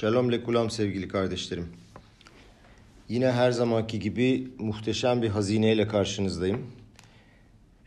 Shalom 0.00 0.32
lekulam 0.32 0.70
sevgili 0.70 1.08
kardeşlerim. 1.08 1.66
Yine 3.08 3.32
her 3.32 3.50
zamanki 3.50 4.00
gibi 4.00 4.48
muhteşem 4.58 5.22
bir 5.22 5.28
hazineyle 5.28 5.88
karşınızdayım. 5.88 6.66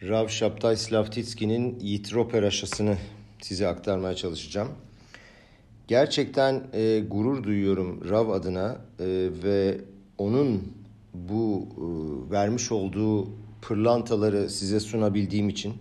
Rav 0.02 0.28
Şaptay 0.28 0.76
Slavtitski'nin 0.76 1.80
Yitro 1.80 2.28
Peraşası'nı 2.28 2.98
size 3.42 3.68
aktarmaya 3.68 4.16
çalışacağım. 4.16 4.68
Gerçekten 5.88 6.64
e, 6.74 7.00
gurur 7.00 7.44
duyuyorum 7.44 8.10
Rav 8.10 8.30
adına 8.30 8.78
e, 9.00 9.06
ve 9.44 9.78
onun 10.18 10.74
bu 11.14 11.68
e, 11.78 12.32
vermiş 12.32 12.72
olduğu 12.72 13.28
pırlantaları 13.62 14.50
size 14.50 14.80
sunabildiğim 14.80 15.50
için. 15.50 15.74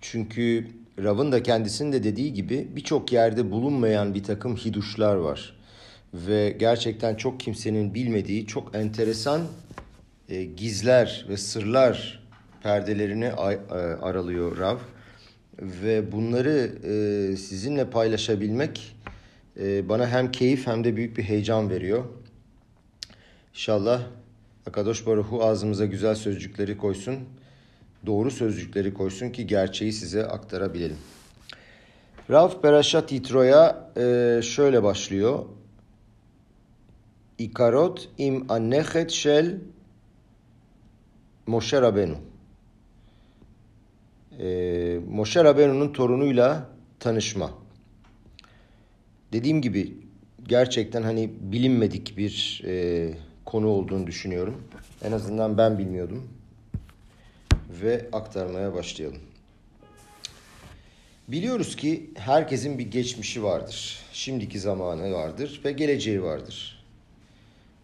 Çünkü 0.00 0.66
Rav'ın 1.02 1.32
da 1.32 1.42
kendisinin 1.42 1.92
de 1.92 2.04
dediği 2.04 2.34
gibi 2.34 2.68
birçok 2.76 3.12
yerde 3.12 3.50
bulunmayan 3.50 4.14
bir 4.14 4.22
takım 4.22 4.56
hiduşlar 4.56 5.14
var. 5.16 5.55
Ve 6.26 6.50
gerçekten 6.58 7.14
çok 7.14 7.40
kimsenin 7.40 7.94
bilmediği 7.94 8.46
çok 8.46 8.74
enteresan 8.74 9.42
e, 10.28 10.44
gizler 10.44 11.26
ve 11.28 11.36
sırlar 11.36 12.22
perdelerini 12.62 13.24
e, 13.24 13.32
aralıyor 14.02 14.58
Rav. 14.58 14.78
Ve 15.60 16.12
bunları 16.12 16.72
e, 16.84 17.36
sizinle 17.36 17.90
paylaşabilmek 17.90 18.96
e, 19.60 19.88
bana 19.88 20.08
hem 20.08 20.32
keyif 20.32 20.66
hem 20.66 20.84
de 20.84 20.96
büyük 20.96 21.16
bir 21.16 21.22
heyecan 21.22 21.70
veriyor. 21.70 22.04
İnşallah 23.54 24.02
Akadosh 24.66 25.06
Baruhu 25.06 25.44
ağzımıza 25.44 25.86
güzel 25.86 26.14
sözcükleri 26.14 26.76
koysun 26.76 27.18
doğru 28.06 28.30
sözcükleri 28.30 28.94
koysun 28.94 29.30
ki 29.30 29.46
gerçeği 29.46 29.92
size 29.92 30.26
aktarabilelim. 30.26 30.96
Rav 32.30 32.60
Perashat 32.60 33.12
Yitro'ya 33.12 33.90
e, 33.96 34.40
şöyle 34.42 34.82
başlıyor. 34.82 35.44
İkarot 37.38 38.08
im 38.18 38.50
annechet 38.50 39.10
shel 39.10 39.58
Moshe 41.46 41.82
Rabenu. 41.82 42.16
E, 44.38 45.00
Moshe 45.08 45.44
Rabenu'nun 45.44 45.92
torunuyla 45.92 46.68
tanışma. 47.00 47.50
Dediğim 49.32 49.62
gibi 49.62 49.96
gerçekten 50.48 51.02
hani 51.02 51.30
bilinmedik 51.40 52.16
bir 52.16 52.62
e, 52.66 53.10
konu 53.44 53.68
olduğunu 53.68 54.06
düşünüyorum. 54.06 54.62
En 55.04 55.12
azından 55.12 55.58
ben 55.58 55.78
bilmiyordum 55.78 56.28
ve 57.82 58.06
aktarmaya 58.12 58.74
başlayalım. 58.74 59.20
Biliyoruz 61.28 61.76
ki 61.76 62.10
herkesin 62.14 62.78
bir 62.78 62.90
geçmişi 62.90 63.42
vardır. 63.42 63.98
Şimdiki 64.12 64.60
zamanı 64.60 65.12
vardır 65.12 65.60
ve 65.64 65.72
geleceği 65.72 66.22
vardır. 66.22 66.75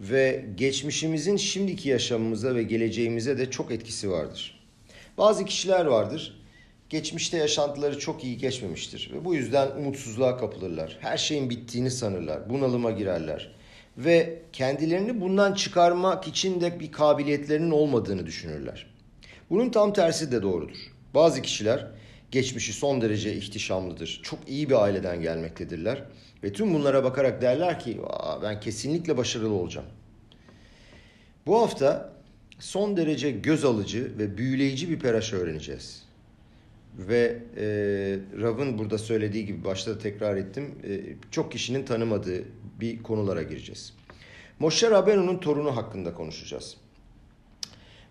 Ve 0.03 0.45
geçmişimizin 0.57 1.37
şimdiki 1.37 1.89
yaşamımıza 1.89 2.55
ve 2.55 2.63
geleceğimize 2.63 3.39
de 3.39 3.51
çok 3.51 3.71
etkisi 3.71 4.11
vardır. 4.11 4.61
Bazı 5.19 5.45
kişiler 5.45 5.85
vardır. 5.85 6.43
Geçmişte 6.89 7.37
yaşantıları 7.37 7.99
çok 7.99 8.25
iyi 8.25 8.39
geçmemiştir 8.39 9.11
ve 9.15 9.25
bu 9.25 9.35
yüzden 9.35 9.71
umutsuzluğa 9.71 10.37
kapılırlar. 10.37 10.99
Her 11.01 11.17
şeyin 11.17 11.51
bittiğini 11.51 11.91
sanırlar, 11.91 12.51
bunalıma 12.51 12.91
girerler 12.91 13.55
ve 13.99 14.43
kendilerini 14.53 15.21
bundan 15.21 15.55
çıkarmak 15.55 16.29
için 16.29 16.61
de 16.61 16.81
bir 16.81 16.93
kabiliyetlerinin 16.93 17.71
olmadığını 17.71 18.27
düşünürler. 18.27 18.87
Bunun 19.51 19.71
tam 19.71 19.93
tersi 19.93 20.33
de 20.33 20.43
doğrudur. 20.43 20.79
Bazı 21.15 21.43
kişiler 21.43 21.87
geçmişi 22.31 22.73
son 22.73 23.01
derece 23.01 23.35
ihtişamlıdır. 23.35 24.21
Çok 24.23 24.39
iyi 24.49 24.71
bir 24.71 24.83
aileden 24.83 25.21
gelmektedirler. 25.21 26.05
Ve 26.43 26.53
tüm 26.53 26.75
bunlara 26.75 27.05
bakarak 27.05 27.43
derler 27.43 27.81
ki 27.81 28.01
ben 28.43 28.61
kesinlikle 28.61 29.17
başarılı 29.17 29.55
olacağım. 29.55 29.87
Bu 31.47 31.61
hafta 31.63 32.13
son 32.59 32.97
derece 32.97 33.31
göz 33.31 33.65
alıcı 33.65 34.19
ve 34.19 34.39
büyüleyici 34.39 34.91
bir 34.91 34.99
peraşa 34.99 35.37
öğreneceğiz. 35.37 36.03
Ve 36.99 37.39
e, 37.57 37.65
Rav'ın 38.43 38.79
burada 38.79 38.99
söylediği 38.99 39.47
gibi 39.47 39.65
başta 39.65 39.99
tekrar 39.99 40.37
ettim. 40.37 40.75
E, 40.85 41.01
çok 41.31 41.53
kişinin 41.53 41.85
tanımadığı 41.85 42.45
bir 42.81 43.03
konulara 43.03 43.43
gireceğiz. 43.43 43.95
Moshe 44.59 44.91
Rabenu'nun 44.91 45.39
torunu 45.39 45.77
hakkında 45.77 46.15
konuşacağız. 46.15 46.77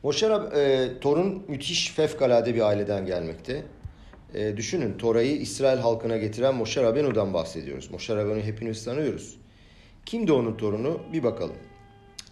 Moshe 0.03 0.29
Rab, 0.29 0.53
e, 0.53 0.89
Torun 1.01 1.44
müthiş 1.47 1.91
fevkalade 1.91 2.56
bir 2.56 2.61
aileden 2.61 3.06
gelmekte. 3.06 3.63
E, 4.34 4.58
düşünün 4.58 4.97
Tora'yı 4.97 5.38
İsrail 5.38 5.80
halkına 5.80 6.18
getiren 6.18 6.56
Moshe 6.56 6.84
Rabenu'dan 6.84 7.34
bahsediyoruz. 7.34 7.92
Moshe 7.92 8.16
Rabenu 8.16 8.42
hepimiz 8.42 8.86
tanıyoruz. 8.86 9.38
Kimdi 10.06 10.31
onun 10.31 10.58
torunu? 10.58 11.00
Bir 11.14 11.24
bakalım. 11.24 11.56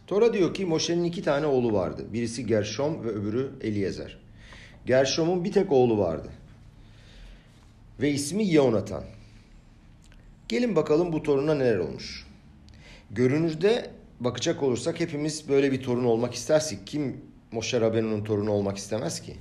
Tora 0.07 0.33
diyor 0.33 0.53
ki 0.53 0.65
Moshe'nin 0.65 1.03
iki 1.03 1.23
tane 1.23 1.45
oğlu 1.45 1.73
vardı. 1.73 2.05
Birisi 2.13 2.45
Gershom 2.45 3.03
ve 3.03 3.09
öbürü 3.09 3.51
Eliezer. 3.61 4.17
Gershom'un 4.85 5.43
bir 5.43 5.51
tek 5.51 5.71
oğlu 5.71 5.97
vardı. 5.97 6.29
Ve 8.01 8.11
ismi 8.11 8.53
Yonatan. 8.53 9.03
Gelin 10.47 10.75
bakalım 10.75 11.13
bu 11.13 11.23
toruna 11.23 11.55
neler 11.55 11.77
olmuş. 11.77 12.27
Görünürde 13.11 13.91
bakacak 14.19 14.63
olursak 14.63 14.99
hepimiz 14.99 15.49
böyle 15.49 15.71
bir 15.71 15.83
torun 15.83 16.05
olmak 16.05 16.33
istersek 16.33 16.79
kim 16.85 17.21
Moshe 17.51 17.81
Rabenu'nun 17.81 18.23
torunu 18.23 18.51
olmak 18.51 18.77
istemez 18.77 19.21
ki. 19.21 19.35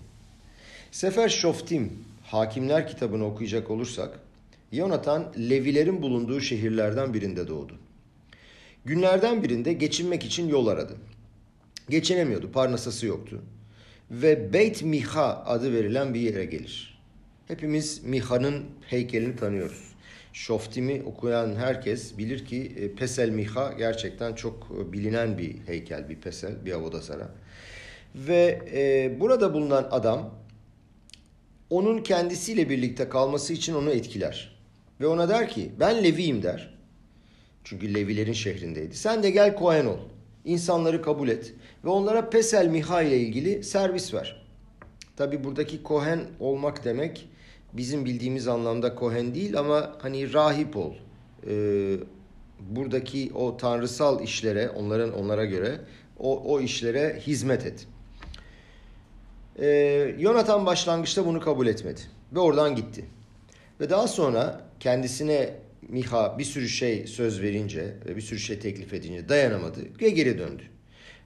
Sefer 0.91 1.29
Şoftim, 1.29 2.05
Hakimler 2.31 2.89
kitabını 2.89 3.27
okuyacak 3.27 3.71
olursak, 3.71 4.21
Yonatan 4.72 5.33
Levilerin 5.39 6.03
bulunduğu 6.03 6.41
şehirlerden 6.41 7.15
birinde 7.15 7.49
doğdu. 7.49 7.75
Günlerden 8.84 9.43
birinde 9.43 9.72
geçinmek 9.72 10.25
için 10.25 10.49
yol 10.49 10.66
aradı. 10.66 10.97
Geçinemiyordu, 11.89 12.53
parnasası 12.53 13.06
yoktu. 13.06 13.43
Ve 14.11 14.53
Beit 14.53 14.83
Miha 14.83 15.44
adı 15.47 15.72
verilen 15.72 16.15
bir 16.15 16.21
yere 16.21 16.44
gelir. 16.44 17.00
Hepimiz 17.47 18.05
Miha'nın 18.05 18.65
heykelini 18.87 19.37
tanıyoruz. 19.37 19.95
Şoftim'i 20.33 21.03
okuyan 21.03 21.55
herkes 21.55 22.19
bilir 22.19 22.45
ki 22.45 22.72
e, 22.77 22.95
Pesel 22.95 23.31
Miha 23.31 23.72
gerçekten 23.72 24.34
çok 24.34 24.69
e, 24.81 24.93
bilinen 24.93 25.39
bir 25.39 25.56
heykel, 25.66 26.09
bir 26.09 26.16
pesel, 26.16 26.65
bir 26.65 26.72
avodasara. 26.72 27.28
Ve 28.15 28.62
e, 28.75 29.21
burada 29.21 29.55
bulunan 29.55 29.89
adam 29.91 30.34
onun 31.71 32.03
kendisiyle 32.03 32.69
birlikte 32.69 33.09
kalması 33.09 33.53
için 33.53 33.75
onu 33.75 33.91
etkiler. 33.91 34.59
Ve 35.01 35.06
ona 35.06 35.29
der 35.29 35.49
ki 35.49 35.73
ben 35.81 36.05
Leviyim 36.05 36.43
der. 36.43 36.75
Çünkü 37.65 37.95
Levilerin 37.95 38.33
şehrindeydi. 38.33 38.97
Sen 38.97 39.23
de 39.23 39.31
gel 39.31 39.56
Kohen 39.56 39.87
ol. 39.87 39.99
İnsanları 40.45 41.03
kabul 41.03 41.28
et. 41.28 41.55
Ve 41.84 41.89
onlara 41.89 42.31
Pesel 42.31 42.69
Miha 42.69 43.03
ile 43.03 43.19
ilgili 43.19 43.65
servis 43.65 44.15
ver. 44.15 44.47
Tabi 45.17 45.45
buradaki 45.45 45.83
Kohen 45.83 46.21
olmak 46.41 46.84
demek 46.84 47.28
bizim 47.73 48.05
bildiğimiz 48.05 48.49
anlamda 48.49 48.95
Kohen 48.95 49.34
değil 49.34 49.59
ama 49.59 49.97
hani 49.99 50.33
rahip 50.33 50.77
ol. 50.77 50.95
Ee, 51.47 51.97
buradaki 52.61 53.31
o 53.34 53.57
tanrısal 53.57 54.23
işlere 54.23 54.71
onların 54.71 55.12
onlara 55.12 55.45
göre 55.45 55.81
o, 56.19 56.55
o 56.55 56.61
işlere 56.61 57.21
hizmet 57.21 57.67
et. 57.67 57.87
E, 59.59 59.67
Yonatan 60.19 60.67
başlangıçta 60.67 61.27
bunu 61.27 61.41
kabul 61.41 61.67
etmedi 61.67 62.01
ve 62.33 62.41
oradan 62.41 62.77
gitti. 62.77 63.05
Ve 63.81 63.91
daha 63.91 64.09
sonra 64.09 64.61
kendisine 64.81 65.55
Miha 65.89 66.39
bir 66.39 66.45
sürü 66.45 66.69
şey 66.69 67.07
söz 67.07 67.43
verince 67.43 67.95
ve 68.07 68.17
bir 68.17 68.21
sürü 68.21 68.39
şey 68.39 68.59
teklif 68.59 68.95
edince 68.95 69.29
dayanamadı 69.29 69.81
ve 70.01 70.11
geri 70.11 70.39
döndü. 70.39 70.63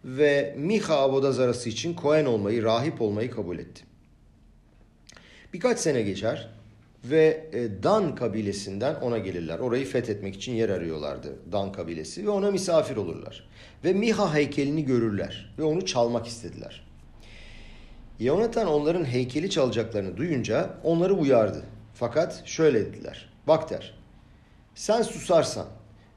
Ve 0.04 0.54
Miha 0.58 0.94
Avodazarası 0.94 1.68
için 1.68 1.94
Kohen 1.94 2.24
olmayı, 2.24 2.62
rahip 2.62 3.00
olmayı 3.02 3.30
kabul 3.30 3.58
etti. 3.58 3.82
Birkaç 5.52 5.78
sene 5.78 6.02
geçer 6.02 6.48
ve 7.04 7.50
e, 7.52 7.82
Dan 7.82 8.14
kabilesinden 8.14 8.94
ona 8.94 9.18
gelirler. 9.18 9.58
Orayı 9.58 9.86
fethetmek 9.86 10.34
için 10.34 10.52
yer 10.52 10.68
arıyorlardı 10.68 11.36
Dan 11.52 11.72
kabilesi 11.72 12.26
ve 12.26 12.30
ona 12.30 12.50
misafir 12.50 12.96
olurlar. 12.96 13.48
Ve 13.84 13.92
Miha 13.92 14.34
heykelini 14.34 14.84
görürler 14.84 15.54
ve 15.58 15.62
onu 15.62 15.86
çalmak 15.86 16.26
istediler. 16.26 16.91
Yonatan 18.22 18.66
onların 18.66 19.04
heykeli 19.04 19.50
çalacaklarını 19.50 20.16
duyunca 20.16 20.70
onları 20.84 21.14
uyardı. 21.14 21.62
Fakat 21.94 22.42
şöyle 22.44 22.86
dediler. 22.86 23.32
Bak 23.46 23.70
der. 23.70 23.94
Sen 24.74 25.02
susarsan 25.02 25.66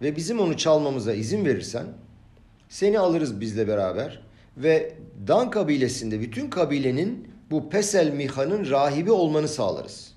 ve 0.02 0.16
bizim 0.16 0.40
onu 0.40 0.58
çalmamıza 0.58 1.14
izin 1.14 1.46
verirsen 1.46 1.86
seni 2.70 3.00
alırız 3.00 3.42
bizle 3.42 3.68
beraber 3.68 4.22
ve 4.58 4.94
Dan 5.28 5.50
kabilesinde 5.50 6.22
bütün 6.22 6.50
kabilenin 6.50 7.28
bu 7.52 7.70
Pesel 7.70 8.14
Miha'nın 8.14 8.70
rahibi 8.70 9.12
olmanı 9.12 9.48
sağlarız. 9.48 10.14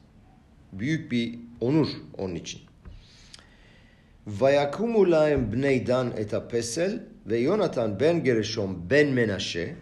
Büyük 0.73 1.13
bir 1.13 1.39
onur 1.61 1.89
onun 2.19 2.35
için. 2.35 2.61
Vayakumu 4.27 5.11
laim 5.11 5.53
bnei 5.53 5.87
Dan 5.87 6.13
eta 6.17 6.49
Pesel 6.49 7.03
ve 7.27 7.39
Yonatan 7.39 8.01
ben 8.01 8.25
Gereshom 8.25 8.91
ben 8.91 9.09
Menashe 9.09 9.77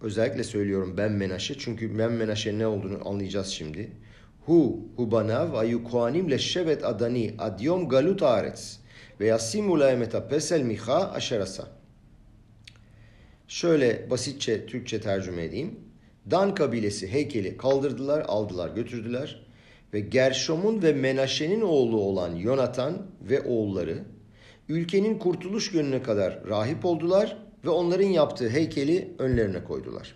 Özellikle 0.00 0.44
söylüyorum 0.44 0.94
ben 0.96 1.12
Menaşe 1.12 1.58
çünkü 1.58 1.98
ben 1.98 2.12
Menaşe 2.12 2.58
ne 2.58 2.66
olduğunu 2.66 3.08
anlayacağız 3.08 3.46
şimdi. 3.46 3.90
Hu 4.46 4.80
hubanav 4.96 5.54
ayu 5.54 5.84
koanim 5.84 6.30
le 6.30 6.38
şevet 6.38 6.84
adani 6.84 7.34
adyom 7.38 7.88
galut 7.88 8.22
aretz. 8.22 8.80
Ve 9.20 9.26
yasimu 9.26 9.80
laemeta 9.80 10.28
pesel 10.28 10.62
miha 10.62 11.10
aşerasa. 11.10 11.68
Şöyle 13.48 14.10
basitçe 14.10 14.66
Türkçe 14.66 15.00
tercüme 15.00 15.44
edeyim. 15.44 15.80
Dan 16.30 16.54
kabilesi 16.54 17.12
heykeli 17.12 17.56
kaldırdılar, 17.56 18.24
aldılar, 18.28 18.70
götürdüler. 18.70 19.46
Ve 19.94 20.00
Gerşom'un 20.00 20.82
ve 20.82 20.92
Menaşe'nin 20.92 21.60
oğlu 21.60 22.00
olan 22.00 22.34
Yonatan 22.34 23.06
ve 23.22 23.40
oğulları 23.40 24.04
ülkenin 24.68 25.18
kurtuluş 25.18 25.70
gününe 25.70 26.02
kadar 26.02 26.40
rahip 26.48 26.84
oldular 26.84 27.45
ve 27.66 27.70
onların 27.70 28.06
yaptığı 28.06 28.48
heykeli 28.48 29.08
önlerine 29.18 29.64
koydular. 29.64 30.14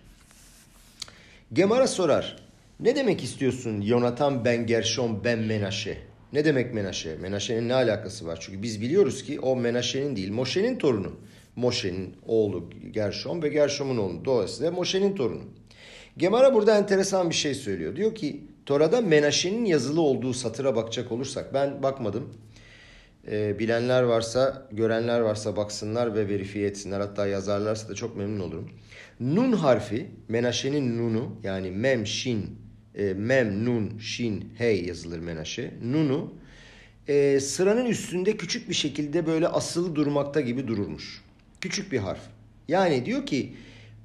Gemara 1.53 1.87
sorar. 1.87 2.35
Ne 2.79 2.95
demek 2.95 3.23
istiyorsun 3.23 3.81
Yonatan 3.81 4.45
ben 4.45 4.67
Gerşom 4.67 5.23
ben 5.23 5.39
Menaşe? 5.39 5.97
Ne 6.33 6.45
demek 6.45 6.73
Menaşe? 6.73 7.15
Menaşe'nin 7.15 7.69
ne 7.69 7.73
alakası 7.73 8.27
var? 8.27 8.37
Çünkü 8.41 8.63
biz 8.63 8.81
biliyoruz 8.81 9.23
ki 9.23 9.39
o 9.39 9.55
Menaşe'nin 9.55 10.15
değil 10.15 10.31
Moşe'nin 10.31 10.77
torunu. 10.77 11.11
Moşe'nin 11.55 12.15
oğlu 12.27 12.69
Gerşom 12.91 13.43
ve 13.43 13.49
Gerşom'un 13.49 13.97
oğlu. 13.97 14.25
Dolayısıyla 14.25 14.71
Moşe'nin 14.71 15.15
torunu. 15.15 15.43
Gemara 16.17 16.53
burada 16.53 16.77
enteresan 16.77 17.29
bir 17.29 17.35
şey 17.35 17.55
söylüyor. 17.55 17.95
Diyor 17.95 18.15
ki 18.15 18.41
Tora'da 18.65 19.01
Menaşe'nin 19.01 19.65
yazılı 19.65 20.01
olduğu 20.01 20.33
satıra 20.33 20.75
bakacak 20.75 21.11
olursak 21.11 21.53
ben 21.53 21.83
bakmadım. 21.83 22.33
E, 23.27 23.59
bilenler 23.59 24.03
varsa, 24.03 24.67
görenler 24.71 25.19
varsa 25.19 25.55
baksınlar 25.55 26.15
ve 26.15 26.27
verifiye 26.27 26.67
etsinler. 26.67 26.99
Hatta 26.99 27.27
yazarlarsa 27.27 27.89
da 27.89 27.95
çok 27.95 28.17
memnun 28.17 28.39
olurum. 28.39 28.69
Nun 29.19 29.51
harfi, 29.51 30.11
Menaşe'nin 30.27 30.97
nunu 30.97 31.35
yani 31.43 31.71
mem, 31.71 32.07
şin, 32.07 32.57
e, 32.95 33.13
mem, 33.13 33.65
nun, 33.65 33.97
şin, 33.99 34.53
hey 34.57 34.85
yazılır 34.85 35.19
Menaşe. 35.19 35.73
Nunu 35.83 36.33
e, 37.07 37.39
sıranın 37.39 37.85
üstünde 37.85 38.37
küçük 38.37 38.69
bir 38.69 38.73
şekilde 38.73 39.25
böyle 39.27 39.47
asılı 39.47 39.95
durmakta 39.95 40.41
gibi 40.41 40.67
dururmuş. 40.67 41.21
Küçük 41.61 41.91
bir 41.91 41.97
harf. 41.97 42.21
Yani 42.67 43.05
diyor 43.05 43.25
ki 43.25 43.55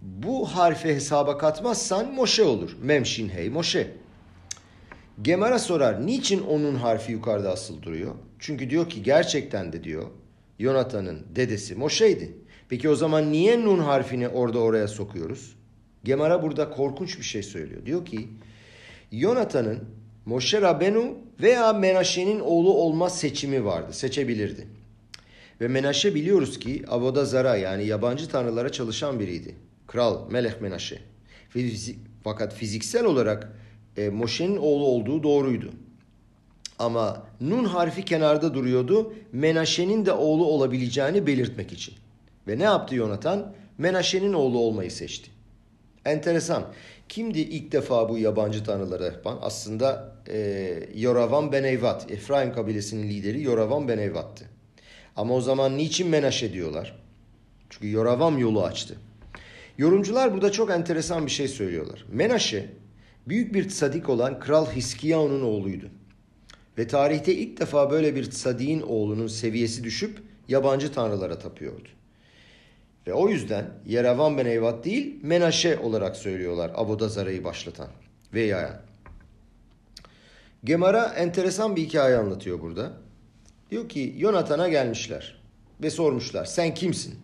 bu 0.02 0.46
harfi 0.46 0.88
hesaba 0.88 1.38
katmazsan 1.38 2.14
Moşe 2.14 2.42
olur. 2.42 2.76
Mem, 2.82 3.06
şin, 3.06 3.28
hey, 3.28 3.48
Moşe. 3.48 3.90
Gemara 5.22 5.58
sorar 5.58 6.06
niçin 6.06 6.42
onun 6.42 6.74
harfi 6.74 7.12
yukarıda 7.12 7.50
asıl 7.52 7.82
duruyor? 7.82 8.14
Çünkü 8.38 8.70
diyor 8.70 8.90
ki 8.90 9.02
gerçekten 9.02 9.72
de 9.72 9.84
diyor 9.84 10.10
Yonatan'ın 10.58 11.26
dedesi 11.36 11.74
Moşe'ydi. 11.74 12.32
Peki 12.68 12.88
o 12.88 12.94
zaman 12.94 13.32
niye 13.32 13.60
nun 13.60 13.78
harfini 13.78 14.28
orada 14.28 14.58
oraya 14.58 14.88
sokuyoruz? 14.88 15.56
Gemara 16.04 16.42
burada 16.42 16.70
korkunç 16.70 17.18
bir 17.18 17.24
şey 17.24 17.42
söylüyor. 17.42 17.86
Diyor 17.86 18.04
ki 18.04 18.28
Yonatan'ın 19.12 19.84
Moşe 20.26 20.60
Rabenu 20.60 21.18
veya 21.40 21.72
Menaşe'nin 21.72 22.40
oğlu 22.40 22.74
olma 22.74 23.10
seçimi 23.10 23.64
vardı. 23.64 23.92
Seçebilirdi. 23.92 24.66
Ve 25.60 25.68
Menaşe 25.68 26.14
biliyoruz 26.14 26.58
ki 26.58 26.84
Avoda 26.88 27.24
Zara 27.24 27.56
yani 27.56 27.86
yabancı 27.86 28.28
tanrılara 28.28 28.72
çalışan 28.72 29.20
biriydi. 29.20 29.54
Kral 29.86 30.30
Melek 30.30 30.60
Menaşe. 30.60 30.98
Fakat 32.24 32.54
fiziksel 32.54 33.04
olarak 33.04 33.52
e, 33.96 34.08
Moşe'nin 34.08 34.56
oğlu 34.56 34.84
olduğu 34.84 35.22
doğruydu. 35.22 35.72
Ama 36.78 37.22
Nun 37.40 37.64
harfi 37.64 38.04
kenarda 38.04 38.54
duruyordu. 38.54 39.14
Menaşe'nin 39.32 40.06
de 40.06 40.12
oğlu 40.12 40.46
olabileceğini 40.46 41.26
belirtmek 41.26 41.72
için. 41.72 41.94
Ve 42.48 42.58
ne 42.58 42.62
yaptı 42.62 42.94
Yonatan? 42.94 43.54
Menaşe'nin 43.78 44.32
oğlu 44.32 44.58
olmayı 44.58 44.90
seçti. 44.90 45.30
Enteresan. 46.04 46.64
Kimdi 47.08 47.40
ilk 47.40 47.72
defa 47.72 48.08
bu 48.08 48.18
yabancı 48.18 48.64
tanrılara 48.64 49.04
yapan? 49.04 49.38
Aslında 49.42 50.16
e, 50.28 50.88
Yoravan 50.94 51.52
Ben 51.52 51.64
Eyvat. 51.64 52.10
Efraim 52.10 52.52
kabilesinin 52.52 53.08
lideri 53.08 53.42
Yoravan 53.42 53.88
Ben 53.88 53.98
Eyvat'tı. 53.98 54.44
Ama 55.16 55.34
o 55.34 55.40
zaman 55.40 55.76
niçin 55.78 56.08
Menaşe 56.08 56.52
diyorlar? 56.52 56.98
Çünkü 57.70 57.90
Yoravam 57.90 58.38
yolu 58.38 58.64
açtı. 58.64 58.96
Yorumcular 59.78 60.32
burada 60.32 60.52
çok 60.52 60.70
enteresan 60.70 61.26
bir 61.26 61.30
şey 61.30 61.48
söylüyorlar. 61.48 62.04
Menaşe 62.12 62.66
büyük 63.28 63.54
bir 63.54 63.68
tsadik 63.68 64.08
olan 64.08 64.40
Kral 64.40 64.66
Hiskiyahu'nun 64.66 65.42
oğluydu. 65.42 65.90
Ve 66.78 66.86
tarihte 66.86 67.34
ilk 67.34 67.60
defa 67.60 67.90
böyle 67.90 68.14
bir 68.14 68.30
tsadiğin 68.30 68.80
oğlunun 68.80 69.26
seviyesi 69.26 69.84
düşüp 69.84 70.18
yabancı 70.48 70.92
tanrılara 70.92 71.38
tapıyordu. 71.38 71.88
Ve 73.06 73.12
o 73.14 73.28
yüzden 73.28 73.70
Yerevan 73.86 74.38
ben 74.38 74.46
Eyvat 74.46 74.84
değil 74.84 75.16
Menaşe 75.22 75.78
olarak 75.78 76.16
söylüyorlar 76.16 76.70
Abodazara'yı 76.74 77.44
başlatan 77.44 77.88
ve 78.34 78.42
yayan. 78.42 78.80
Gemara 80.64 81.04
enteresan 81.04 81.76
bir 81.76 81.82
hikaye 81.82 82.16
anlatıyor 82.16 82.60
burada. 82.60 82.92
Diyor 83.70 83.88
ki 83.88 84.14
Yonatan'a 84.18 84.68
gelmişler 84.68 85.42
ve 85.82 85.90
sormuşlar 85.90 86.44
sen 86.44 86.74
kimsin? 86.74 87.14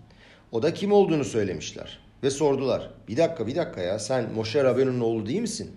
O 0.52 0.62
da 0.62 0.74
kim 0.74 0.92
olduğunu 0.92 1.24
söylemişler 1.24 2.00
ve 2.22 2.30
sordular. 2.30 2.90
Bir 3.08 3.16
dakika 3.16 3.46
bir 3.46 3.56
dakika 3.56 3.80
ya 3.80 3.98
sen 3.98 4.32
Moşe 4.32 4.64
Rabenu'nun 4.64 5.00
oğlu 5.00 5.26
değil 5.26 5.40
misin? 5.40 5.70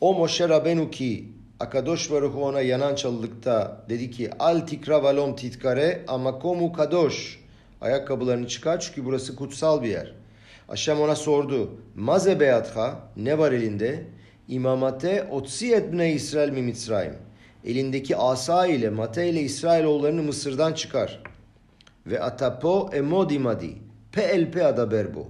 O 0.00 0.14
Moşe 0.14 0.48
Rabenu 0.48 0.90
ki 0.90 1.28
Akadosh 1.60 2.10
Baruhu 2.10 2.44
ona 2.44 2.60
yanan 2.60 2.94
çalılıkta 2.94 3.84
dedi 3.88 4.10
ki 4.10 4.30
Al 4.38 4.60
tikra 4.60 5.02
valom 5.02 5.36
titkare 5.36 6.04
amakomu 6.08 6.72
kadosh. 6.72 7.40
Ayakkabılarını 7.80 8.48
çıkar 8.48 8.80
çünkü 8.80 9.04
burası 9.04 9.36
kutsal 9.36 9.82
bir 9.82 9.88
yer. 9.88 10.14
Aşem 10.68 11.00
ona 11.00 11.16
sordu. 11.16 11.70
Maze 11.94 12.40
beyatha 12.40 13.00
ne 13.16 13.38
var 13.38 13.52
elinde? 13.52 14.04
İmamate 14.48 15.28
otsi 15.30 15.74
etbne 15.74 16.12
İsrail 16.12 16.50
mi 16.50 16.62
Mitzrayim. 16.62 17.14
Elindeki 17.64 18.16
asa 18.16 18.66
ile 18.66 18.90
mate 18.90 19.28
ile 19.28 19.40
İsrailoğullarını 19.40 20.22
Mısır'dan 20.22 20.72
çıkar. 20.72 21.22
Ve 22.06 22.20
atapo 22.20 22.90
emodimadi. 22.92 23.74
Pe 24.12 24.22
el 24.22 24.52
pe 24.52 24.66
adaberbo. 24.66 25.28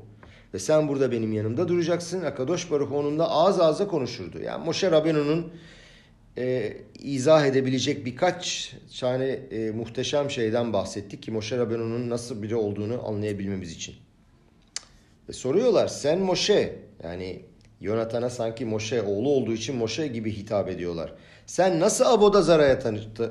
Ve 0.54 0.58
sen 0.58 0.88
burada 0.88 1.12
benim 1.12 1.32
yanımda 1.32 1.68
duracaksın. 1.68 2.24
Akadosh 2.24 2.70
Baruch 2.70 2.92
onunla 2.92 3.30
ağız 3.30 3.60
ağza 3.60 3.88
konuşurdu. 3.88 4.38
Yani 4.38 4.64
Moshe 4.64 4.90
Rabenu'nun 4.90 5.52
e, 6.38 6.76
izah 6.98 7.46
edebilecek 7.46 8.06
birkaç 8.06 8.75
tane 9.00 9.26
e, 9.26 9.70
muhteşem 9.70 10.31
şeyden 10.31 10.72
bahsettik 10.72 11.22
ki 11.22 11.31
Moshe 11.31 11.58
Rabenu'nun 11.58 12.10
nasıl 12.10 12.42
biri 12.42 12.56
olduğunu 12.56 13.08
anlayabilmemiz 13.08 13.72
için. 13.72 13.94
Ve 15.28 15.32
soruyorlar 15.32 15.88
sen 15.88 16.20
Moshe 16.20 16.78
yani 17.02 17.42
Yonatan'a 17.81 18.31
sanki 18.31 18.64
Moshe 18.64 19.02
oğlu 19.02 19.28
olduğu 19.28 19.52
için 19.52 19.76
Moshe 19.76 20.06
gibi 20.06 20.36
hitap 20.36 20.69
ediyorlar. 20.69 21.12
Sen 21.46 21.81
nasıl 21.81 22.04
Aboda 22.04 22.42
Zara'ya 22.42 22.81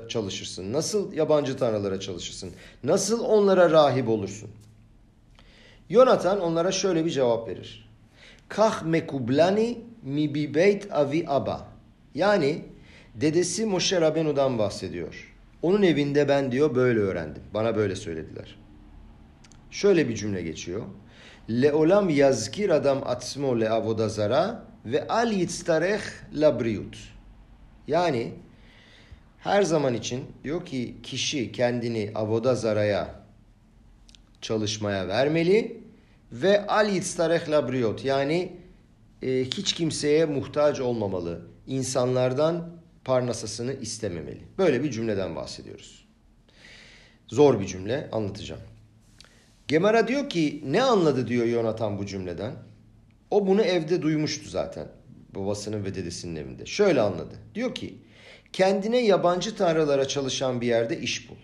çalışırsın? 0.08 0.74
Nasıl 0.74 1.14
yabancı 1.14 1.58
tanrılara 1.58 2.00
çalışırsın? 2.00 2.52
Nasıl 2.84 3.24
onlara 3.24 3.72
rahip 3.72 4.10
olursun? 4.10 4.50
Yonatan 5.90 6.42
onlara 6.42 6.72
şöyle 6.72 7.06
bir 7.06 7.10
cevap 7.10 7.48
verir. 7.48 7.90
Kah 8.50 8.84
mekublani 8.84 9.78
mi 10.04 10.36
bi 10.36 10.82
avi 10.92 11.26
aba. 11.28 11.68
Yani 12.16 12.62
dedesi 13.16 13.66
Moshe 13.66 14.02
Rabenu'dan 14.02 14.60
bahsediyor. 14.60 15.34
Onun 15.62 15.82
evinde 15.82 16.28
ben 16.28 16.52
diyor 16.52 16.76
böyle 16.76 17.00
öğrendim. 17.00 17.44
Bana 17.54 17.76
böyle 17.76 17.96
söylediler. 17.96 18.56
Şöyle 19.72 20.10
bir 20.10 20.16
cümle 20.16 20.42
geçiyor. 20.42 20.82
Leolam 21.50 22.10
yazkir 22.10 22.70
adam 22.70 23.02
atsmo 23.06 23.60
le 23.60 23.70
avodazara 23.70 24.66
ve 24.86 25.08
al 25.08 25.32
yitztareh 25.32 26.02
labriut. 26.34 26.98
Yani 27.88 28.34
her 29.40 29.64
zaman 29.64 29.94
için 29.94 30.26
diyor 30.44 30.66
ki 30.66 30.96
kişi 31.04 31.52
kendini 31.52 32.12
avodazaraya 32.16 33.16
çalışmaya 34.42 35.08
vermeli 35.08 35.84
ve 36.32 36.68
al 36.68 36.90
yitztareh 36.90 37.50
labriot 37.50 38.06
yani 38.06 38.52
e, 39.22 39.44
hiç 39.44 39.74
kimseye 39.74 40.26
muhtaç 40.26 40.80
olmamalı. 40.80 41.42
İnsanlardan 41.68 42.83
parnasasını 43.06 43.74
istememeli. 43.74 44.42
Böyle 44.58 44.84
bir 44.84 44.92
cümleden 44.92 45.36
bahsediyoruz. 45.36 46.06
Zor 47.28 47.60
bir 47.60 47.66
cümle 47.66 48.10
anlatacağım. 48.12 48.62
Gemara 49.68 50.08
diyor 50.08 50.30
ki 50.30 50.64
ne 50.66 50.84
anladı 50.84 51.28
diyor 51.28 51.46
Yonatan 51.46 51.98
bu 51.98 52.06
cümleden. 52.06 52.54
O 53.32 53.48
bunu 53.48 53.62
evde 53.62 54.02
duymuştu 54.02 54.50
zaten. 54.50 54.88
Babasının 55.36 55.86
ve 55.86 55.96
dedesinin 55.96 56.36
evinde. 56.36 56.66
Şöyle 56.66 57.02
anladı. 57.02 57.36
Diyor 57.56 57.76
ki 57.76 57.98
kendine 58.54 59.06
yabancı 59.06 59.56
tanrılara 59.56 60.08
çalışan 60.08 60.62
bir 60.62 60.68
yerde 60.68 61.00
iş 61.00 61.30
bul. 61.30 61.36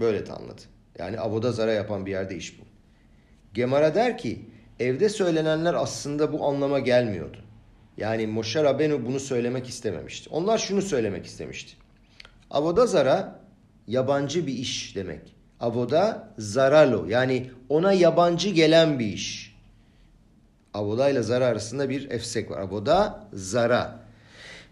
Böyle 0.00 0.26
de 0.26 0.32
anladı. 0.32 0.62
Yani 0.98 1.20
avoda 1.20 1.52
zara 1.52 1.72
yapan 1.72 2.06
bir 2.06 2.10
yerde 2.10 2.36
iş 2.36 2.60
bul. 2.60 2.64
Gemara 3.54 3.94
der 3.94 4.18
ki 4.18 4.40
evde 4.80 5.08
söylenenler 5.08 5.74
aslında 5.74 6.32
bu 6.32 6.46
anlama 6.46 6.78
gelmiyordu. 6.78 7.38
Yani 7.98 8.26
Moshe 8.26 8.64
Rabenu 8.64 9.06
bunu 9.06 9.20
söylemek 9.20 9.68
istememişti. 9.68 10.30
Onlar 10.30 10.58
şunu 10.58 10.82
söylemek 10.82 11.26
istemişti. 11.26 11.72
Avoda 12.50 12.86
zara 12.86 13.40
yabancı 13.86 14.46
bir 14.46 14.52
iş 14.52 14.96
demek. 14.96 15.34
Avoda 15.60 16.34
zaralo 16.38 17.06
yani 17.06 17.50
ona 17.68 17.92
yabancı 17.92 18.50
gelen 18.50 18.98
bir 18.98 19.06
iş. 19.06 19.56
Avoda 20.74 21.10
ile 21.10 21.22
zara 21.22 21.46
arasında 21.46 21.88
bir 21.88 22.10
efsek 22.10 22.50
var. 22.50 22.60
Avoda 22.60 23.28
zara. 23.32 24.00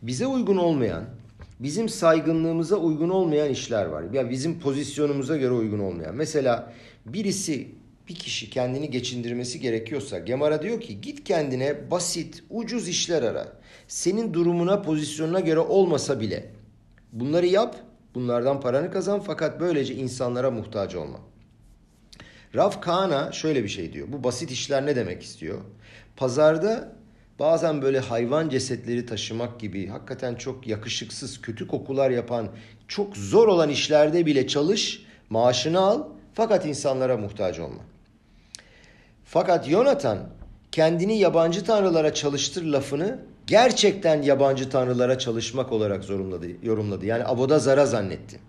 Bize 0.03 0.27
uygun 0.27 0.57
olmayan 0.57 1.05
bizim 1.61 1.89
saygınlığımıza 1.89 2.77
uygun 2.77 3.09
olmayan 3.09 3.49
işler 3.49 3.87
var. 3.87 4.05
Yani 4.13 4.31
bizim 4.31 4.61
pozisyonumuza 4.61 5.37
göre 5.37 5.53
uygun 5.53 5.79
olmayan. 5.79 6.15
Mesela 6.15 6.73
birisi 7.07 7.69
bir 8.09 8.15
kişi 8.15 8.51
kendini 8.51 8.91
geçindirmesi 8.91 9.61
gerekiyorsa 9.61 10.19
Gemara 10.19 10.63
diyor 10.63 10.81
ki 10.81 11.01
git 11.01 11.25
kendine 11.25 11.91
basit, 11.91 12.43
ucuz 12.51 12.89
işler 12.89 13.23
ara. 13.23 13.53
Senin 13.89 14.35
durumuna, 14.35 14.83
pozisyonuna 14.83 15.41
göre 15.41 15.61
olmasa 15.61 16.21
bile 16.21 16.51
bunları 17.13 17.47
yap, 17.47 17.77
bunlardan 18.15 18.61
paranı 18.61 18.91
kazan 18.91 19.21
fakat 19.21 19.61
böylece 19.61 19.95
insanlara 19.95 20.51
muhtaç 20.51 20.95
olma. 20.95 21.21
Raf 22.55 22.81
Kana 22.81 23.33
şöyle 23.33 23.65
bir 23.65 23.69
şey 23.69 23.93
diyor. 23.93 24.07
Bu 24.13 24.25
basit 24.25 24.51
işler 24.51 24.87
ne 24.87 24.97
demek 24.97 25.23
istiyor? 25.23 25.61
Pazarda 26.17 26.93
bazen 27.39 27.83
böyle 27.83 27.99
hayvan 27.99 28.49
cesetleri 28.49 29.07
taşımak 29.07 29.61
gibi 29.61 29.87
hakikaten 29.87 30.35
çok 30.35 30.67
yakışıksız, 30.67 31.41
kötü 31.41 31.67
kokular 31.67 32.11
yapan, 32.11 32.49
çok 32.89 33.17
zor 33.17 33.49
olan 33.49 33.69
işlerde 33.69 34.27
bile 34.27 34.47
çalış, 34.47 35.03
maaşını 35.31 35.81
al 35.81 36.05
fakat 36.35 36.67
insanlara 36.67 37.17
muhtaç 37.17 37.59
olma. 37.59 37.96
Fakat 39.29 39.69
Yonatan 39.69 40.19
kendini 40.73 41.19
yabancı 41.19 41.65
tanrılara 41.65 42.15
çalıştır 42.15 42.65
lafını 42.65 43.19
gerçekten 43.47 44.23
yabancı 44.23 44.71
tanrılara 44.71 45.19
çalışmak 45.19 45.73
olarak 45.73 46.05
zorunladı, 46.05 46.47
yorumladı. 46.63 47.07
Yani 47.07 47.25
aboda 47.25 47.59
zara 47.59 47.87
zannetti. 47.87 48.41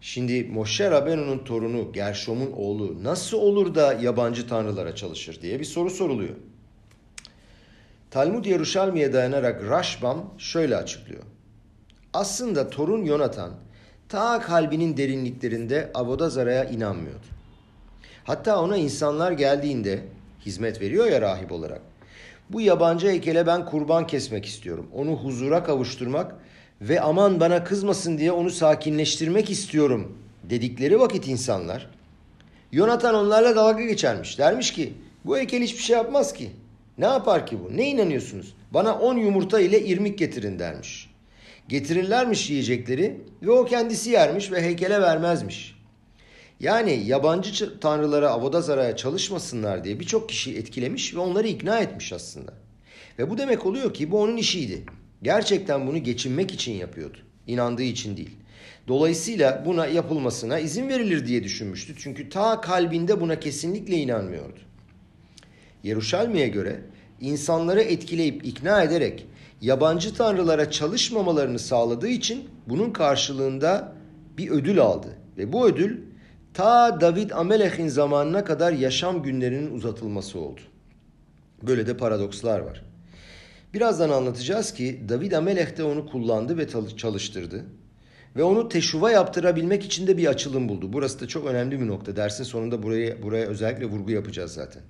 Şimdi 0.00 0.44
Moshe 0.44 0.90
Rabenu'nun 0.90 1.38
torunu 1.38 1.92
Gershom'un 1.92 2.52
oğlu 2.52 3.04
nasıl 3.04 3.38
olur 3.38 3.74
da 3.74 3.92
yabancı 3.92 4.48
tanrılara 4.48 4.94
çalışır 4.94 5.42
diye 5.42 5.60
bir 5.60 5.64
soru 5.64 5.90
soruluyor. 5.90 6.34
Talmud 8.10 8.44
Yeruşalmi'ye 8.44 9.12
dayanarak 9.12 9.70
Rashbam 9.70 10.34
şöyle 10.38 10.76
açıklıyor. 10.76 11.22
Aslında 12.12 12.70
torun 12.70 13.04
Yonatan 13.04 13.50
ta 14.08 14.40
kalbinin 14.40 14.96
derinliklerinde 14.96 15.90
Avodazara'ya 15.94 16.64
inanmıyordu. 16.64 17.37
Hatta 18.28 18.62
ona 18.62 18.76
insanlar 18.76 19.32
geldiğinde 19.32 20.02
hizmet 20.46 20.80
veriyor 20.80 21.06
ya 21.06 21.20
rahip 21.20 21.52
olarak. 21.52 21.80
Bu 22.50 22.60
yabancı 22.60 23.08
heykele 23.08 23.46
ben 23.46 23.66
kurban 23.66 24.06
kesmek 24.06 24.46
istiyorum. 24.46 24.86
Onu 24.94 25.10
huzura 25.10 25.64
kavuşturmak 25.64 26.34
ve 26.80 27.00
aman 27.00 27.40
bana 27.40 27.64
kızmasın 27.64 28.18
diye 28.18 28.32
onu 28.32 28.50
sakinleştirmek 28.50 29.50
istiyorum 29.50 30.18
dedikleri 30.44 31.00
vakit 31.00 31.28
insanlar 31.28 31.90
Yonatan 32.72 33.14
onlarla 33.14 33.56
dalga 33.56 33.84
geçermiş. 33.84 34.38
Dermiş 34.38 34.72
ki 34.72 34.92
bu 35.24 35.36
heykel 35.36 35.62
hiçbir 35.62 35.82
şey 35.82 35.96
yapmaz 35.96 36.32
ki. 36.32 36.50
Ne 36.98 37.06
yapar 37.06 37.46
ki 37.46 37.58
bu? 37.64 37.76
Ne 37.76 37.90
inanıyorsunuz? 37.90 38.54
Bana 38.70 38.98
on 38.98 39.16
yumurta 39.16 39.60
ile 39.60 39.84
irmik 39.84 40.18
getirin 40.18 40.58
dermiş. 40.58 41.10
Getirirlermiş 41.68 42.50
yiyecekleri 42.50 43.20
ve 43.42 43.50
o 43.50 43.64
kendisi 43.64 44.10
yermiş 44.10 44.52
ve 44.52 44.62
heykele 44.62 45.00
vermezmiş. 45.00 45.77
Yani 46.60 47.02
yabancı 47.06 47.80
tanrılara 47.80 48.30
Avodazara'ya 48.30 48.96
çalışmasınlar 48.96 49.84
diye 49.84 50.00
birçok 50.00 50.28
kişi 50.28 50.56
etkilemiş 50.56 51.14
ve 51.14 51.18
onları 51.18 51.48
ikna 51.48 51.80
etmiş 51.80 52.12
aslında. 52.12 52.52
Ve 53.18 53.30
bu 53.30 53.38
demek 53.38 53.66
oluyor 53.66 53.94
ki 53.94 54.10
bu 54.10 54.20
onun 54.20 54.36
işiydi. 54.36 54.84
Gerçekten 55.22 55.86
bunu 55.86 55.98
geçinmek 55.98 56.52
için 56.52 56.72
yapıyordu. 56.72 57.18
İnandığı 57.46 57.82
için 57.82 58.16
değil. 58.16 58.36
Dolayısıyla 58.88 59.62
buna 59.66 59.86
yapılmasına 59.86 60.58
izin 60.58 60.88
verilir 60.88 61.26
diye 61.26 61.44
düşünmüştü. 61.44 61.94
Çünkü 61.98 62.28
ta 62.28 62.60
kalbinde 62.60 63.20
buna 63.20 63.40
kesinlikle 63.40 63.96
inanmıyordu. 63.96 64.60
Yeruşalmi'ye 65.82 66.48
göre 66.48 66.80
insanları 67.20 67.82
etkileyip 67.82 68.46
ikna 68.46 68.82
ederek 68.82 69.26
yabancı 69.60 70.14
tanrılara 70.14 70.70
çalışmamalarını 70.70 71.58
sağladığı 71.58 72.08
için 72.08 72.48
bunun 72.66 72.90
karşılığında 72.90 73.96
bir 74.38 74.50
ödül 74.50 74.80
aldı. 74.80 75.08
Ve 75.38 75.52
bu 75.52 75.66
ödül 75.66 76.07
ta 76.54 77.00
David 77.00 77.30
Amelech'in 77.30 77.88
zamanına 77.88 78.44
kadar 78.44 78.72
yaşam 78.72 79.22
günlerinin 79.22 79.74
uzatılması 79.74 80.38
oldu. 80.38 80.60
Böyle 81.62 81.86
de 81.86 81.96
paradokslar 81.96 82.60
var. 82.60 82.84
Birazdan 83.74 84.10
anlatacağız 84.10 84.74
ki 84.74 85.00
David 85.08 85.32
Amelech 85.32 85.76
de 85.76 85.84
onu 85.84 86.06
kullandı 86.06 86.58
ve 86.58 86.68
çalıştırdı. 86.96 87.64
Ve 88.36 88.42
onu 88.42 88.68
teşuva 88.68 89.10
yaptırabilmek 89.10 89.84
için 89.84 90.06
de 90.06 90.16
bir 90.16 90.26
açılım 90.26 90.68
buldu. 90.68 90.92
Burası 90.92 91.20
da 91.20 91.28
çok 91.28 91.46
önemli 91.46 91.80
bir 91.80 91.86
nokta. 91.86 92.16
Dersin 92.16 92.44
sonunda 92.44 92.82
buraya, 92.82 93.22
buraya 93.22 93.46
özellikle 93.46 93.86
vurgu 93.86 94.10
yapacağız 94.10 94.52
zaten. 94.52 94.82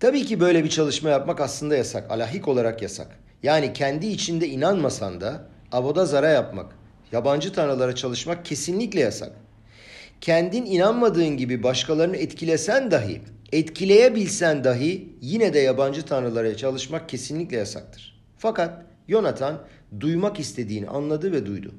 Tabii 0.00 0.24
ki 0.24 0.40
böyle 0.40 0.64
bir 0.64 0.68
çalışma 0.68 1.10
yapmak 1.10 1.40
aslında 1.40 1.76
yasak. 1.76 2.10
Alahik 2.10 2.48
olarak 2.48 2.82
yasak. 2.82 3.18
Yani 3.42 3.72
kendi 3.72 4.06
içinde 4.06 4.48
inanmasan 4.48 5.20
da 5.20 5.48
avoda 5.72 6.06
zara 6.06 6.28
yapmak, 6.28 6.76
yabancı 7.12 7.52
tanrılara 7.52 7.94
çalışmak 7.94 8.44
kesinlikle 8.44 9.00
yasak. 9.00 9.32
Kendin 10.22 10.66
inanmadığın 10.66 11.36
gibi 11.36 11.62
başkalarını 11.62 12.16
etkilesen 12.16 12.90
dahi, 12.90 13.20
etkileyebilsen 13.52 14.64
dahi 14.64 15.08
yine 15.20 15.54
de 15.54 15.58
yabancı 15.58 16.02
tanrılara 16.02 16.56
çalışmak 16.56 17.08
kesinlikle 17.08 17.56
yasaktır. 17.56 18.22
Fakat 18.38 18.84
Yonatan 19.08 19.62
duymak 20.00 20.40
istediğini 20.40 20.88
anladı 20.88 21.32
ve 21.32 21.46
duydu. 21.46 21.74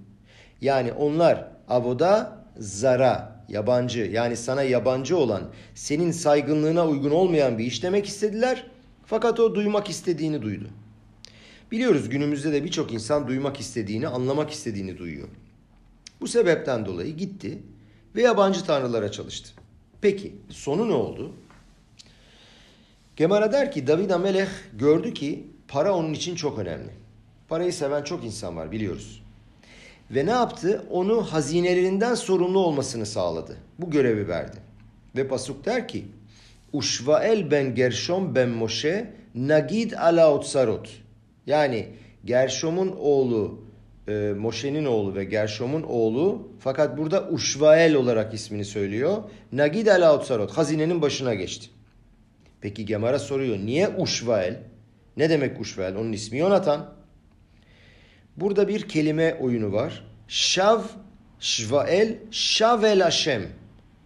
Yani 0.62 0.92
onlar 0.92 1.48
avoda 1.68 2.38
zara, 2.58 3.46
yabancı 3.50 4.00
yani 4.00 4.38
sana 4.38 4.64
yabancı 4.64 5.18
olan, 5.18 5.52
senin 5.76 6.12
saygınlığına 6.12 6.88
uygun 6.88 7.12
olmayan 7.12 7.58
bir 7.58 7.66
iş 7.66 7.84
demek 7.84 8.06
istediler. 8.06 8.68
Fakat 9.06 9.40
o 9.40 9.56
duymak 9.56 9.90
istediğini 9.90 10.42
duydu. 10.42 10.70
Biliyoruz 11.72 12.10
günümüzde 12.10 12.54
de 12.54 12.64
birçok 12.64 12.94
insan 12.94 13.28
duymak 13.28 13.60
istediğini, 13.60 14.08
anlamak 14.08 14.52
istediğini 14.52 14.98
duyuyor. 14.98 15.28
Bu 16.22 16.28
sebepten 16.28 16.86
dolayı 16.86 17.18
gitti 17.18 17.60
ve 18.16 18.22
yabancı 18.22 18.66
tanrılara 18.66 19.12
çalıştı. 19.12 19.50
Peki 20.02 20.36
sonu 20.50 20.90
ne 20.90 20.94
oldu? 20.94 21.32
Gemara 23.16 23.52
der 23.52 23.72
ki 23.72 23.88
David 23.88 24.10
Amelech 24.10 24.50
gördü 24.74 25.14
ki 25.14 25.48
para 25.68 25.96
onun 25.96 26.14
için 26.14 26.36
çok 26.36 26.60
önemli. 26.60 26.90
Parayı 27.50 27.74
seven 27.74 28.04
çok 28.04 28.24
insan 28.24 28.58
var 28.58 28.72
biliyoruz. 28.72 29.24
Ve 30.12 30.26
ne 30.26 30.32
yaptı? 30.32 30.86
Onu 30.90 31.22
hazinelerinden 31.22 32.16
sorumlu 32.16 32.60
olmasını 32.60 33.06
sağladı. 33.06 33.58
Bu 33.80 33.90
görevi 33.90 34.28
verdi. 34.28 34.58
Ve 35.16 35.28
Pasuk 35.28 35.66
der 35.66 35.88
ki 35.88 36.06
Uşvael 36.74 37.52
ben 37.52 37.76
Gershom 37.76 38.36
ben 38.36 38.50
Moshe 38.50 39.14
Nagid 39.36 39.92
ala 39.92 40.34
otsarot. 40.34 40.90
Yani 41.48 41.88
Gershom'un 42.26 42.96
oğlu 43.00 43.60
e, 44.08 44.34
Moshe'nin 44.38 44.86
oğlu 44.86 45.16
ve 45.16 45.24
Gershom'un 45.24 45.84
oğlu 45.84 46.48
fakat 46.60 46.98
burada 46.98 47.30
Uşvael 47.30 47.96
olarak 47.96 48.34
ismini 48.34 48.66
söylüyor. 48.66 49.24
Nagid 49.52 49.88
ala 49.88 50.16
otsarot. 50.18 50.52
Hazinenin 50.52 51.02
başına 51.02 51.34
geçti. 51.34 51.70
Peki 52.62 52.86
Gemara 52.86 53.20
soruyor. 53.20 53.58
Niye 53.58 53.90
Uşvael? 53.98 54.60
Ne 55.18 55.30
demek 55.30 55.62
Uşvael? 55.62 55.96
Onun 55.96 56.12
ismi 56.12 56.38
Yonatan. 56.38 56.94
Burada 58.38 58.68
bir 58.68 58.88
kelime 58.88 59.38
oyunu 59.42 59.72
var. 59.72 60.06
Şav, 60.28 60.82
şvael, 61.40 62.18
şavel 62.32 63.00
Hashem. 63.00 63.44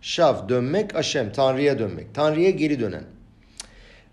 Şav 0.02 0.50
dönmek, 0.50 0.96
Hashem 0.96 1.32
Tanrı'ya 1.32 1.80
dönmek. 1.80 2.16
Tanrı'ya 2.16 2.50
geri 2.50 2.80
dönen. 2.80 3.04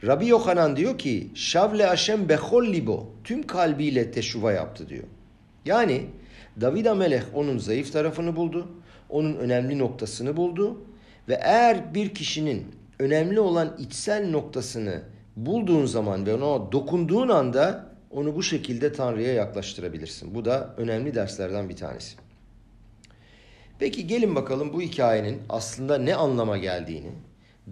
Rabbi 0.07 0.27
Yohanan 0.27 0.77
diyor 0.77 0.99
ki 0.99 1.31
Şavle 1.35 1.87
Hashem 1.87 2.29
bechol 2.29 2.67
libo. 2.67 3.13
Tüm 3.25 3.43
kalbiyle 3.43 4.11
teşuva 4.11 4.53
yaptı 4.53 4.89
diyor. 4.89 5.05
Yani 5.65 6.07
David 6.61 6.87
Amelech 6.87 7.25
onun 7.35 7.59
zayıf 7.59 7.93
tarafını 7.93 8.37
buldu. 8.37 8.69
Onun 9.09 9.35
önemli 9.35 9.79
noktasını 9.79 10.37
buldu. 10.37 10.85
Ve 11.29 11.35
eğer 11.43 11.95
bir 11.95 12.15
kişinin 12.15 12.67
önemli 12.99 13.41
olan 13.41 13.77
içsel 13.79 14.31
noktasını 14.31 15.03
bulduğun 15.37 15.87
zaman 15.87 16.27
ve 16.27 16.35
ona 16.35 16.73
dokunduğun 16.73 17.29
anda 17.29 17.95
onu 18.11 18.37
bu 18.37 18.43
şekilde 18.43 18.93
Tanrı'ya 18.93 19.33
yaklaştırabilirsin. 19.33 20.35
Bu 20.35 20.45
da 20.45 20.75
önemli 20.77 21.15
derslerden 21.15 21.69
bir 21.69 21.77
tanesi. 21.77 22.17
Peki 23.79 24.07
gelin 24.07 24.35
bakalım 24.35 24.73
bu 24.73 24.81
hikayenin 24.81 25.43
aslında 25.49 25.99
ne 25.99 26.15
anlama 26.15 26.59
geldiğini 26.59 27.11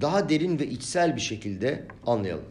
daha 0.01 0.29
derin 0.29 0.59
ve 0.59 0.67
içsel 0.67 1.17
bir 1.17 1.21
şekilde 1.21 1.85
anlayalım. 2.07 2.45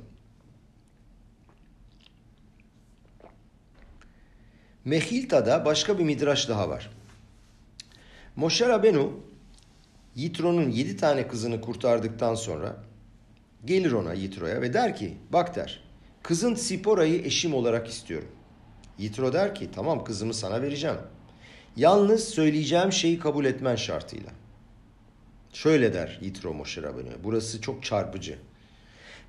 Mehilta'da 4.85 5.65
başka 5.65 6.00
bir 6.00 6.03
midraş 6.03 6.50
daha 6.50 6.69
var. 6.69 6.89
Moshe 8.35 8.69
Rabenu 8.69 9.13
Yitro'nun 10.15 10.69
yedi 10.69 10.97
tane 10.97 11.27
kızını 11.27 11.61
kurtardıktan 11.61 12.35
sonra 12.35 12.83
gelir 13.65 13.91
ona 13.91 14.13
Yitro'ya 14.13 14.61
ve 14.61 14.73
der 14.73 14.95
ki 14.95 15.17
bak 15.29 15.55
der 15.55 15.83
kızın 16.23 16.55
Sipora'yı 16.55 17.25
eşim 17.25 17.53
olarak 17.53 17.88
istiyorum. 17.88 18.29
Yitro 18.97 19.33
der 19.33 19.55
ki 19.55 19.69
tamam 19.75 20.03
kızımı 20.03 20.33
sana 20.33 20.61
vereceğim. 20.61 20.97
Yalnız 21.75 22.23
söyleyeceğim 22.23 22.91
şeyi 22.91 23.19
kabul 23.19 23.45
etmen 23.45 23.75
şartıyla. 23.75 24.29
Şöyle 25.53 25.93
der 25.93 26.19
Yitro 26.21 26.53
Moshe 26.53 26.81
Rabbeinu. 26.81 27.09
Burası 27.23 27.61
çok 27.61 27.83
çarpıcı. 27.83 28.38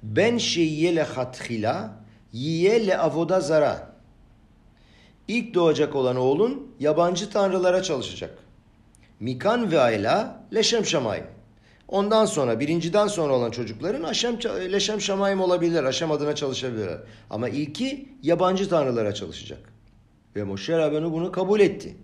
Ben 0.03 0.39
şeyye 0.39 0.97
le 0.97 1.03
hathila 1.03 2.05
yiye 2.33 2.87
le 2.87 2.99
avoda 2.99 3.41
zara. 3.41 3.92
İlk 5.29 5.55
doğacak 5.55 5.97
olan 5.97 6.17
oğlun 6.17 6.75
yabancı 6.81 7.31
tanrılara 7.31 7.83
çalışacak. 7.83 8.39
Mikan 9.21 9.73
ve 9.73 9.81
Ayla 9.81 10.45
Leşem 10.55 10.87
Şamayim. 10.87 11.25
Ondan 11.89 12.25
sonra 12.25 12.61
birinciden 12.61 13.07
sonra 13.07 13.33
olan 13.33 13.51
çocukların 13.51 14.03
Aşem, 14.03 14.39
Leşem 14.73 15.01
Şamayim 15.01 15.41
olabilirler. 15.41 15.85
Aşem 15.85 16.11
adına 16.11 16.35
çalışabilirler. 16.35 16.99
Ama 17.31 17.49
ilki 17.49 18.09
yabancı 18.23 18.69
tanrılara 18.69 19.15
çalışacak. 19.15 19.73
Ve 20.37 20.45
Moşe 20.45 20.79
Rabenu 20.79 21.13
bunu 21.13 21.33
kabul 21.33 21.61
etti. 21.61 21.97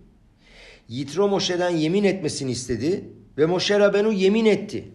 Yitro 0.89 1.29
Moşe'den 1.29 1.71
yemin 1.71 2.05
etmesini 2.05 2.51
istedi 2.51 3.05
ve 3.39 3.47
Moşe 3.47 3.79
Rabenu 3.79 4.13
yemin 4.13 4.45
etti. 4.45 4.89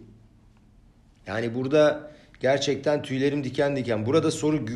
Yani 1.26 1.54
burada 1.54 2.13
gerçekten 2.44 3.02
tüylerim 3.02 3.44
diken 3.44 3.76
diken. 3.76 4.06
Burada 4.06 4.30
soru 4.30 4.66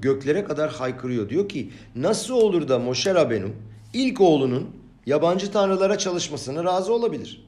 göklere 0.00 0.44
kadar 0.44 0.72
haykırıyor. 0.72 1.28
Diyor 1.28 1.48
ki 1.48 1.70
nasıl 1.96 2.34
olur 2.34 2.68
da 2.68 2.78
Moşe 2.78 3.14
Rabenu 3.14 3.48
ilk 3.92 4.20
oğlunun 4.20 4.76
yabancı 5.06 5.52
tanrılara 5.52 5.98
çalışmasına 5.98 6.64
razı 6.64 6.92
olabilir? 6.92 7.46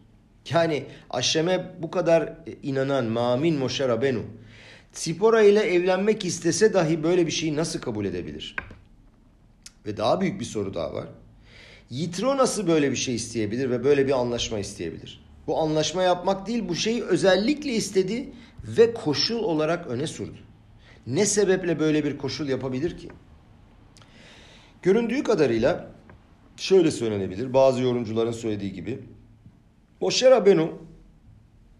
Yani 0.50 0.84
Aşem'e 1.10 1.74
bu 1.82 1.90
kadar 1.90 2.32
inanan 2.62 3.04
Mamin 3.04 3.58
Moşe 3.58 3.88
Rabenu 3.88 4.22
Sipora 4.92 5.42
ile 5.42 5.60
evlenmek 5.60 6.24
istese 6.24 6.74
dahi 6.74 7.02
böyle 7.02 7.26
bir 7.26 7.32
şeyi 7.32 7.56
nasıl 7.56 7.80
kabul 7.80 8.04
edebilir? 8.04 8.56
Ve 9.86 9.96
daha 9.96 10.20
büyük 10.20 10.40
bir 10.40 10.44
soru 10.44 10.74
daha 10.74 10.94
var. 10.94 11.06
Yitro 11.90 12.36
nasıl 12.36 12.66
böyle 12.66 12.90
bir 12.90 12.96
şey 12.96 13.14
isteyebilir 13.14 13.70
ve 13.70 13.84
böyle 13.84 14.06
bir 14.06 14.12
anlaşma 14.12 14.58
isteyebilir? 14.58 15.24
Bu 15.46 15.58
anlaşma 15.58 16.02
yapmak 16.02 16.46
değil 16.46 16.68
bu 16.68 16.74
şeyi 16.74 17.04
özellikle 17.04 17.72
istedi 17.72 18.28
ve 18.64 18.94
koşul 18.94 19.42
olarak 19.42 19.86
öne 19.86 20.06
sürdü. 20.06 20.38
Ne 21.06 21.26
sebeple 21.26 21.80
böyle 21.80 22.04
bir 22.04 22.18
koşul 22.18 22.48
yapabilir 22.48 22.98
ki? 22.98 23.08
Göründüğü 24.82 25.22
kadarıyla 25.22 25.90
şöyle 26.56 26.90
söylenebilir. 26.90 27.54
Bazı 27.54 27.82
yorumcuların 27.82 28.32
söylediği 28.32 28.72
gibi. 28.72 28.98
Moshe 30.00 30.30
Rabenu 30.30 30.72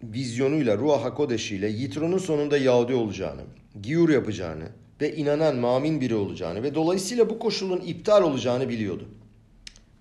vizyonuyla, 0.03 0.79
Ruah 0.79 1.05
HaKodeş 1.05 1.53
ile 1.53 1.69
Yitro'nun 1.69 2.19
sonunda 2.19 2.59
Yahudi 2.59 2.95
olacağını, 2.95 3.43
Giyur 3.83 4.09
yapacağını 4.09 4.69
ve 5.01 5.17
inanan 5.17 5.57
mamin 5.57 6.01
biri 6.01 6.15
olacağını 6.15 6.63
ve 6.63 6.75
dolayısıyla 6.75 7.31
bu 7.31 7.39
koşulun 7.39 7.81
iptal 7.81 8.23
olacağını 8.23 8.69
biliyordu. 8.69 9.09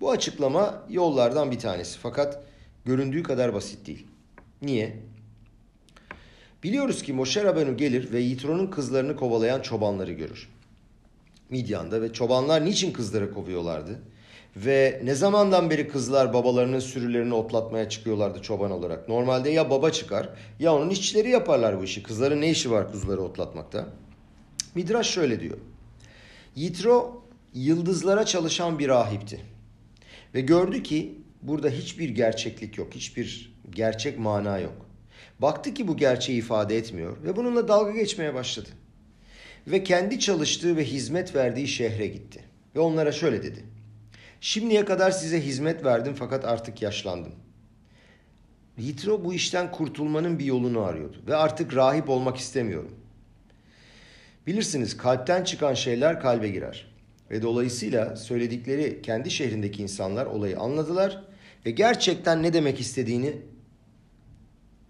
Bu 0.00 0.10
açıklama 0.10 0.82
yollardan 0.90 1.50
bir 1.50 1.58
tanesi 1.58 1.98
fakat 1.98 2.44
göründüğü 2.84 3.22
kadar 3.22 3.54
basit 3.54 3.86
değil. 3.86 4.06
Niye? 4.62 4.96
Biliyoruz 6.64 7.02
ki 7.02 7.12
Moşe 7.12 7.44
Rabenu 7.44 7.76
gelir 7.76 8.12
ve 8.12 8.20
Yitro'nun 8.20 8.66
kızlarını 8.66 9.16
kovalayan 9.16 9.60
çobanları 9.60 10.12
görür. 10.12 10.48
Midyan'da 11.50 12.02
ve 12.02 12.12
çobanlar 12.12 12.64
niçin 12.64 12.92
kızları 12.92 13.34
kovuyorlardı? 13.34 14.02
Ve 14.56 15.00
ne 15.04 15.14
zamandan 15.14 15.70
beri 15.70 15.88
kızlar 15.88 16.32
babalarının 16.32 16.78
sürülerini 16.78 17.34
otlatmaya 17.34 17.88
çıkıyorlardı 17.88 18.42
çoban 18.42 18.70
olarak? 18.70 19.08
Normalde 19.08 19.50
ya 19.50 19.70
baba 19.70 19.90
çıkar 19.90 20.28
ya 20.60 20.74
onun 20.74 20.90
işçileri 20.90 21.30
yaparlar 21.30 21.80
bu 21.80 21.84
işi. 21.84 22.02
Kızların 22.02 22.40
ne 22.40 22.50
işi 22.50 22.70
var 22.70 22.92
kuzuları 22.92 23.22
otlatmakta? 23.22 23.86
Midraş 24.74 25.10
şöyle 25.10 25.40
diyor. 25.40 25.58
Yitro 26.56 27.22
yıldızlara 27.54 28.26
çalışan 28.26 28.78
bir 28.78 28.88
rahipti. 28.88 29.40
Ve 30.34 30.40
gördü 30.40 30.82
ki 30.82 31.18
burada 31.42 31.68
hiçbir 31.68 32.08
gerçeklik 32.08 32.78
yok, 32.78 32.94
hiçbir 32.94 33.54
gerçek 33.70 34.18
mana 34.18 34.58
yok. 34.58 34.83
Baktı 35.44 35.74
ki 35.74 35.88
bu 35.88 35.96
gerçeği 35.96 36.38
ifade 36.38 36.76
etmiyor 36.76 37.16
ve 37.24 37.36
bununla 37.36 37.68
dalga 37.68 37.90
geçmeye 37.90 38.34
başladı. 38.34 38.68
Ve 39.66 39.84
kendi 39.84 40.20
çalıştığı 40.20 40.76
ve 40.76 40.84
hizmet 40.84 41.34
verdiği 41.34 41.68
şehre 41.68 42.06
gitti. 42.06 42.40
Ve 42.76 42.80
onlara 42.80 43.12
şöyle 43.12 43.42
dedi. 43.42 43.64
Şimdiye 44.40 44.84
kadar 44.84 45.10
size 45.10 45.40
hizmet 45.40 45.84
verdim 45.84 46.14
fakat 46.18 46.44
artık 46.44 46.82
yaşlandım. 46.82 47.32
Yitro 48.78 49.24
bu 49.24 49.34
işten 49.34 49.72
kurtulmanın 49.72 50.38
bir 50.38 50.44
yolunu 50.44 50.80
arıyordu 50.80 51.16
ve 51.26 51.36
artık 51.36 51.76
rahip 51.76 52.08
olmak 52.08 52.36
istemiyorum. 52.36 52.94
Bilirsiniz 54.46 54.96
kalpten 54.96 55.44
çıkan 55.44 55.74
şeyler 55.74 56.20
kalbe 56.20 56.48
girer. 56.48 56.94
Ve 57.30 57.42
dolayısıyla 57.42 58.16
söyledikleri 58.16 59.02
kendi 59.02 59.30
şehrindeki 59.30 59.82
insanlar 59.82 60.26
olayı 60.26 60.58
anladılar 60.58 61.24
ve 61.66 61.70
gerçekten 61.70 62.42
ne 62.42 62.52
demek 62.52 62.80
istediğini 62.80 63.53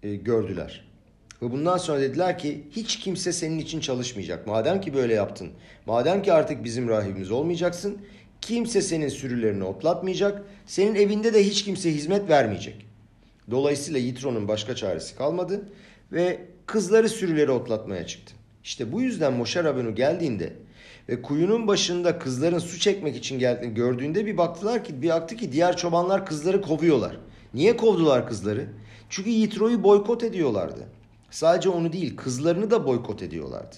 e, 0.05 0.15
gördüler. 0.15 0.85
Ve 1.41 1.51
bundan 1.51 1.77
sonra 1.77 2.01
dediler 2.01 2.37
ki 2.39 2.63
hiç 2.71 2.99
kimse 2.99 3.33
senin 3.33 3.59
için 3.59 3.79
çalışmayacak. 3.79 4.47
Madem 4.47 4.81
ki 4.81 4.93
böyle 4.93 5.13
yaptın, 5.13 5.49
madem 5.85 6.21
ki 6.21 6.33
artık 6.33 6.63
bizim 6.63 6.89
rahibimiz 6.89 7.31
olmayacaksın, 7.31 7.97
kimse 8.41 8.81
senin 8.81 9.09
sürülerini 9.09 9.63
otlatmayacak, 9.63 10.43
senin 10.65 10.95
evinde 10.95 11.33
de 11.33 11.43
hiç 11.43 11.63
kimse 11.63 11.93
hizmet 11.93 12.29
vermeyecek. 12.29 12.85
Dolayısıyla 13.51 13.99
Yitro'nun 13.99 14.47
başka 14.47 14.75
çaresi 14.75 15.15
kalmadı 15.15 15.69
ve 16.11 16.39
kızları 16.65 17.09
sürüleri 17.09 17.51
otlatmaya 17.51 18.07
çıktı. 18.07 18.33
İşte 18.63 18.91
bu 18.91 19.01
yüzden 19.01 19.33
Moşe 19.33 19.63
Rabenu 19.63 19.95
geldiğinde 19.95 20.53
ve 21.09 21.21
kuyunun 21.21 21.67
başında 21.67 22.19
kızların 22.19 22.59
su 22.59 22.79
çekmek 22.79 23.15
için 23.15 23.39
geldiğini 23.39 23.73
gördüğünde 23.73 24.25
bir 24.25 24.37
baktılar 24.37 24.83
ki 24.83 25.01
bir 25.01 25.09
baktı 25.09 25.35
ki 25.35 25.51
diğer 25.51 25.77
çobanlar 25.77 26.25
kızları 26.25 26.61
kovuyorlar. 26.61 27.17
Niye 27.53 27.77
kovdular 27.77 28.27
kızları? 28.27 28.67
Çünkü 29.15 29.29
Yitro'yu 29.29 29.83
boykot 29.83 30.23
ediyorlardı. 30.23 30.87
Sadece 31.29 31.69
onu 31.69 31.93
değil 31.93 32.15
kızlarını 32.15 32.71
da 32.71 32.85
boykot 32.85 33.21
ediyorlardı. 33.21 33.75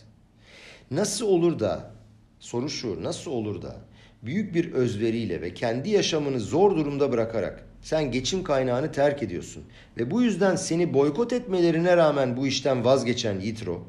Nasıl 0.92 1.28
olur 1.28 1.60
da 1.60 1.92
soru 2.40 2.70
şu 2.70 3.04
nasıl 3.04 3.32
olur 3.32 3.62
da 3.62 3.76
büyük 4.24 4.56
bir 4.56 4.72
özveriyle 4.72 5.42
ve 5.42 5.54
kendi 5.54 5.90
yaşamını 5.90 6.40
zor 6.40 6.76
durumda 6.76 7.12
bırakarak 7.12 7.68
sen 7.82 8.12
geçim 8.12 8.44
kaynağını 8.44 8.92
terk 8.92 9.24
ediyorsun 9.24 9.64
ve 9.98 10.12
bu 10.12 10.22
yüzden 10.22 10.56
seni 10.56 10.94
boykot 10.94 11.34
etmelerine 11.34 11.98
rağmen 11.98 12.38
bu 12.38 12.48
işten 12.48 12.86
vazgeçen 12.86 13.40
Yitro 13.40 13.88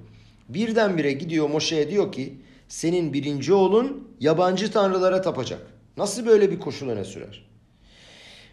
birdenbire 0.49 1.13
gidiyor 1.13 1.51
Moşe'ye 1.51 1.91
diyor 1.91 2.13
ki 2.13 2.37
senin 2.69 3.13
birinci 3.13 3.53
oğlun 3.53 4.09
yabancı 4.21 4.73
tanrılara 4.73 5.23
tapacak. 5.23 5.67
Nasıl 5.97 6.27
böyle 6.27 6.51
bir 6.51 6.61
koşul 6.61 6.89
öne 6.89 7.05
sürer? 7.05 7.49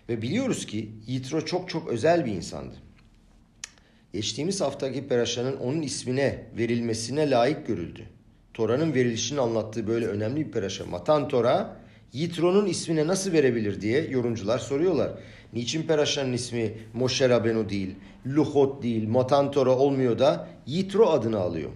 Ve 0.10 0.22
biliyoruz 0.22 0.66
ki 0.66 0.92
Yitro 1.08 1.46
çok 1.46 1.70
çok 1.70 1.88
özel 1.88 2.26
bir 2.26 2.32
insandı. 2.32 2.85
Geçtiğimiz 4.16 4.62
haftaki 4.62 5.08
peraşanın 5.08 5.58
onun 5.58 5.82
ismine 5.82 6.44
verilmesine 6.58 7.30
layık 7.30 7.68
görüldü. 7.68 8.02
Tora'nın 8.54 8.94
verilişini 8.94 9.42
anlattığı 9.42 9.88
böyle 9.88 10.08
önemli 10.08 10.46
bir 10.46 10.52
peraşa. 10.52 10.86
Matan 10.86 11.28
Tora, 11.28 11.78
Yitro'nun 12.14 12.66
ismine 12.66 13.08
nasıl 13.08 13.32
verebilir 13.32 13.82
diye 13.82 14.08
yorumcular 14.08 14.60
soruyorlar. 14.60 15.12
Niçin 15.54 15.84
peraşanın 15.84 16.34
ismi 16.34 16.74
Moshe 16.94 17.30
Rabenu 17.30 17.70
değil, 17.70 17.96
Luhot 18.28 18.84
değil, 18.84 19.08
Matan 19.08 19.52
Tora 19.52 19.78
olmuyor 19.78 20.20
da 20.20 20.48
Yitro 20.66 21.06
adını 21.10 21.40
alıyor? 21.40 21.72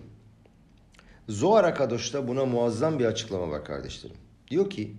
Zohar 1.29 1.63
Akadoş'ta 1.63 2.27
buna 2.27 2.45
muazzam 2.45 2.99
bir 2.99 3.05
açıklama 3.05 3.49
var 3.49 3.65
kardeşlerim. 3.65 4.17
Diyor 4.51 4.69
ki, 4.69 4.91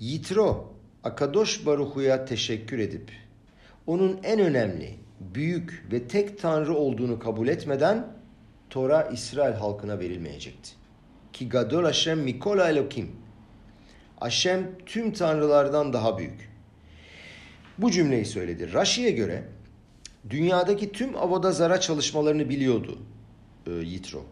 Yitro, 0.00 0.74
Akadosh 1.04 1.66
Baruhu'ya 1.66 2.24
teşekkür 2.24 2.78
edip, 2.78 3.10
onun 3.86 4.20
en 4.22 4.40
önemli, 4.40 5.05
büyük 5.20 5.86
ve 5.92 6.08
tek 6.08 6.38
tanrı 6.38 6.74
olduğunu 6.74 7.18
kabul 7.18 7.48
etmeden 7.48 8.06
Tora 8.70 9.02
İsrail 9.02 9.54
halkına 9.54 9.98
verilmeyecekti. 9.98 10.70
Ki 11.32 11.48
Gadol 11.48 11.84
Hashem 11.84 12.20
Mikol 12.20 12.58
Elokim. 12.58 13.10
Hashem 14.20 14.70
tüm 14.86 15.12
tanrılardan 15.12 15.92
daha 15.92 16.18
büyük. 16.18 16.50
Bu 17.78 17.90
cümleyi 17.90 18.24
söyledi. 18.24 18.72
Rashi'ye 18.72 19.10
göre 19.10 19.44
dünyadaki 20.30 20.92
tüm 20.92 21.16
avodazara 21.16 21.80
çalışmalarını 21.80 22.48
biliyordu 22.48 22.98
e, 23.66 23.70
Yitro. 23.70 24.24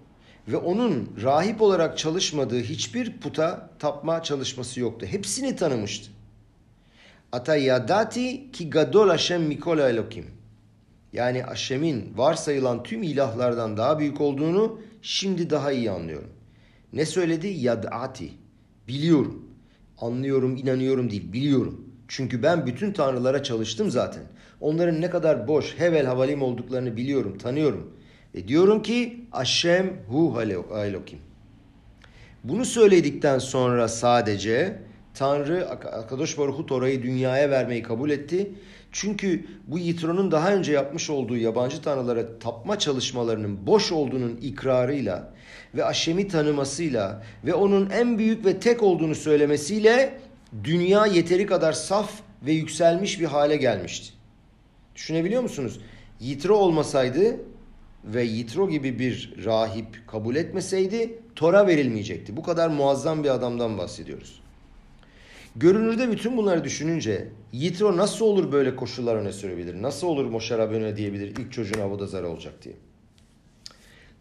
Ve 0.48 0.56
onun 0.56 1.12
rahip 1.22 1.62
olarak 1.62 1.98
çalışmadığı 1.98 2.60
hiçbir 2.60 3.20
puta 3.20 3.70
tapma 3.78 4.22
çalışması 4.22 4.80
yoktu. 4.80 5.06
Hepsini 5.06 5.56
tanımıştı. 5.56 6.10
Ata 7.32 7.56
yadati 7.56 8.52
ki 8.52 8.70
gadol 8.70 9.08
Hashem 9.08 9.42
mikol 9.42 9.78
elokim. 9.78 10.26
Yani 11.14 11.42
Hassem'in 11.42 12.12
varsayılan 12.16 12.82
tüm 12.82 13.02
ilahlardan 13.02 13.76
daha 13.76 13.98
büyük 13.98 14.20
olduğunu 14.20 14.80
şimdi 15.02 15.50
daha 15.50 15.72
iyi 15.72 15.90
anlıyorum. 15.90 16.30
Ne 16.92 17.06
söyledi? 17.06 17.46
Yad'ati. 17.46 18.30
Biliyorum. 18.88 19.48
Anlıyorum, 19.98 20.56
inanıyorum 20.56 21.10
değil, 21.10 21.32
biliyorum. 21.32 21.84
Çünkü 22.08 22.42
ben 22.42 22.66
bütün 22.66 22.92
tanrılara 22.92 23.42
çalıştım 23.42 23.90
zaten. 23.90 24.22
Onların 24.60 25.00
ne 25.00 25.10
kadar 25.10 25.48
boş, 25.48 25.78
hevel 25.78 26.06
havalim 26.06 26.42
olduklarını 26.42 26.96
biliyorum, 26.96 27.38
tanıyorum. 27.38 27.96
Ve 28.34 28.48
diyorum 28.48 28.82
ki 28.82 29.26
Aşem 29.32 29.92
hu 30.08 30.42
Elokim. 30.76 31.18
Bunu 32.44 32.64
söyledikten 32.64 33.38
sonra 33.38 33.88
sadece 33.88 34.78
Tanrı 35.14 35.68
Akadosh 35.70 36.38
Baruch 36.38 36.66
Tora'yı 36.66 37.02
dünyaya 37.02 37.50
vermeyi 37.50 37.82
kabul 37.82 38.10
etti. 38.10 38.50
Çünkü 38.96 39.44
bu 39.66 39.78
Yitro'nun 39.78 40.30
daha 40.30 40.54
önce 40.54 40.72
yapmış 40.72 41.10
olduğu 41.10 41.36
yabancı 41.36 41.82
tanrılara 41.82 42.38
tapma 42.38 42.78
çalışmalarının 42.78 43.66
boş 43.66 43.92
olduğunun 43.92 44.36
ikrarıyla 44.42 45.34
ve 45.74 45.84
Aşem'i 45.84 46.28
tanımasıyla 46.28 47.22
ve 47.44 47.54
onun 47.54 47.90
en 47.90 48.18
büyük 48.18 48.46
ve 48.46 48.60
tek 48.60 48.82
olduğunu 48.82 49.14
söylemesiyle 49.14 50.20
dünya 50.64 51.06
yeteri 51.06 51.46
kadar 51.46 51.72
saf 51.72 52.12
ve 52.42 52.52
yükselmiş 52.52 53.20
bir 53.20 53.24
hale 53.24 53.56
gelmişti. 53.56 54.12
Düşünebiliyor 54.94 55.42
musunuz? 55.42 55.80
Yitro 56.20 56.56
olmasaydı 56.56 57.36
ve 58.04 58.24
Yitro 58.24 58.70
gibi 58.70 58.98
bir 58.98 59.34
rahip 59.44 60.06
kabul 60.06 60.36
etmeseydi 60.36 61.18
Tora 61.36 61.66
verilmeyecekti. 61.66 62.36
Bu 62.36 62.42
kadar 62.42 62.68
muazzam 62.68 63.24
bir 63.24 63.30
adamdan 63.30 63.78
bahsediyoruz. 63.78 64.43
Görünürde 65.56 66.12
bütün 66.12 66.36
bunları 66.36 66.64
düşününce 66.64 67.28
Yitro 67.52 67.96
nasıl 67.96 68.24
olur 68.24 68.52
böyle 68.52 68.76
koşullar 68.76 69.16
öne 69.16 69.32
sürebilir? 69.32 69.82
Nasıl 69.82 70.06
olur 70.06 70.24
Moşer 70.24 70.58
Rabbeinu 70.58 70.96
diyebilir 70.96 71.28
ilk 71.28 71.52
çocuğun 71.52 71.80
Avodazar 71.80 72.22
olacak 72.22 72.54
diye. 72.62 72.74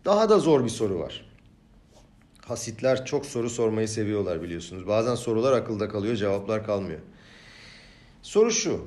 Daha 0.06 0.30
da 0.30 0.40
zor 0.40 0.64
bir 0.64 0.70
soru 0.70 1.00
var. 1.00 1.26
Hasitler 2.46 3.06
çok 3.06 3.26
soru 3.26 3.50
sormayı 3.50 3.88
seviyorlar 3.88 4.42
biliyorsunuz. 4.42 4.88
Bazen 4.88 5.16
sorular 5.16 5.54
akılda 5.54 5.90
kalıyor, 5.90 6.16
cevaplar 6.16 6.66
kalmıyor. 6.66 7.00
Soru 8.22 8.52
şu. 8.52 8.86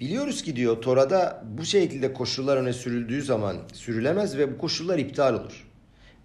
Biliyoruz 0.00 0.42
ki 0.42 0.56
diyor 0.56 0.82
Tora'da 0.82 1.44
bu 1.58 1.64
şekilde 1.64 2.12
koşullar 2.12 2.56
öne 2.56 2.72
sürüldüğü 2.72 3.22
zaman 3.22 3.56
sürülemez 3.72 4.38
ve 4.38 4.54
bu 4.54 4.58
koşullar 4.58 4.98
iptal 4.98 5.34
olur. 5.34 5.66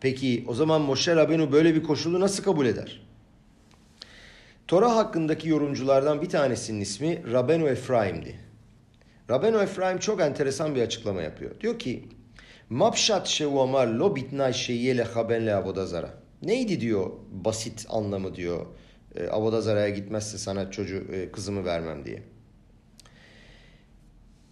Peki 0.02 0.46
o 0.48 0.54
zaman 0.54 0.82
Moşe 0.82 1.16
Rabenu 1.16 1.52
böyle 1.52 1.76
bir 1.76 1.84
koşulu 1.84 2.20
nasıl 2.20 2.44
kabul 2.44 2.66
eder? 2.66 3.03
Tora 4.67 4.95
hakkındaki 4.95 5.49
yorumculardan 5.49 6.21
bir 6.21 6.30
tanesinin 6.30 6.82
ismi 6.82 7.32
Rabenu 7.32 7.69
Efraim'di. 7.69 8.39
Rabenu 9.30 9.62
Efraim 9.62 9.99
çok 9.99 10.21
enteresan 10.21 10.76
bir 10.76 10.82
açıklama 10.82 11.21
yapıyor. 11.21 11.60
Diyor 11.62 11.80
ki 11.80 12.10
Mapşat 12.69 13.28
şevu 13.28 13.62
amar 13.62 13.88
lo 13.88 14.15
bitnay 14.15 14.54
şeyyele 14.54 15.04
habenle 15.04 15.56
avodazara. 15.56 16.13
Neydi 16.41 16.82
diyor 16.82 17.12
basit 17.32 17.86
anlamı 17.89 18.36
diyor. 18.36 18.65
E, 19.15 19.28
avodazara'ya 19.28 19.89
gitmezse 19.89 20.38
sana 20.38 20.71
çocuğu 20.71 21.04
e, 21.13 21.32
kızımı 21.32 21.65
vermem 21.65 22.06
diye. 22.06 22.23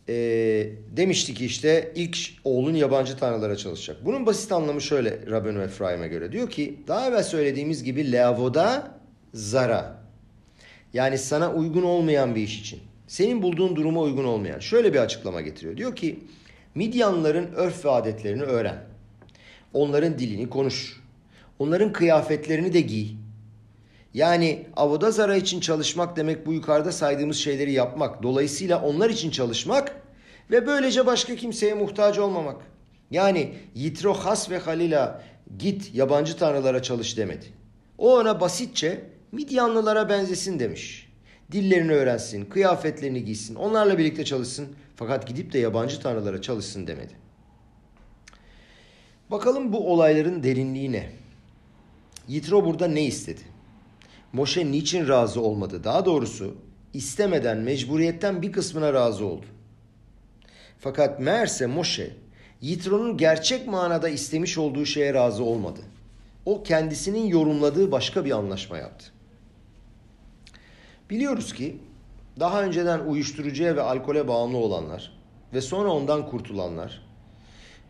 E, 0.09 0.15
demişti 0.97 1.33
ki 1.33 1.45
işte 1.45 1.91
ilk 1.95 2.17
oğlun 2.43 2.73
yabancı 2.73 3.17
tanrılara 3.17 3.55
çalışacak. 3.55 4.05
Bunun 4.05 4.25
basit 4.25 4.51
anlamı 4.51 4.81
şöyle 4.81 5.31
Rabenu 5.31 5.61
Efraim'e 5.61 6.07
göre. 6.07 6.31
Diyor 6.31 6.49
ki 6.49 6.79
daha 6.87 7.07
evvel 7.07 7.23
söylediğimiz 7.23 7.83
gibi 7.83 8.11
leavoda 8.11 8.99
zara. 9.33 10.00
Yani 10.93 11.17
sana 11.17 11.53
uygun 11.53 11.83
olmayan 11.83 12.35
bir 12.35 12.41
iş 12.41 12.59
için. 12.59 12.79
Senin 13.07 13.41
bulduğun 13.41 13.75
duruma 13.75 14.01
uygun 14.01 14.23
olmayan. 14.23 14.59
Şöyle 14.59 14.93
bir 14.93 14.99
açıklama 14.99 15.41
getiriyor. 15.41 15.77
Diyor 15.77 15.95
ki 15.95 16.19
Midyanların 16.75 17.53
örf 17.53 17.85
ve 17.85 17.89
adetlerini 17.89 18.43
öğren. 18.43 18.83
Onların 19.73 20.19
dilini 20.19 20.49
konuş. 20.49 21.01
Onların 21.59 21.93
kıyafetlerini 21.93 22.73
de 22.73 22.81
giy. 22.81 23.07
Yani 24.13 24.65
Avodazara 24.75 25.35
için 25.35 25.59
çalışmak 25.59 26.15
demek 26.17 26.45
bu 26.45 26.53
yukarıda 26.53 26.91
saydığımız 26.91 27.37
şeyleri 27.37 27.71
yapmak. 27.71 28.23
Dolayısıyla 28.23 28.81
onlar 28.81 29.09
için 29.09 29.31
çalışmak 29.31 29.95
ve 30.51 30.67
böylece 30.67 31.05
başka 31.05 31.35
kimseye 31.35 31.73
muhtaç 31.73 32.19
olmamak. 32.19 32.61
Yani 33.11 33.53
Yitro 33.75 34.13
Has 34.13 34.49
ve 34.49 34.57
Halil'a 34.57 35.21
git 35.59 35.95
yabancı 35.95 36.37
tanrılara 36.37 36.81
çalış 36.81 37.17
demedi. 37.17 37.45
O 37.97 38.17
ona 38.17 38.41
basitçe 38.41 39.01
Midyanlılara 39.31 40.09
benzesin 40.09 40.59
demiş. 40.59 41.11
Dillerini 41.51 41.91
öğrensin, 41.91 42.45
kıyafetlerini 42.45 43.25
giysin, 43.25 43.55
onlarla 43.55 43.97
birlikte 43.97 44.25
çalışsın. 44.25 44.75
Fakat 44.95 45.27
gidip 45.27 45.53
de 45.53 45.59
yabancı 45.59 46.01
tanrılara 46.01 46.41
çalışsın 46.41 46.87
demedi. 46.87 47.13
Bakalım 49.31 49.73
bu 49.73 49.93
olayların 49.93 50.43
derinliği 50.43 50.91
ne? 50.91 51.09
Yitro 52.27 52.65
burada 52.65 52.87
ne 52.87 53.03
istedi? 53.03 53.41
Moşe 54.33 54.71
niçin 54.71 55.07
razı 55.07 55.41
olmadı? 55.41 55.83
Daha 55.83 56.05
doğrusu 56.05 56.55
istemeden, 56.93 57.57
mecburiyetten 57.57 58.41
bir 58.41 58.51
kısmına 58.51 58.93
razı 58.93 59.25
oldu. 59.25 59.45
Fakat 60.79 61.19
meğerse 61.19 61.65
Moşe 61.65 62.13
Yitro'nun 62.61 63.17
gerçek 63.17 63.67
manada 63.67 64.09
istemiş 64.09 64.57
olduğu 64.57 64.85
şeye 64.85 65.13
razı 65.13 65.43
olmadı. 65.43 65.79
O 66.45 66.63
kendisinin 66.63 67.27
yorumladığı 67.27 67.91
başka 67.91 68.25
bir 68.25 68.31
anlaşma 68.31 68.77
yaptı. 68.77 69.05
Biliyoruz 71.11 71.53
ki 71.53 71.77
daha 72.39 72.63
önceden 72.63 72.99
uyuşturucuya 72.99 73.75
ve 73.75 73.81
alkole 73.81 74.27
bağımlı 74.27 74.57
olanlar 74.57 75.11
ve 75.53 75.61
sonra 75.61 75.89
ondan 75.89 76.29
kurtulanlar 76.29 77.01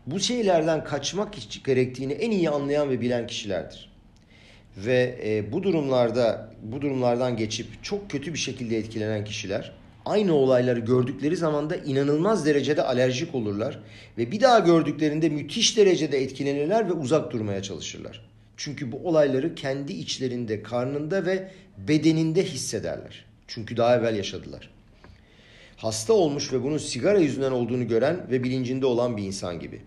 bu 0.06 0.20
şeylerden 0.20 0.84
kaçmak 0.84 1.34
gerektiğini 1.64 2.12
en 2.12 2.30
iyi 2.30 2.50
anlayan 2.50 2.90
ve 2.90 3.00
bilen 3.00 3.26
kişilerdir. 3.26 3.92
Ve 4.76 5.18
e, 5.24 5.52
bu 5.52 5.62
durumlarda 5.62 6.54
bu 6.62 6.82
durumlardan 6.82 7.36
geçip 7.36 7.66
çok 7.82 8.10
kötü 8.10 8.32
bir 8.32 8.38
şekilde 8.38 8.76
etkilenen 8.76 9.24
kişiler 9.24 9.72
aynı 10.04 10.34
olayları 10.34 10.80
gördükleri 10.80 11.36
zaman 11.36 11.70
da 11.70 11.76
inanılmaz 11.76 12.46
derecede 12.46 12.82
alerjik 12.82 13.34
olurlar 13.34 13.78
ve 14.18 14.32
bir 14.32 14.40
daha 14.40 14.58
gördüklerinde 14.58 15.28
müthiş 15.28 15.76
derecede 15.76 16.22
etkilenirler 16.22 16.88
ve 16.88 16.92
uzak 16.92 17.32
durmaya 17.32 17.62
çalışırlar. 17.62 18.31
Çünkü 18.64 18.92
bu 18.92 18.96
olayları 19.08 19.54
kendi 19.54 19.92
içlerinde, 19.92 20.62
karnında 20.62 21.26
ve 21.26 21.50
bedeninde 21.88 22.44
hissederler. 22.44 23.24
Çünkü 23.46 23.76
daha 23.76 23.96
evvel 23.96 24.16
yaşadılar. 24.16 24.70
Hasta 25.76 26.12
olmuş 26.12 26.52
ve 26.52 26.62
bunun 26.62 26.78
sigara 26.78 27.18
yüzünden 27.18 27.52
olduğunu 27.52 27.88
gören 27.88 28.26
ve 28.30 28.44
bilincinde 28.44 28.86
olan 28.86 29.16
bir 29.16 29.22
insan 29.22 29.60
gibi. 29.60 29.80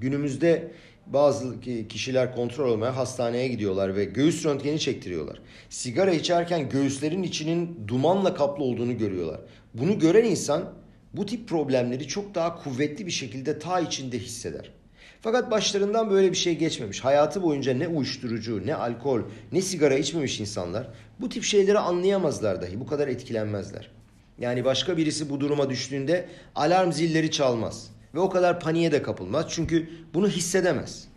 Günümüzde 0.00 0.72
bazı 1.06 1.60
kişiler 1.88 2.34
kontrol 2.34 2.72
olmaya 2.72 2.96
hastaneye 2.96 3.48
gidiyorlar 3.48 3.96
ve 3.96 4.04
göğüs 4.04 4.44
röntgeni 4.44 4.78
çektiriyorlar. 4.78 5.40
Sigara 5.68 6.12
içerken 6.12 6.68
göğüslerin 6.68 7.22
içinin 7.22 7.88
dumanla 7.88 8.34
kaplı 8.34 8.64
olduğunu 8.64 8.98
görüyorlar. 8.98 9.40
Bunu 9.74 9.98
gören 9.98 10.24
insan 10.24 10.72
bu 11.14 11.26
tip 11.26 11.48
problemleri 11.48 12.08
çok 12.08 12.34
daha 12.34 12.62
kuvvetli 12.62 13.06
bir 13.06 13.12
şekilde 13.12 13.58
ta 13.58 13.80
içinde 13.80 14.18
hisseder. 14.18 14.79
Fakat 15.22 15.50
başlarından 15.50 16.10
böyle 16.10 16.30
bir 16.30 16.36
şey 16.36 16.58
geçmemiş. 16.58 17.00
Hayatı 17.00 17.42
boyunca 17.42 17.74
ne 17.74 17.88
uyuşturucu, 17.88 18.66
ne 18.66 18.74
alkol, 18.74 19.20
ne 19.52 19.62
sigara 19.62 19.94
içmemiş 19.94 20.40
insanlar 20.40 20.86
bu 21.20 21.28
tip 21.28 21.44
şeyleri 21.44 21.78
anlayamazlar 21.78 22.62
dahi. 22.62 22.80
Bu 22.80 22.86
kadar 22.86 23.08
etkilenmezler. 23.08 23.90
Yani 24.38 24.64
başka 24.64 24.96
birisi 24.96 25.30
bu 25.30 25.40
duruma 25.40 25.70
düştüğünde 25.70 26.28
alarm 26.54 26.92
zilleri 26.92 27.30
çalmaz. 27.30 27.90
Ve 28.14 28.18
o 28.18 28.30
kadar 28.30 28.60
paniğe 28.60 28.92
de 28.92 29.02
kapılmaz. 29.02 29.46
Çünkü 29.48 29.90
bunu 30.14 30.28
hissedemez. 30.28 31.08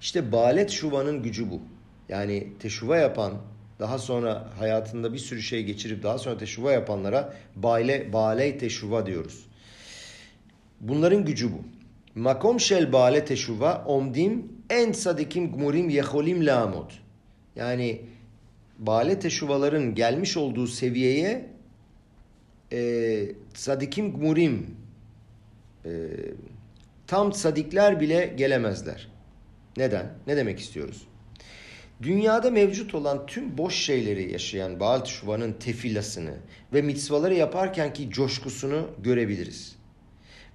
İşte 0.00 0.32
balet 0.32 0.70
şuvanın 0.70 1.22
gücü 1.22 1.50
bu. 1.50 1.60
Yani 2.08 2.52
teşuva 2.60 2.96
yapan, 2.96 3.32
daha 3.78 3.98
sonra 3.98 4.50
hayatında 4.58 5.12
bir 5.12 5.18
sürü 5.18 5.42
şey 5.42 5.64
geçirip 5.64 6.02
daha 6.02 6.18
sonra 6.18 6.38
teşuva 6.38 6.72
yapanlara 6.72 7.34
bale, 7.56 8.12
baley 8.12 8.58
teşuva 8.58 9.06
diyoruz. 9.06 9.46
Bunların 10.80 11.24
gücü 11.24 11.52
bu. 11.52 11.81
Makom 12.14 12.60
shel 12.60 12.92
baale 12.92 13.24
teşuva 13.24 13.84
omdim 13.84 14.52
en 14.70 14.92
sadikim 14.92 15.52
gmurim 15.52 15.88
yeholim 15.88 16.46
lamod. 16.46 16.90
Yani 17.56 18.00
baale 18.78 19.18
teşuvaların 19.18 19.94
gelmiş 19.94 20.36
olduğu 20.36 20.66
seviyeye 20.66 21.46
e, 22.72 23.22
sadikim 23.54 24.12
gmurim 24.12 24.76
e, 25.84 25.90
tam 27.06 27.32
sadikler 27.32 28.00
bile 28.00 28.34
gelemezler. 28.36 29.08
Neden? 29.76 30.12
Ne 30.26 30.36
demek 30.36 30.58
istiyoruz? 30.58 31.02
Dünyada 32.02 32.50
mevcut 32.50 32.94
olan 32.94 33.26
tüm 33.26 33.58
boş 33.58 33.74
şeyleri 33.74 34.32
yaşayan 34.32 34.80
Baal 34.80 35.00
Teshuva'nın 35.00 35.52
tefilasını 35.52 36.34
ve 36.72 36.82
mitzvaları 36.82 37.34
yaparkenki 37.34 38.10
coşkusunu 38.10 38.88
görebiliriz 39.02 39.81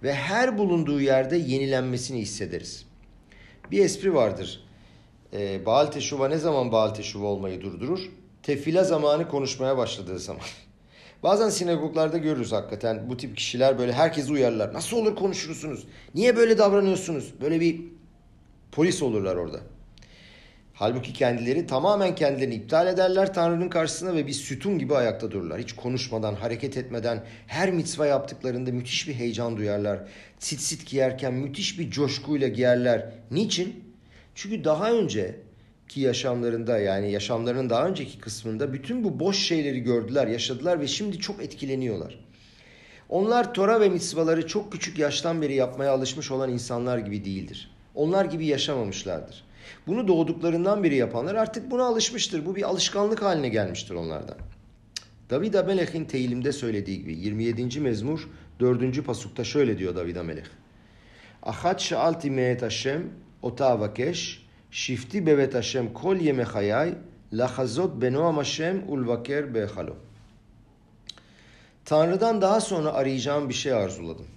ve 0.03 0.13
her 0.13 0.57
bulunduğu 0.57 1.01
yerde 1.01 1.37
yenilenmesini 1.37 2.19
hissederiz. 2.19 2.85
Bir 3.71 3.85
espri 3.85 4.13
vardır. 4.13 4.63
E, 5.33 5.65
Baal 5.65 5.85
Teşuva 5.85 6.27
ne 6.27 6.37
zaman 6.37 6.71
Baal 6.71 6.89
Teşuva 6.89 7.27
olmayı 7.27 7.61
durdurur? 7.61 8.09
Tefila 8.43 8.83
zamanı 8.83 9.27
konuşmaya 9.27 9.77
başladığı 9.77 10.19
zaman. 10.19 10.41
Bazen 11.23 11.49
sinagoglarda 11.49 12.17
görürüz 12.17 12.51
hakikaten 12.51 13.09
bu 13.09 13.17
tip 13.17 13.37
kişiler 13.37 13.79
böyle 13.79 13.93
herkesi 13.93 14.31
uyarlar. 14.31 14.73
Nasıl 14.73 14.97
olur 14.97 15.15
konuşursunuz? 15.15 15.87
Niye 16.15 16.35
böyle 16.35 16.57
davranıyorsunuz? 16.57 17.33
Böyle 17.41 17.59
bir 17.59 17.81
polis 18.71 19.03
olurlar 19.03 19.35
orada. 19.35 19.59
Halbuki 20.79 21.13
kendileri 21.13 21.67
tamamen 21.67 22.15
kendilerini 22.15 22.55
iptal 22.55 22.87
ederler 22.87 23.33
Tanrı'nın 23.33 23.69
karşısına 23.69 24.15
ve 24.15 24.27
bir 24.27 24.33
sütun 24.33 24.79
gibi 24.79 24.95
ayakta 24.95 25.31
dururlar. 25.31 25.61
Hiç 25.61 25.73
konuşmadan, 25.73 26.35
hareket 26.35 26.77
etmeden 26.77 27.23
her 27.47 27.71
mitzva 27.71 28.05
yaptıklarında 28.05 28.71
müthiş 28.71 29.07
bir 29.07 29.13
heyecan 29.13 29.57
duyarlar. 29.57 29.99
Sit 30.39 30.59
sit 30.59 30.87
giyerken 30.89 31.33
müthiş 31.33 31.79
bir 31.79 31.91
coşkuyla 31.91 32.47
giyerler. 32.47 33.09
Niçin? 33.31 33.83
Çünkü 34.35 34.63
daha 34.63 34.91
önce 34.91 35.35
ki 35.87 36.01
yaşamlarında 36.01 36.79
yani 36.79 37.11
yaşamlarının 37.11 37.69
daha 37.69 37.87
önceki 37.87 38.19
kısmında 38.19 38.73
bütün 38.73 39.03
bu 39.03 39.19
boş 39.19 39.37
şeyleri 39.37 39.79
gördüler, 39.79 40.27
yaşadılar 40.27 40.79
ve 40.79 40.87
şimdi 40.87 41.19
çok 41.19 41.43
etkileniyorlar. 41.43 42.19
Onlar 43.09 43.53
Tora 43.53 43.81
ve 43.81 43.89
mitzvaları 43.89 44.47
çok 44.47 44.71
küçük 44.71 44.99
yaştan 44.99 45.41
beri 45.41 45.55
yapmaya 45.55 45.91
alışmış 45.91 46.31
olan 46.31 46.49
insanlar 46.49 46.97
gibi 46.97 47.25
değildir. 47.25 47.71
Onlar 47.95 48.25
gibi 48.25 48.45
yaşamamışlardır. 48.45 49.46
Bunu 49.87 50.07
doğduklarından 50.07 50.83
beri 50.83 50.95
yapanlar 50.95 51.35
artık 51.35 51.71
buna 51.71 51.83
alışmıştır. 51.83 52.45
Bu 52.45 52.55
bir 52.55 52.63
alışkanlık 52.63 53.21
haline 53.21 53.49
gelmiştir 53.49 53.95
onlardan. 53.95 54.37
David 55.29 55.53
Amelech'in 55.53 56.05
teyilimde 56.05 56.51
söylediği 56.51 56.99
gibi 56.99 57.15
27. 57.15 57.79
mezmur 57.79 58.29
4. 58.59 59.05
pasukta 59.05 59.43
şöyle 59.43 59.77
diyor 59.77 59.95
David 59.95 60.15
Amelech. 60.15 60.49
Achat 61.43 61.81
şaalti 61.81 62.31
me'et 62.31 62.61
Hashem 62.61 63.09
ota 63.41 63.65
avakesh 63.65 64.45
şifti 64.71 65.25
bevet 65.25 65.55
Hashem 65.55 65.93
kol 65.93 66.15
yeme 66.15 66.43
hayay 66.43 66.93
lahazot 67.33 68.01
benoam 68.01 68.37
Hashem 68.37 68.83
ulvaker 68.87 69.53
behalo. 69.53 69.95
Tanrı'dan 71.85 72.41
daha 72.41 72.61
sonra 72.61 72.93
arayacağım 72.93 73.49
bir 73.49 73.53
şey 73.53 73.73
arzuladım. 73.73 74.27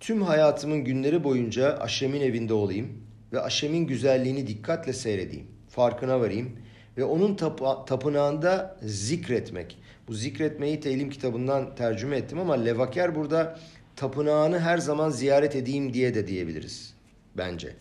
Tüm 0.00 0.22
hayatımın 0.22 0.84
günleri 0.84 1.24
boyunca 1.24 1.78
Aşem'in 1.78 2.20
evinde 2.20 2.54
olayım 2.54 3.02
ve 3.32 3.40
Aşem'in 3.40 3.86
güzelliğini 3.86 4.46
dikkatle 4.46 4.92
seyredeyim. 4.92 5.46
Farkına 5.68 6.20
varayım 6.20 6.52
ve 6.96 7.04
onun 7.04 7.34
tap- 7.34 7.86
tapınağında 7.86 8.76
zikretmek. 8.82 9.78
Bu 10.08 10.14
zikretmeyi 10.14 10.80
Teylim 10.80 11.10
kitabından 11.10 11.74
tercüme 11.74 12.16
ettim 12.16 12.38
ama 12.38 12.54
Levaker 12.54 13.14
burada 13.14 13.58
tapınağını 13.96 14.60
her 14.60 14.78
zaman 14.78 15.10
ziyaret 15.10 15.56
edeyim 15.56 15.94
diye 15.94 16.14
de 16.14 16.26
diyebiliriz 16.26 16.94
bence. 17.36 17.76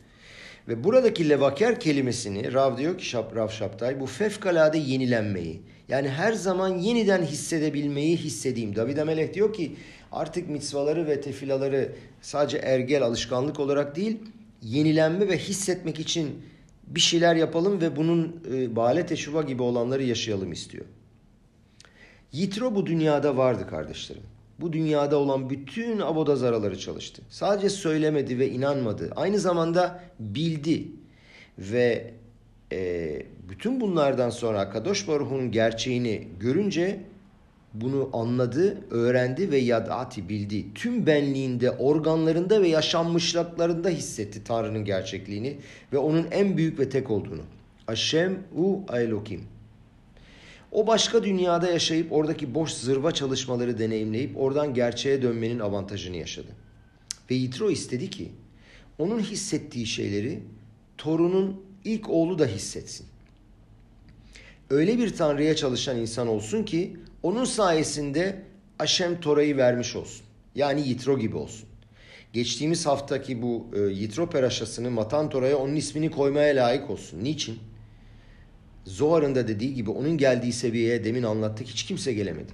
Ve 0.67 0.83
buradaki 0.83 1.29
levaker 1.29 1.79
kelimesini 1.79 2.53
Rav 2.53 2.77
diyor 2.77 2.97
ki 2.97 3.05
Şap, 3.05 3.35
Rav 3.35 3.49
Şaptay 3.49 3.99
bu 3.99 4.05
fevkalade 4.05 4.77
yenilenmeyi 4.77 5.61
yani 5.89 6.09
her 6.09 6.33
zaman 6.33 6.77
yeniden 6.77 7.21
hissedebilmeyi 7.21 8.17
hissedeyim. 8.17 8.75
David 8.75 8.97
Amelech 8.97 9.33
diyor 9.33 9.53
ki 9.53 9.75
artık 10.11 10.49
mitzvaları 10.49 11.07
ve 11.07 11.21
tefilaları 11.21 11.91
sadece 12.21 12.57
ergel 12.57 13.03
alışkanlık 13.03 13.59
olarak 13.59 13.95
değil 13.95 14.19
yenilenme 14.61 15.27
ve 15.27 15.37
hissetmek 15.37 15.99
için 15.99 16.45
bir 16.87 16.99
şeyler 16.99 17.35
yapalım 17.35 17.81
ve 17.81 17.95
bunun 17.95 18.41
e, 18.53 18.75
bale 18.75 19.05
teşuva 19.05 19.41
gibi 19.41 19.63
olanları 19.63 20.03
yaşayalım 20.03 20.51
istiyor. 20.51 20.85
Yitro 22.31 22.75
bu 22.75 22.85
dünyada 22.85 23.37
vardı 23.37 23.67
kardeşlerim. 23.69 24.23
Bu 24.59 24.73
dünyada 24.73 25.17
olan 25.17 25.49
bütün 25.49 25.99
abodazaraları 25.99 26.79
çalıştı. 26.79 27.21
Sadece 27.29 27.69
söylemedi 27.69 28.39
ve 28.39 28.49
inanmadı. 28.49 29.11
Aynı 29.15 29.39
zamanda 29.39 30.03
bildi. 30.19 30.87
Ve 31.59 32.13
e, 32.71 33.23
bütün 33.49 33.81
bunlardan 33.81 34.29
sonra 34.29 34.69
Kadosh 34.69 35.07
Baruhu'nun 35.07 35.51
gerçeğini 35.51 36.27
görünce 36.39 36.99
bunu 37.73 38.09
anladı, 38.13 38.77
öğrendi 38.91 39.51
ve 39.51 39.57
yadati 39.57 40.29
bildi. 40.29 40.73
Tüm 40.75 41.05
benliğinde, 41.05 41.71
organlarında 41.71 42.61
ve 42.61 42.67
yaşanmışlıklarında 42.67 43.89
hissetti 43.89 44.43
Tanrı'nın 44.43 44.85
gerçekliğini 44.85 45.57
ve 45.93 45.97
onun 45.97 46.27
en 46.31 46.57
büyük 46.57 46.79
ve 46.79 46.89
tek 46.89 47.11
olduğunu. 47.11 47.41
Hashem 47.85 48.43
u 48.55 48.79
Elokim. 48.93 49.41
O 50.71 50.87
başka 50.87 51.23
dünyada 51.23 51.71
yaşayıp 51.71 52.11
oradaki 52.11 52.55
boş 52.55 52.71
zırva 52.71 53.11
çalışmaları 53.11 53.79
deneyimleyip 53.79 54.37
oradan 54.37 54.73
gerçeğe 54.73 55.21
dönmenin 55.21 55.59
avantajını 55.59 56.17
yaşadı. 56.17 56.47
Ve 57.31 57.35
Yitro 57.35 57.71
istedi 57.71 58.09
ki 58.09 58.31
onun 58.99 59.19
hissettiği 59.19 59.85
şeyleri 59.85 60.39
torunun 60.97 61.61
ilk 61.83 62.09
oğlu 62.09 62.39
da 62.39 62.45
hissetsin. 62.45 63.05
Öyle 64.69 64.97
bir 64.97 65.15
tanrıya 65.15 65.55
çalışan 65.55 65.97
insan 65.97 66.27
olsun 66.27 66.63
ki 66.63 66.97
onun 67.23 67.45
sayesinde 67.45 68.41
Aşem 68.79 69.19
Tora'yı 69.19 69.57
vermiş 69.57 69.95
olsun. 69.95 70.25
Yani 70.55 70.87
Yitro 70.87 71.19
gibi 71.19 71.37
olsun. 71.37 71.69
Geçtiğimiz 72.33 72.85
haftaki 72.85 73.41
bu 73.41 73.67
e, 73.75 73.79
Yitro 73.79 74.29
peraşasını 74.29 74.91
Matan 74.91 75.29
Tora'ya 75.29 75.57
onun 75.57 75.75
ismini 75.75 76.11
koymaya 76.11 76.55
layık 76.55 76.89
olsun. 76.89 77.23
Niçin? 77.23 77.59
Zohar'ın 78.85 79.35
da 79.35 79.47
dediği 79.47 79.73
gibi 79.73 79.89
onun 79.89 80.17
geldiği 80.17 80.53
seviyeye 80.53 81.03
demin 81.03 81.23
anlattık 81.23 81.67
hiç 81.67 81.83
kimse 81.85 82.13
gelemedi. 82.13 82.51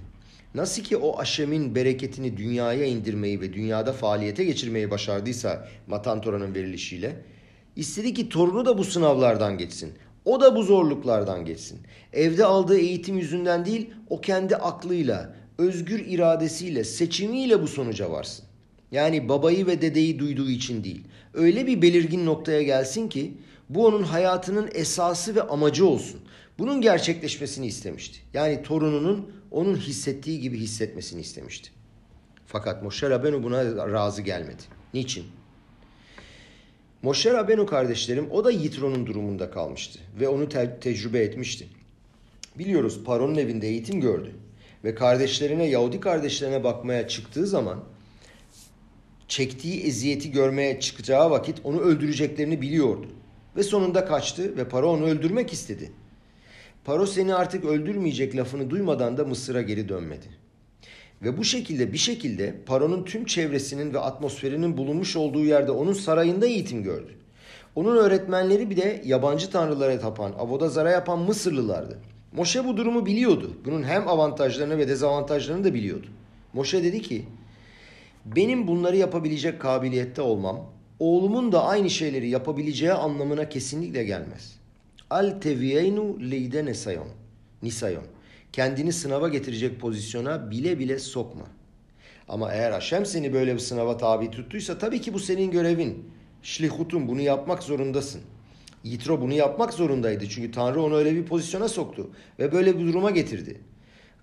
Nasıl 0.54 0.82
ki 0.82 0.96
o 0.96 1.18
aşemin 1.18 1.74
bereketini 1.74 2.36
dünyaya 2.36 2.86
indirmeyi 2.86 3.40
ve 3.40 3.52
dünyada 3.52 3.92
faaliyete 3.92 4.44
geçirmeyi 4.44 4.90
başardıysa 4.90 5.68
Matan 5.86 6.20
Tora'nın 6.20 6.54
verilişiyle 6.54 7.16
istedi 7.76 8.14
ki 8.14 8.28
torunu 8.28 8.66
da 8.66 8.78
bu 8.78 8.84
sınavlardan 8.84 9.58
geçsin. 9.58 9.92
O 10.28 10.40
da 10.40 10.56
bu 10.56 10.62
zorluklardan 10.62 11.44
geçsin. 11.44 11.80
Evde 12.12 12.44
aldığı 12.44 12.78
eğitim 12.78 13.18
yüzünden 13.18 13.64
değil, 13.64 13.90
o 14.08 14.20
kendi 14.20 14.56
aklıyla, 14.56 15.34
özgür 15.58 15.98
iradesiyle, 16.06 16.84
seçimiyle 16.84 17.62
bu 17.62 17.68
sonuca 17.68 18.10
varsın. 18.10 18.44
Yani 18.92 19.28
babayı 19.28 19.66
ve 19.66 19.82
dedeyi 19.82 20.18
duyduğu 20.18 20.50
için 20.50 20.84
değil. 20.84 21.04
Öyle 21.34 21.66
bir 21.66 21.82
belirgin 21.82 22.26
noktaya 22.26 22.62
gelsin 22.62 23.08
ki 23.08 23.34
bu 23.68 23.86
onun 23.86 24.02
hayatının 24.02 24.70
esası 24.74 25.34
ve 25.34 25.42
amacı 25.42 25.86
olsun. 25.86 26.20
Bunun 26.58 26.80
gerçekleşmesini 26.80 27.66
istemişti. 27.66 28.18
Yani 28.34 28.62
torununun 28.62 29.32
onun 29.50 29.76
hissettiği 29.76 30.40
gibi 30.40 30.58
hissetmesini 30.58 31.20
istemişti. 31.20 31.70
Fakat 32.46 32.82
Moshe 32.82 33.10
Rabenu 33.10 33.42
buna 33.42 33.92
razı 33.92 34.22
gelmedi. 34.22 34.62
Niçin? 34.94 35.24
Moshe 37.02 37.32
Rabenu 37.32 37.66
kardeşlerim 37.66 38.30
o 38.30 38.44
da 38.44 38.50
Yitro'nun 38.50 39.06
durumunda 39.06 39.50
kalmıştı 39.50 39.98
ve 40.20 40.28
onu 40.28 40.48
te- 40.48 40.80
tecrübe 40.80 41.18
etmişti. 41.18 41.68
Biliyoruz 42.58 43.00
Paron'un 43.04 43.36
evinde 43.36 43.68
eğitim 43.68 44.00
gördü 44.00 44.34
ve 44.84 44.94
kardeşlerine 44.94 45.66
Yahudi 45.66 46.00
kardeşlerine 46.00 46.64
bakmaya 46.64 47.08
çıktığı 47.08 47.46
zaman 47.46 47.84
çektiği 49.28 49.82
eziyeti 49.82 50.32
görmeye 50.32 50.80
çıkacağı 50.80 51.30
vakit 51.30 51.60
onu 51.64 51.80
öldüreceklerini 51.80 52.62
biliyordu. 52.62 53.06
Ve 53.56 53.62
sonunda 53.62 54.04
kaçtı 54.04 54.56
ve 54.56 54.68
Paro 54.68 54.90
onu 54.90 55.04
öldürmek 55.04 55.52
istedi. 55.52 55.92
Paro 56.84 57.06
seni 57.06 57.34
artık 57.34 57.64
öldürmeyecek 57.64 58.36
lafını 58.36 58.70
duymadan 58.70 59.16
da 59.16 59.24
Mısır'a 59.24 59.62
geri 59.62 59.88
dönmedi. 59.88 60.26
Ve 61.22 61.38
bu 61.38 61.44
şekilde 61.44 61.92
bir 61.92 61.98
şekilde 61.98 62.54
Paro'nun 62.66 63.04
tüm 63.04 63.24
çevresinin 63.24 63.94
ve 63.94 63.98
atmosferinin 63.98 64.76
bulunmuş 64.76 65.16
olduğu 65.16 65.44
yerde 65.44 65.70
onun 65.70 65.92
sarayında 65.92 66.46
eğitim 66.46 66.82
gördü. 66.82 67.14
Onun 67.74 67.96
öğretmenleri 67.96 68.70
bir 68.70 68.76
de 68.76 69.02
yabancı 69.04 69.50
tanrılara 69.50 69.98
tapan, 69.98 70.32
avodazara 70.38 70.90
yapan 70.90 71.18
Mısırlılardı. 71.18 71.98
Moşe 72.32 72.64
bu 72.64 72.76
durumu 72.76 73.06
biliyordu. 73.06 73.56
Bunun 73.64 73.82
hem 73.82 74.08
avantajlarını 74.08 74.78
ve 74.78 74.88
dezavantajlarını 74.88 75.64
da 75.64 75.74
biliyordu. 75.74 76.06
Moşe 76.52 76.84
dedi 76.84 77.02
ki, 77.02 77.24
benim 78.24 78.66
bunları 78.66 78.96
yapabilecek 78.96 79.60
kabiliyette 79.60 80.22
olmam, 80.22 80.64
oğlumun 80.98 81.52
da 81.52 81.64
aynı 81.64 81.90
şeyleri 81.90 82.28
yapabileceği 82.28 82.92
anlamına 82.92 83.48
kesinlikle 83.48 84.04
gelmez. 84.04 84.56
Al 85.10 85.40
teviyeynu 85.40 86.30
leyde 86.30 86.64
nesayon. 86.64 87.08
Nisayon. 87.62 88.04
Kendini 88.52 88.92
sınava 88.92 89.28
getirecek 89.28 89.80
pozisyona 89.80 90.50
bile 90.50 90.78
bile 90.78 90.98
sokma. 90.98 91.44
Ama 92.28 92.52
eğer 92.52 92.70
Haşem 92.70 93.06
seni 93.06 93.32
böyle 93.32 93.54
bir 93.54 93.58
sınava 93.58 93.96
tabi 93.96 94.30
tuttuysa 94.30 94.78
tabii 94.78 95.00
ki 95.00 95.14
bu 95.14 95.18
senin 95.18 95.50
görevin. 95.50 96.10
Şlihutun 96.42 97.08
bunu 97.08 97.20
yapmak 97.20 97.62
zorundasın. 97.62 98.20
Yitro 98.84 99.20
bunu 99.20 99.32
yapmak 99.32 99.74
zorundaydı. 99.74 100.28
Çünkü 100.28 100.50
Tanrı 100.50 100.82
onu 100.82 100.96
öyle 100.96 101.14
bir 101.14 101.24
pozisyona 101.24 101.68
soktu. 101.68 102.10
Ve 102.38 102.52
böyle 102.52 102.78
bir 102.78 102.86
duruma 102.86 103.10
getirdi. 103.10 103.60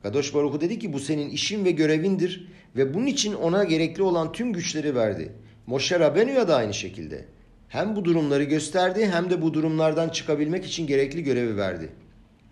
Kadosh 0.04 0.34
Baruhu 0.34 0.62
dedi 0.62 0.80
ki 0.80 0.94
bu 0.94 1.00
senin 1.00 1.30
işin 1.30 1.66
ve 1.66 1.72
görevindir. 1.72 2.48
Ve 2.76 2.94
bunun 2.94 3.06
için 3.06 3.34
ona 3.34 3.64
gerekli 3.64 4.04
olan 4.04 4.32
tüm 4.32 4.54
güçleri 4.54 4.96
verdi. 4.96 5.32
Moshe 5.68 6.00
Rabenu'ya 6.00 6.48
da 6.48 6.56
aynı 6.56 6.74
şekilde. 6.74 7.26
Hem 7.68 7.96
bu 7.96 8.06
durumları 8.06 8.44
gösterdi 8.44 9.10
hem 9.12 9.30
de 9.30 9.42
bu 9.42 9.54
durumlardan 9.54 10.10
çıkabilmek 10.10 10.66
için 10.66 10.88
gerekli 10.88 11.24
görevi 11.24 11.58
verdi. 11.58 11.90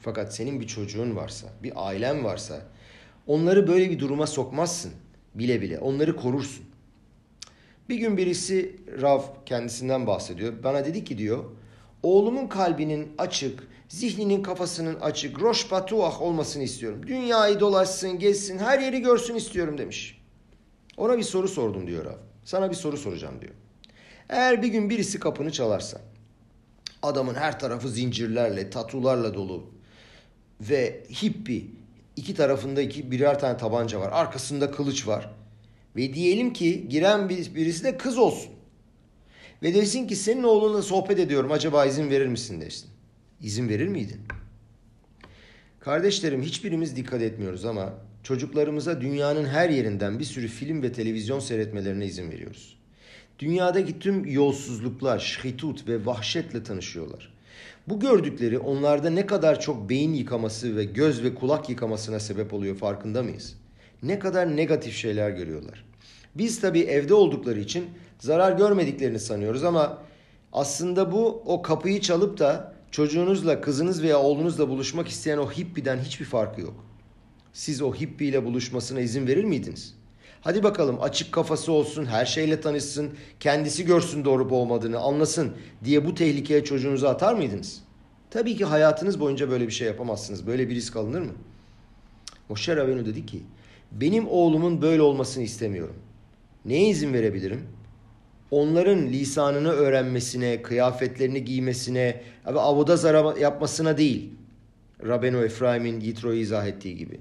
Fakat 0.03 0.35
senin 0.35 0.59
bir 0.59 0.67
çocuğun 0.67 1.15
varsa, 1.15 1.47
bir 1.63 1.87
ailen 1.87 2.23
varsa 2.23 2.61
onları 3.27 3.67
böyle 3.67 3.89
bir 3.89 3.99
duruma 3.99 4.27
sokmazsın 4.27 4.91
bile 5.35 5.61
bile. 5.61 5.79
Onları 5.79 6.15
korursun. 6.15 6.65
Bir 7.89 7.95
gün 7.95 8.17
birisi 8.17 8.75
Rav 9.01 9.21
kendisinden 9.45 10.07
bahsediyor. 10.07 10.63
Bana 10.63 10.85
dedi 10.85 11.03
ki 11.03 11.17
diyor, 11.17 11.43
oğlumun 12.03 12.47
kalbinin 12.47 13.11
açık, 13.17 13.67
zihninin 13.87 14.43
kafasının 14.43 14.99
açık, 14.99 15.41
roş 15.41 15.69
patuah 15.69 16.21
olmasını 16.21 16.63
istiyorum. 16.63 17.01
Dünyayı 17.07 17.59
dolaşsın, 17.59 18.19
gezsin, 18.19 18.57
her 18.57 18.79
yeri 18.79 19.01
görsün 19.01 19.35
istiyorum 19.35 19.77
demiş. 19.77 20.21
Ona 20.97 21.17
bir 21.17 21.23
soru 21.23 21.47
sordum 21.47 21.87
diyor 21.87 22.05
Rav. 22.05 22.17
Sana 22.45 22.69
bir 22.69 22.75
soru 22.75 22.97
soracağım 22.97 23.41
diyor. 23.41 23.53
Eğer 24.29 24.61
bir 24.61 24.67
gün 24.67 24.89
birisi 24.89 25.19
kapını 25.19 25.51
çalarsa, 25.51 26.01
adamın 27.01 27.35
her 27.35 27.59
tarafı 27.59 27.89
zincirlerle, 27.89 28.69
tatularla 28.69 29.33
dolu 29.33 29.72
ve 30.61 31.03
hippi, 31.23 31.65
iki 32.15 32.35
tarafında 32.35 32.81
iki 32.81 33.11
birer 33.11 33.39
tane 33.39 33.57
tabanca 33.57 33.99
var, 33.99 34.11
arkasında 34.11 34.71
kılıç 34.71 35.07
var. 35.07 35.33
Ve 35.95 36.13
diyelim 36.13 36.53
ki 36.53 36.89
giren 36.89 37.29
birisi 37.29 37.83
de 37.83 37.97
kız 37.97 38.17
olsun. 38.17 38.51
Ve 39.63 39.73
desin 39.73 40.07
ki 40.07 40.15
senin 40.15 40.43
oğlunla 40.43 40.81
sohbet 40.81 41.19
ediyorum 41.19 41.51
acaba 41.51 41.85
izin 41.85 42.09
verir 42.09 42.27
misin 42.27 42.61
desin. 42.61 42.89
İzin 43.41 43.69
verir 43.69 43.87
miydin? 43.87 44.21
Kardeşlerim 45.79 46.41
hiçbirimiz 46.41 46.95
dikkat 46.95 47.21
etmiyoruz 47.21 47.65
ama 47.65 47.93
çocuklarımıza 48.23 49.01
dünyanın 49.01 49.45
her 49.45 49.69
yerinden 49.69 50.19
bir 50.19 50.23
sürü 50.23 50.47
film 50.47 50.83
ve 50.83 50.91
televizyon 50.91 51.39
seyretmelerine 51.39 52.05
izin 52.05 52.31
veriyoruz. 52.31 52.77
Dünyadaki 53.39 53.99
tüm 53.99 54.25
yolsuzluklar, 54.25 55.19
şhitut 55.19 55.87
ve 55.87 56.05
vahşetle 56.05 56.63
tanışıyorlar. 56.63 57.32
Bu 57.87 57.99
gördükleri 57.99 58.59
onlarda 58.59 59.09
ne 59.09 59.25
kadar 59.25 59.59
çok 59.59 59.89
beyin 59.89 60.13
yıkaması 60.13 60.75
ve 60.75 60.83
göz 60.83 61.23
ve 61.23 61.35
kulak 61.35 61.69
yıkamasına 61.69 62.19
sebep 62.19 62.53
oluyor 62.53 62.75
farkında 62.75 63.23
mıyız? 63.23 63.55
Ne 64.03 64.19
kadar 64.19 64.57
negatif 64.57 64.95
şeyler 64.95 65.29
görüyorlar. 65.29 65.85
Biz 66.35 66.61
tabii 66.61 66.79
evde 66.79 67.13
oldukları 67.13 67.59
için 67.59 67.85
zarar 68.19 68.51
görmediklerini 68.51 69.19
sanıyoruz 69.19 69.63
ama 69.63 69.97
aslında 70.53 71.11
bu 71.11 71.43
o 71.45 71.61
kapıyı 71.61 72.01
çalıp 72.01 72.39
da 72.39 72.73
çocuğunuzla, 72.91 73.61
kızınız 73.61 74.03
veya 74.03 74.19
oğlunuzla 74.19 74.69
buluşmak 74.69 75.07
isteyen 75.07 75.37
o 75.37 75.51
hippiden 75.51 75.97
hiçbir 75.97 76.25
farkı 76.25 76.61
yok. 76.61 76.85
Siz 77.53 77.81
o 77.81 77.93
hippiyle 77.93 78.45
buluşmasına 78.45 78.99
izin 78.99 79.27
verir 79.27 79.43
miydiniz? 79.43 79.95
Hadi 80.43 80.63
bakalım 80.63 81.01
açık 81.01 81.31
kafası 81.31 81.71
olsun, 81.71 82.05
her 82.05 82.25
şeyle 82.25 82.61
tanışsın, 82.61 83.11
kendisi 83.39 83.85
görsün 83.85 84.25
doğru 84.25 84.55
olmadığını, 84.55 84.99
anlasın 84.99 85.53
diye 85.83 86.05
bu 86.05 86.15
tehlikeye 86.15 86.63
çocuğunuzu 86.63 87.07
atar 87.07 87.33
mıydınız? 87.33 87.83
Tabii 88.29 88.55
ki 88.55 88.65
hayatınız 88.65 89.19
boyunca 89.19 89.49
böyle 89.49 89.67
bir 89.67 89.71
şey 89.71 89.87
yapamazsınız. 89.87 90.47
Böyle 90.47 90.69
bir 90.69 90.75
risk 90.75 90.95
alınır 90.95 91.21
mı? 91.21 91.31
Moşer 92.49 92.77
Rabenu 92.77 93.05
dedi 93.05 93.25
ki, 93.25 93.43
benim 93.91 94.27
oğlumun 94.27 94.81
böyle 94.81 95.01
olmasını 95.01 95.43
istemiyorum. 95.43 95.95
Neye 96.65 96.89
izin 96.89 97.13
verebilirim? 97.13 97.67
Onların 98.51 99.07
lisanını 99.07 99.71
öğrenmesine, 99.71 100.61
kıyafetlerini 100.61 101.45
giymesine, 101.45 102.21
abi 102.45 102.59
avoda 102.59 102.97
zara 102.97 103.39
yapmasına 103.39 103.97
değil. 103.97 104.29
Rabenu 105.07 105.45
Efraim'in 105.45 105.99
Yitro'yu 105.99 106.39
izah 106.39 106.67
ettiği 106.67 106.97
gibi. 106.97 107.19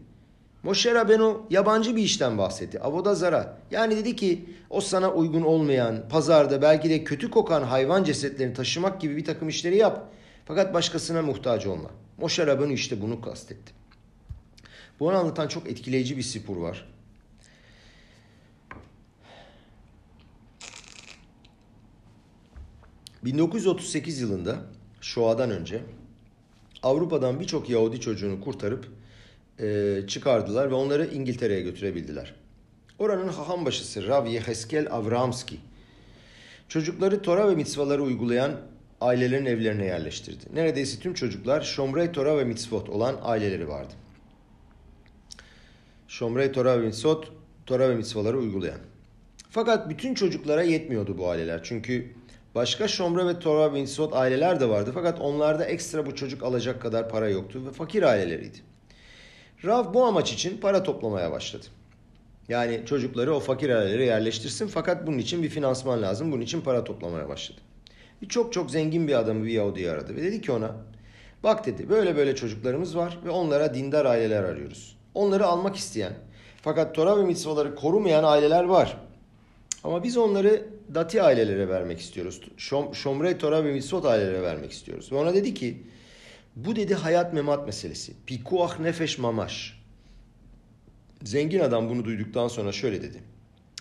Moshe 0.63 0.95
Rabenu 0.95 1.47
yabancı 1.51 1.97
bir 1.97 2.03
işten 2.03 2.39
bahsetti. 2.39 2.81
Avoda 2.81 3.15
zara. 3.15 3.59
Yani 3.71 3.97
dedi 3.97 4.17
ki 4.17 4.45
o 4.71 4.81
sana 4.81 5.13
uygun 5.13 5.43
olmayan, 5.43 6.09
pazarda 6.09 6.63
belki 6.63 6.91
de 6.91 7.05
kötü 7.05 7.31
kokan 7.31 7.63
hayvan 7.63 8.05
cesetlerini 8.05 8.55
taşımak 8.55 9.01
gibi 9.01 9.17
bir 9.17 9.25
takım 9.25 9.49
işleri 9.49 9.77
yap. 9.77 10.13
Fakat 10.45 10.75
başkasına 10.75 11.23
muhtaç 11.23 11.67
olma. 11.67 11.91
Moshe 12.19 12.47
Rabenu 12.47 12.73
işte 12.73 13.03
bunu 13.03 13.21
kastetti. 13.21 13.73
Bu 15.01 15.11
anlatan 15.11 15.49
çok 15.49 15.67
etkileyici 15.67 16.17
bir 16.17 16.23
sipur 16.23 16.57
var. 16.57 16.89
...1938 23.25 24.21
yılında... 24.21 24.57
...Şoa'dan 25.01 25.51
önce... 25.51 25.83
...Avrupa'dan 26.83 27.41
birçok 27.41 27.71
Yahudi 27.71 28.01
çocuğunu 28.01 28.41
kurtarıp 28.41 29.02
e, 29.63 30.01
çıkardılar 30.07 30.71
ve 30.71 30.75
onları 30.75 31.07
İngiltere'ye 31.07 31.61
götürebildiler. 31.61 32.35
Oranın 32.99 33.29
haham 33.29 33.65
başısı 33.67 34.07
Rav 34.07 34.27
Yeheskel 34.27 34.87
Avramski 34.91 35.57
çocukları 36.69 37.23
Tora 37.23 37.49
ve 37.49 37.55
mitzvaları 37.55 38.03
uygulayan 38.03 38.53
ailelerin 39.01 39.47
evlerine 39.47 39.85
yerleştirdi. 39.85 40.45
Neredeyse 40.55 41.01
tüm 41.01 41.15
çocuklar 41.15 41.61
Şomrey 41.61 42.13
Tora 42.13 42.39
ve 42.39 42.45
mitzvot 42.45 42.89
olan 42.89 43.17
aileleri 43.23 43.69
vardı. 43.69 43.95
Şomrey 46.09 46.53
Tora 46.53 46.83
ve 46.83 46.87
mitzvot, 46.87 47.33
Tora 47.67 47.89
ve 47.89 47.95
mitzvaları 47.95 48.39
uygulayan. 48.39 48.79
Fakat 49.51 49.91
bütün 49.91 50.15
çocuklara 50.15 50.63
yetmiyordu 50.63 51.19
bu 51.19 51.31
aileler. 51.31 51.61
Çünkü 51.63 52.13
başka 52.55 52.89
Şomre 52.89 53.27
ve 53.27 53.39
Tora 53.39 53.75
ve 53.75 53.81
mitzvot 53.81 54.13
aileler 54.15 54.61
de 54.61 54.69
vardı. 54.69 54.91
Fakat 54.95 55.21
onlarda 55.21 55.65
ekstra 55.65 56.07
bu 56.07 56.15
çocuk 56.15 56.43
alacak 56.43 56.83
kadar 56.83 57.09
para 57.09 57.29
yoktu 57.29 57.63
ve 57.67 57.73
fakir 57.73 58.03
aileleriydi. 58.03 58.72
Rav 59.65 59.95
bu 59.95 60.05
amaç 60.05 60.33
için 60.33 60.59
para 60.59 60.83
toplamaya 60.83 61.33
başladı. 61.33 61.67
Yani 62.49 62.83
çocukları 62.87 63.35
o 63.35 63.41
fakir 63.41 63.71
ailelere 63.71 64.05
yerleştirsin 64.05 64.67
fakat 64.67 65.07
bunun 65.07 65.19
için 65.19 65.43
bir 65.43 65.49
finansman 65.49 66.03
lazım. 66.03 66.33
Bunun 66.33 66.43
için 66.43 66.61
para 66.61 66.85
toplamaya 66.85 67.29
başladı. 67.29 67.61
Bir 68.23 68.29
çok 68.29 68.53
çok 68.53 68.71
zengin 68.71 69.09
bir 69.09 69.19
adamı 69.19 69.45
bir 69.45 69.51
Yahudi'yi 69.51 69.91
aradı 69.91 70.17
ve 70.17 70.23
dedi 70.23 70.41
ki 70.41 70.53
ona 70.53 70.77
bak 71.43 71.67
dedi 71.67 71.89
böyle 71.89 72.17
böyle 72.17 72.37
çocuklarımız 72.37 72.97
var 72.97 73.19
ve 73.25 73.31
onlara 73.31 73.75
dindar 73.75 74.05
aileler 74.05 74.43
arıyoruz. 74.43 74.97
Onları 75.15 75.47
almak 75.47 75.77
isteyen 75.77 76.13
fakat 76.63 76.95
Torah 76.95 77.19
ve 77.19 77.23
mitzvaları 77.23 77.75
korumayan 77.75 78.25
aileler 78.25 78.65
var. 78.65 78.97
Ama 79.85 80.03
biz 80.03 80.17
onları 80.17 80.67
dati 80.95 81.23
ailelere 81.23 81.69
vermek 81.69 82.01
istiyoruz. 82.01 82.41
Şom, 82.57 82.95
şomrey 82.95 83.39
Torah 83.39 83.65
ve 83.65 83.73
mitzvot 83.73 84.05
ailelere 84.05 84.43
vermek 84.43 84.73
istiyoruz. 84.73 85.13
Ve 85.13 85.17
ona 85.17 85.35
dedi 85.35 85.55
ki 85.55 85.83
bu 86.57 86.77
dedi 86.77 86.95
hayat 86.95 87.33
memat 87.33 87.67
meselesi. 87.67 88.13
Pikuah 88.27 88.81
nefeş 88.81 89.19
mamaş. 89.19 89.83
Zengin 91.25 91.61
adam 91.61 91.91
bunu 91.91 92.05
duyduktan 92.05 92.49
sonra 92.49 92.73
şöyle 92.73 93.03
dedi. 93.03 93.23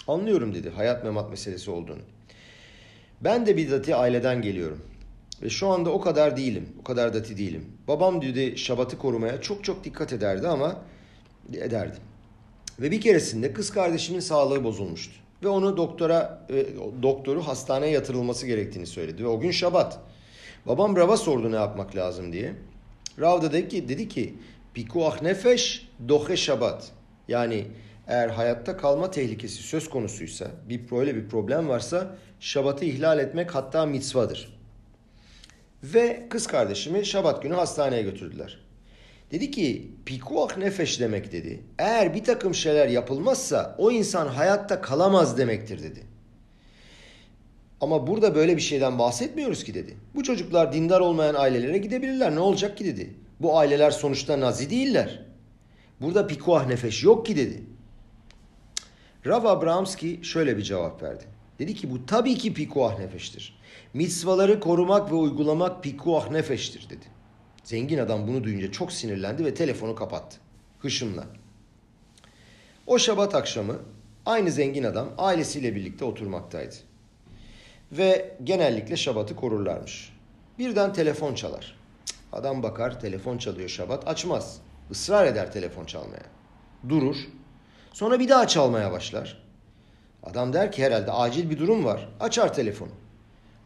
Anlıyorum 0.07 0.55
dedi 0.55 0.69
hayat 0.69 1.03
memat 1.03 1.29
meselesi 1.29 1.71
olduğunu. 1.71 2.01
Ben 3.21 3.45
de 3.45 3.57
bir 3.57 3.71
dati 3.71 3.95
aileden 3.95 4.41
geliyorum. 4.41 4.81
Ve 5.41 5.49
şu 5.49 5.67
anda 5.67 5.89
o 5.89 6.01
kadar 6.01 6.37
değilim. 6.37 6.69
O 6.81 6.83
kadar 6.83 7.13
dati 7.13 7.37
değilim. 7.37 7.65
Babam 7.87 8.21
dedi 8.21 8.57
şabatı 8.57 8.97
korumaya 8.97 9.41
çok 9.41 9.63
çok 9.63 9.83
dikkat 9.83 10.13
ederdi 10.13 10.47
ama 10.47 10.75
ederdi. 11.53 11.97
Ve 12.81 12.91
bir 12.91 13.01
keresinde 13.01 13.53
kız 13.53 13.71
kardeşimin 13.71 14.19
sağlığı 14.19 14.63
bozulmuştu. 14.63 15.13
Ve 15.43 15.47
onu 15.47 15.77
doktora, 15.77 16.47
e, 16.49 16.65
doktoru 17.01 17.47
hastaneye 17.47 17.91
yatırılması 17.91 18.47
gerektiğini 18.47 18.87
söyledi. 18.87 19.23
Ve 19.23 19.27
o 19.27 19.39
gün 19.39 19.51
şabat. 19.51 19.99
Babam 20.65 20.95
Rav'a 20.95 21.17
sordu 21.17 21.51
ne 21.51 21.55
yapmak 21.55 21.95
lazım 21.95 22.33
diye. 22.33 22.53
Rav 23.19 23.41
da 23.41 23.53
dedi 23.53 23.67
ki, 23.67 23.89
dedi 23.89 24.07
ki 24.07 24.35
pikuah 24.73 25.21
nefeş 25.21 25.89
dohe 26.07 26.37
şabat. 26.37 26.91
Yani 27.27 27.65
eğer 28.07 28.29
hayatta 28.29 28.77
kalma 28.77 29.11
tehlikesi 29.11 29.63
söz 29.63 29.89
konusuysa, 29.89 30.47
bir 30.69 30.91
böyle 30.91 31.15
bir 31.15 31.29
problem 31.29 31.69
varsa 31.69 32.15
şabatı 32.39 32.85
ihlal 32.85 33.19
etmek 33.19 33.55
hatta 33.55 33.85
mitzvadır. 33.85 34.61
Ve 35.83 36.27
kız 36.29 36.47
kardeşimi 36.47 37.05
şabat 37.05 37.43
günü 37.43 37.53
hastaneye 37.53 38.01
götürdüler. 38.01 38.59
Dedi 39.31 39.51
ki 39.51 39.91
pikuah 40.05 40.57
nefeş 40.57 40.99
demek 40.99 41.31
dedi. 41.31 41.63
Eğer 41.79 42.13
bir 42.13 42.23
takım 42.23 42.55
şeyler 42.55 42.87
yapılmazsa 42.87 43.75
o 43.77 43.91
insan 43.91 44.27
hayatta 44.27 44.81
kalamaz 44.81 45.37
demektir 45.37 45.83
dedi. 45.83 46.10
Ama 47.81 48.07
burada 48.07 48.35
böyle 48.35 48.57
bir 48.57 48.61
şeyden 48.61 48.99
bahsetmiyoruz 48.99 49.63
ki 49.63 49.73
dedi. 49.73 49.97
Bu 50.15 50.23
çocuklar 50.23 50.73
dindar 50.73 50.99
olmayan 50.99 51.35
ailelere 51.35 51.77
gidebilirler. 51.77 52.35
Ne 52.35 52.39
olacak 52.39 52.77
ki 52.77 52.85
dedi. 52.85 53.15
Bu 53.39 53.57
aileler 53.57 53.91
sonuçta 53.91 54.39
nazi 54.39 54.69
değiller. 54.69 55.25
Burada 56.01 56.27
pikuah 56.27 56.67
nefeş 56.67 57.03
yok 57.03 57.25
ki 57.25 57.35
dedi. 57.35 57.63
Rav 59.25 59.45
Abramski 59.45 60.19
şöyle 60.23 60.57
bir 60.57 60.61
cevap 60.61 61.03
verdi. 61.03 61.23
Dedi 61.59 61.75
ki 61.75 61.91
bu 61.91 62.05
tabii 62.05 62.35
ki 62.35 62.53
pikuah 62.53 62.99
nefeştir. 62.99 63.59
Mitzvaları 63.93 64.59
korumak 64.59 65.11
ve 65.11 65.15
uygulamak 65.15 65.83
pikuah 65.83 66.31
nefeştir 66.31 66.89
dedi. 66.89 67.05
Zengin 67.63 67.97
adam 67.97 68.27
bunu 68.27 68.43
duyunca 68.43 68.71
çok 68.71 68.91
sinirlendi 68.91 69.45
ve 69.45 69.53
telefonu 69.53 69.95
kapattı. 69.95 70.37
Hışımla. 70.79 71.25
O 72.87 72.99
şabat 72.99 73.35
akşamı 73.35 73.79
aynı 74.25 74.51
zengin 74.51 74.83
adam 74.83 75.09
ailesiyle 75.17 75.75
birlikte 75.75 76.05
oturmaktaydı 76.05 76.75
ve 77.91 78.37
genellikle 78.43 78.97
şabatı 78.97 79.35
korurlarmış. 79.35 80.13
Birden 80.59 80.93
telefon 80.93 81.35
çalar. 81.35 81.75
Adam 82.33 82.63
bakar 82.63 82.99
telefon 82.99 83.37
çalıyor 83.37 83.69
şabat 83.69 84.07
açmaz. 84.07 84.61
Israr 84.91 85.25
eder 85.25 85.51
telefon 85.51 85.85
çalmaya. 85.85 86.23
Durur. 86.89 87.15
Sonra 87.93 88.19
bir 88.19 88.29
daha 88.29 88.47
çalmaya 88.47 88.91
başlar. 88.91 89.43
Adam 90.23 90.53
der 90.53 90.71
ki 90.71 90.83
herhalde 90.83 91.11
acil 91.11 91.49
bir 91.49 91.59
durum 91.59 91.85
var. 91.85 92.09
Açar 92.19 92.53
telefonu. 92.53 92.91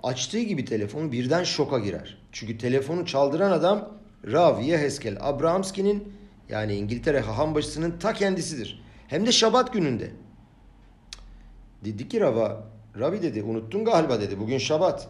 Açtığı 0.03 0.39
gibi 0.39 0.65
telefonu 0.65 1.11
birden 1.11 1.43
şoka 1.43 1.79
girer. 1.79 2.17
Çünkü 2.31 2.57
telefonu 2.57 3.05
çaldıran 3.05 3.51
adam 3.51 3.89
Rav 4.31 4.61
Yeheskel 4.61 5.17
Abrahamski'nin 5.21 6.13
yani 6.49 6.75
İngiltere 6.75 7.19
hahambaşısının 7.19 7.99
ta 7.99 8.13
kendisidir. 8.13 8.83
Hem 9.07 9.25
de 9.25 9.31
şabat 9.31 9.73
gününde. 9.73 10.11
Dedi 11.85 12.09
ki 12.09 12.21
Rav'a 12.21 12.74
Rabbi 12.99 13.21
dedi 13.21 13.43
unuttun 13.43 13.85
galiba 13.85 14.21
dedi 14.21 14.39
bugün 14.39 14.57
şabat. 14.57 15.07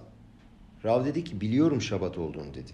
Rav 0.86 1.06
dedi 1.06 1.24
ki 1.24 1.42
biliyorum 1.42 1.82
şabat 1.82 2.18
olduğunu 2.18 2.54
dedi. 2.54 2.72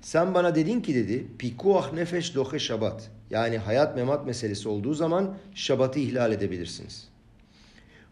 Sen 0.00 0.34
bana 0.34 0.54
dedin 0.54 0.80
ki 0.80 0.94
dedi 0.94 1.26
pikuah 1.38 1.92
nefeş 1.92 2.34
dohe 2.34 2.58
şabat. 2.58 3.10
Yani 3.30 3.58
hayat 3.58 3.96
memat 3.96 4.26
meselesi 4.26 4.68
olduğu 4.68 4.94
zaman 4.94 5.34
şabatı 5.54 5.98
ihlal 5.98 6.32
edebilirsiniz. 6.32 7.08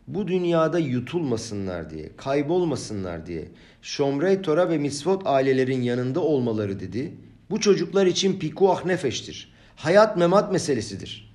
Bu 0.08 0.28
dünyada 0.28 0.78
yutulmasınlar 0.78 1.90
diye, 1.90 2.10
kaybolmasınlar 2.16 3.26
diye 3.26 3.48
Şomrey 3.82 4.42
Tora 4.42 4.68
ve 4.68 4.78
Misvot 4.78 5.22
ailelerin 5.26 5.82
yanında 5.82 6.20
olmaları 6.20 6.80
dedi. 6.80 7.14
Bu 7.50 7.60
çocuklar 7.60 8.06
için 8.06 8.38
pikuah 8.38 8.84
nefeştir. 8.84 9.52
Hayat 9.76 10.16
memat 10.16 10.52
meselesidir. 10.52 11.34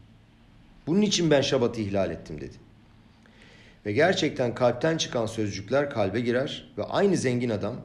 Bunun 0.88 1.02
için 1.02 1.32
ben 1.32 1.42
şabatı 1.42 1.82
ihlal 1.82 2.12
ettim 2.12 2.42
dedi. 2.42 2.56
Ve 3.86 3.92
gerçekten 3.92 4.56
kalpten 4.56 4.98
çıkan 4.98 5.26
sözcükler 5.26 5.90
kalbe 5.90 6.22
girer 6.22 6.74
ve 6.78 6.84
aynı 6.84 7.18
zengin 7.18 7.50
adam 7.50 7.76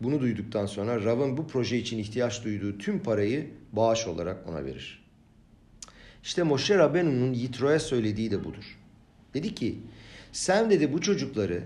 bunu 0.00 0.20
duyduktan 0.20 0.66
sonra 0.66 1.04
Rav'ın 1.04 1.36
bu 1.36 1.46
proje 1.46 1.76
için 1.78 1.98
ihtiyaç 1.98 2.44
duyduğu 2.44 2.78
tüm 2.78 3.02
parayı 3.02 3.50
bağış 3.72 4.06
olarak 4.06 4.48
ona 4.48 4.64
verir. 4.64 5.04
İşte 6.22 6.42
Moshe 6.42 6.78
Rabenu'nun 6.78 7.32
Yitro'ya 7.32 7.80
söylediği 7.80 8.30
de 8.30 8.44
budur. 8.44 8.78
Dedi 9.34 9.54
ki 9.54 9.78
sen 10.32 10.70
dedi 10.70 10.92
bu 10.92 11.00
çocukları 11.00 11.62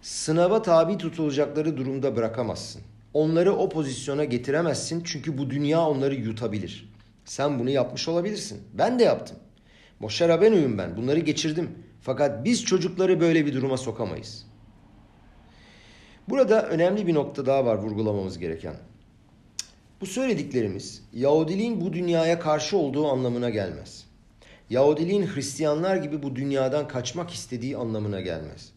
sınava 0.00 0.62
tabi 0.62 0.98
tutulacakları 0.98 1.76
durumda 1.76 2.16
bırakamazsın. 2.16 2.82
Onları 3.14 3.52
o 3.52 3.68
pozisyona 3.68 4.24
getiremezsin 4.24 5.02
çünkü 5.04 5.38
bu 5.38 5.50
dünya 5.50 5.80
onları 5.80 6.14
yutabilir. 6.14 6.92
Sen 7.24 7.58
bunu 7.58 7.70
yapmış 7.70 8.08
olabilirsin. 8.08 8.62
Ben 8.74 8.98
de 8.98 9.04
yaptım. 9.04 9.36
Moşe 10.00 10.28
Rabenu'yum 10.28 10.78
ben. 10.78 10.96
Bunları 10.96 11.20
geçirdim. 11.20 11.70
Fakat 12.02 12.44
biz 12.44 12.64
çocukları 12.64 13.20
böyle 13.20 13.46
bir 13.46 13.54
duruma 13.54 13.76
sokamayız. 13.76 14.46
Burada 16.28 16.68
önemli 16.68 17.06
bir 17.06 17.14
nokta 17.14 17.46
daha 17.46 17.64
var 17.64 17.78
vurgulamamız 17.78 18.38
gereken. 18.38 18.74
Bu 20.00 20.06
söylediklerimiz 20.06 21.02
Yahudiliğin 21.12 21.80
bu 21.80 21.92
dünyaya 21.92 22.38
karşı 22.38 22.76
olduğu 22.76 23.08
anlamına 23.08 23.50
gelmez. 23.50 24.06
Yahudiliğin 24.70 25.26
Hristiyanlar 25.26 25.96
gibi 25.96 26.22
bu 26.22 26.36
dünyadan 26.36 26.88
kaçmak 26.88 27.30
istediği 27.30 27.76
anlamına 27.76 28.20
gelmez. 28.20 28.72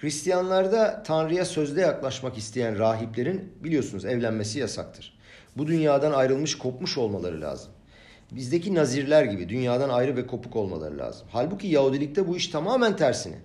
Hristiyanlarda 0.00 1.02
Tanrı'ya 1.02 1.44
sözde 1.44 1.80
yaklaşmak 1.80 2.38
isteyen 2.38 2.78
rahiplerin 2.78 3.52
biliyorsunuz 3.64 4.04
evlenmesi 4.04 4.58
yasaktır. 4.58 5.18
Bu 5.56 5.66
dünyadan 5.66 6.12
ayrılmış 6.12 6.58
kopmuş 6.58 6.98
olmaları 6.98 7.40
lazım. 7.40 7.72
Bizdeki 8.32 8.74
nazirler 8.74 9.24
gibi 9.24 9.48
dünyadan 9.48 9.88
ayrı 9.88 10.16
ve 10.16 10.26
kopuk 10.26 10.56
olmaları 10.56 10.98
lazım. 10.98 11.26
Halbuki 11.30 11.66
Yahudilikte 11.66 12.28
bu 12.28 12.36
iş 12.36 12.48
tamamen 12.48 12.96
tersine. 12.96 13.36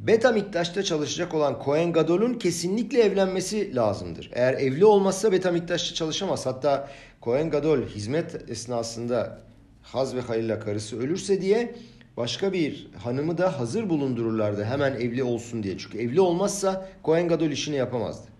Beta 0.00 0.32
Miktaş'ta 0.32 0.82
çalışacak 0.82 1.34
olan 1.34 1.58
Kohen 1.58 1.92
Gadol'un 1.92 2.34
kesinlikle 2.34 3.02
evlenmesi 3.02 3.76
lazımdır. 3.76 4.30
Eğer 4.34 4.54
evli 4.54 4.84
olmazsa 4.84 5.32
Beta 5.32 5.52
Miktaş'ta 5.52 5.94
çalışamaz. 5.94 6.46
Hatta 6.46 6.90
Kohen 7.20 7.50
Gadol 7.50 7.82
hizmet 7.82 8.50
esnasında 8.50 9.38
Haz 9.82 10.14
ve 10.14 10.20
Halil'le 10.20 10.60
karısı 10.60 10.98
ölürse 10.98 11.40
diye 11.40 11.74
başka 12.16 12.52
bir 12.52 12.88
hanımı 13.04 13.38
da 13.38 13.60
hazır 13.60 13.88
bulundururlardı 13.88 14.64
hemen 14.64 14.94
evli 14.94 15.22
olsun 15.22 15.62
diye. 15.62 15.78
Çünkü 15.78 15.98
evli 15.98 16.20
olmazsa 16.20 16.88
Kohen 17.02 17.28
Gadol 17.28 17.50
işini 17.50 17.76
yapamazdı. 17.76 18.35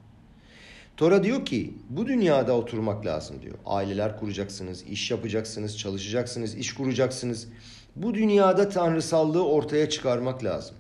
Tora 0.97 1.25
diyor 1.25 1.45
ki 1.45 1.75
bu 1.91 2.07
dünyada 2.07 2.53
oturmak 2.53 3.07
lazım 3.07 3.43
diyor. 3.43 3.55
Aileler 3.67 4.19
kuracaksınız, 4.19 4.83
iş 4.83 5.11
yapacaksınız, 5.11 5.79
çalışacaksınız, 5.79 6.55
iş 6.55 6.75
kuracaksınız. 6.75 7.49
Bu 7.97 8.15
dünyada 8.15 8.69
tanrısallığı 8.69 9.47
ortaya 9.47 9.91
çıkarmak 9.91 10.45
lazım. 10.45 10.77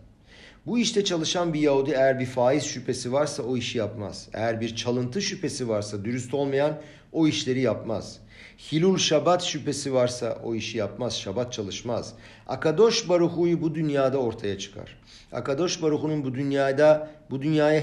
Bu 0.66 0.78
işte 0.78 1.04
çalışan 1.04 1.54
bir 1.54 1.60
Yahudi 1.60 1.90
eğer 1.90 2.20
bir 2.20 2.26
faiz 2.26 2.64
şüphesi 2.64 3.12
varsa 3.12 3.42
o 3.42 3.56
işi 3.56 3.78
yapmaz. 3.78 4.28
Eğer 4.32 4.60
bir 4.60 4.76
çalıntı 4.76 5.22
şüphesi 5.22 5.68
varsa 5.68 6.04
dürüst 6.04 6.34
olmayan 6.34 6.80
o 7.12 7.26
işleri 7.26 7.60
yapmaz. 7.60 8.18
Hilul 8.59 8.98
Şabat 8.98 9.42
şüphesi 9.42 9.94
varsa 9.94 10.38
o 10.44 10.54
işi 10.54 10.78
yapmaz, 10.78 11.18
Şabat 11.18 11.52
çalışmaz. 11.52 12.14
Akadosh 12.46 13.09
Baruhu'yu 13.09 13.62
bu 13.62 13.74
dünyada 13.74 14.18
ortaya 14.18 14.59
çıkar. 14.59 14.96
Akadosh 15.32 15.82
Baruhu'nun 15.82 16.24
bu 16.24 16.34
dünyada 16.34 17.11
bu 17.30 17.42
dünyaya 17.42 17.80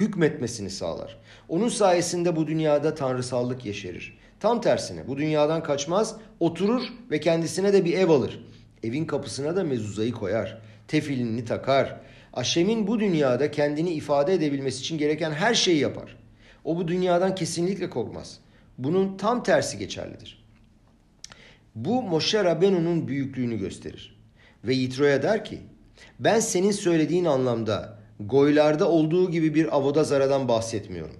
hükmetmesini 0.00 0.70
sağlar. 0.70 1.18
Onun 1.48 1.68
sayesinde 1.68 2.36
bu 2.36 2.46
dünyada 2.46 2.94
tanrısallık 2.94 3.66
yeşerir. 3.66 4.18
Tam 4.40 4.60
tersine 4.60 5.08
bu 5.08 5.18
dünyadan 5.18 5.62
kaçmaz, 5.62 6.16
oturur 6.40 6.82
ve 7.10 7.20
kendisine 7.20 7.72
de 7.72 7.84
bir 7.84 7.92
ev 7.92 8.08
alır. 8.08 8.40
Evin 8.82 9.04
kapısına 9.04 9.56
da 9.56 9.64
mezuzayı 9.64 10.12
koyar. 10.12 10.58
Tefilini 10.88 11.44
takar. 11.44 12.00
Aşem'in 12.32 12.86
bu 12.86 13.00
dünyada 13.00 13.50
kendini 13.50 13.90
ifade 13.90 14.34
edebilmesi 14.34 14.80
için 14.80 14.98
gereken 14.98 15.30
her 15.30 15.54
şeyi 15.54 15.78
yapar. 15.78 16.16
O 16.64 16.76
bu 16.76 16.88
dünyadan 16.88 17.34
kesinlikle 17.34 17.90
korkmaz. 17.90 18.40
Bunun 18.78 19.16
tam 19.16 19.42
tersi 19.42 19.78
geçerlidir. 19.78 20.46
Bu 21.74 22.02
Moshe 22.02 22.44
Rabenu'nun 22.44 23.08
büyüklüğünü 23.08 23.58
gösterir. 23.58 24.16
Ve 24.64 24.74
Yitro'ya 24.74 25.22
der 25.22 25.44
ki, 25.44 25.60
ben 26.20 26.40
senin 26.40 26.70
söylediğin 26.70 27.24
anlamda 27.24 27.98
goylarda 28.20 28.90
olduğu 28.90 29.30
gibi 29.30 29.54
bir 29.54 29.76
avodazaradan 29.76 30.48
bahsetmiyorum. 30.48 31.16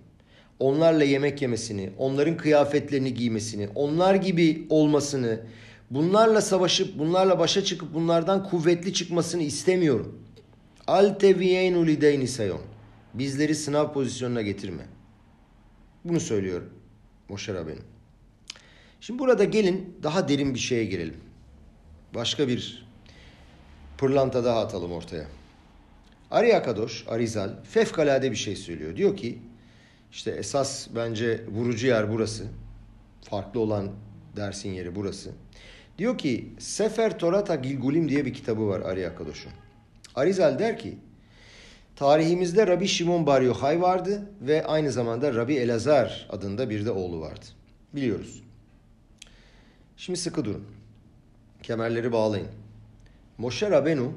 Onlarla 0.58 1.04
yemek 1.04 1.42
yemesini, 1.42 1.90
onların 1.98 2.36
kıyafetlerini 2.36 3.14
giymesini, 3.14 3.68
onlar 3.74 4.14
gibi 4.14 4.66
olmasını, 4.70 5.40
bunlarla 5.90 6.40
savaşıp 6.40 6.98
bunlarla 6.98 7.38
başa 7.38 7.64
çıkıp 7.64 7.94
bunlardan 7.94 8.44
kuvvetli 8.44 8.94
çıkmasını 8.94 9.42
istemiyorum. 9.42 10.22
Al 10.86 11.14
teviyenu 11.18 11.86
lideyni 11.86 12.28
sayon. 12.28 12.60
Bizleri 13.14 13.54
sınav 13.54 13.92
pozisyonuna 13.92 14.42
getirme. 14.42 14.82
Bunu 16.04 16.20
söylüyorum. 16.20 16.75
Moşe 17.28 17.54
Rabbeinu. 17.54 17.80
Şimdi 19.00 19.18
burada 19.18 19.44
gelin 19.44 19.98
daha 20.02 20.28
derin 20.28 20.54
bir 20.54 20.58
şeye 20.58 20.84
girelim. 20.84 21.16
Başka 22.14 22.48
bir 22.48 22.86
pırlanta 23.98 24.44
daha 24.44 24.60
atalım 24.60 24.92
ortaya. 24.92 25.26
Ari 26.30 26.56
Akadoş, 26.56 27.04
Arizal 27.08 27.50
fevkalade 27.64 28.30
bir 28.30 28.36
şey 28.36 28.56
söylüyor. 28.56 28.96
Diyor 28.96 29.16
ki 29.16 29.38
işte 30.12 30.30
esas 30.30 30.88
bence 30.94 31.46
vurucu 31.46 31.86
yer 31.86 32.12
burası. 32.12 32.46
Farklı 33.22 33.60
olan 33.60 33.90
dersin 34.36 34.70
yeri 34.70 34.96
burası. 34.96 35.30
Diyor 35.98 36.18
ki 36.18 36.48
Sefer 36.58 37.18
Torata 37.18 37.54
Gilgulim 37.54 38.08
diye 38.08 38.24
bir 38.24 38.34
kitabı 38.34 38.68
var 38.68 38.80
Ari 38.80 39.08
Akadoş'un. 39.08 39.52
Arizal 40.14 40.58
der 40.58 40.78
ki 40.78 40.98
tarihimizde 41.96 42.66
Rabbi 42.66 42.88
Şimon 42.88 43.26
Bar 43.26 43.40
Yochai 43.42 43.82
vardı 43.82 44.30
ve 44.40 44.66
aynı 44.66 44.92
zamanda 44.92 45.34
Rabbi 45.34 45.54
Elazar 45.54 46.26
adında 46.30 46.70
bir 46.70 46.86
de 46.86 46.90
oğlu 46.90 47.20
vardı. 47.20 47.46
Biliyoruz. 47.94 48.42
Şimdi 49.96 50.18
sıkı 50.18 50.44
durun. 50.44 50.64
Kemerleri 51.62 52.12
bağlayın. 52.12 52.48
Moshe 53.38 53.70
Rabenu 53.70 54.12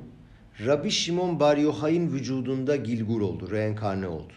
Rabbi 0.66 0.92
Şimon 0.92 1.40
Bar 1.40 1.58
Yochai'nin 1.58 2.14
vücudunda 2.14 2.76
Gilgul 2.76 3.22
oldu, 3.22 3.52
reenkarne 3.52 4.08
oldu. 4.08 4.34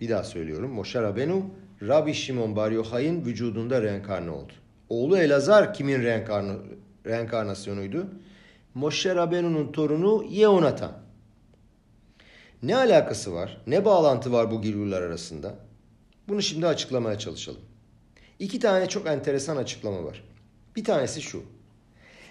Bir 0.00 0.08
daha 0.08 0.24
söylüyorum. 0.24 0.70
Moshe 0.70 1.02
Rabenu 1.02 1.46
Rabbi 1.82 2.14
Şimon 2.14 2.56
Bar 2.56 2.70
Yochai'nin 2.70 3.24
vücudunda 3.24 3.82
reenkarne 3.82 4.30
oldu. 4.30 4.52
Oğlu 4.88 5.18
Elazar 5.18 5.74
kimin 5.74 6.02
reenkarn 6.02 6.56
reenkarnasyonuydu? 7.06 8.06
Moshe 8.74 9.14
Rabenu'nun 9.14 9.72
torunu 9.72 10.24
Yehonatan. 10.30 10.92
Ne 12.62 12.76
alakası 12.76 13.34
var? 13.34 13.62
Ne 13.66 13.84
bağlantı 13.84 14.32
var 14.32 14.50
bu 14.50 14.62
Gilgullar 14.62 15.02
arasında? 15.02 15.54
Bunu 16.28 16.42
şimdi 16.42 16.66
açıklamaya 16.66 17.18
çalışalım. 17.18 17.60
İki 18.38 18.60
tane 18.60 18.88
çok 18.88 19.06
enteresan 19.06 19.56
açıklama 19.56 20.04
var. 20.04 20.24
Bir 20.76 20.84
tanesi 20.84 21.22
şu. 21.22 21.42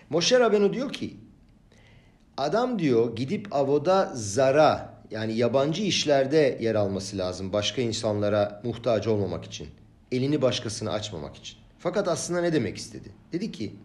Moshe 0.10 0.40
Rabenu 0.40 0.74
diyor 0.74 0.94
ki 0.94 1.18
adam 2.38 2.80
diyor 2.80 3.16
gidip 3.16 3.56
avoda 3.56 4.12
zara 4.16 5.00
yani 5.12 5.38
yabancı 5.38 5.84
işlerde 5.84 6.58
yer 6.62 6.76
alması 6.76 7.18
lazım 7.18 7.54
başka 7.54 7.82
insanlara 7.82 8.62
muhtaç 8.64 9.08
olmamak 9.08 9.46
için. 9.46 9.68
Elini 10.12 10.42
başkasına 10.42 10.92
açmamak 10.92 11.36
için. 11.36 11.58
Fakat 11.80 12.08
aslında 12.08 12.42
ne 12.42 12.54
demek 12.54 12.78
istedi? 12.78 13.12
Dedi 13.32 13.52
ki 13.52 13.76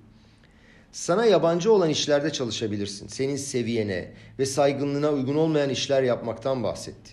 sana 0.94 1.26
yabancı 1.26 1.72
olan 1.72 1.90
işlerde 1.90 2.30
çalışabilirsin. 2.30 3.08
Senin 3.08 3.36
seviyene 3.36 4.10
ve 4.38 4.46
saygınlığına 4.46 5.10
uygun 5.10 5.34
olmayan 5.34 5.70
işler 5.70 6.02
yapmaktan 6.02 6.62
bahsetti. 6.62 7.12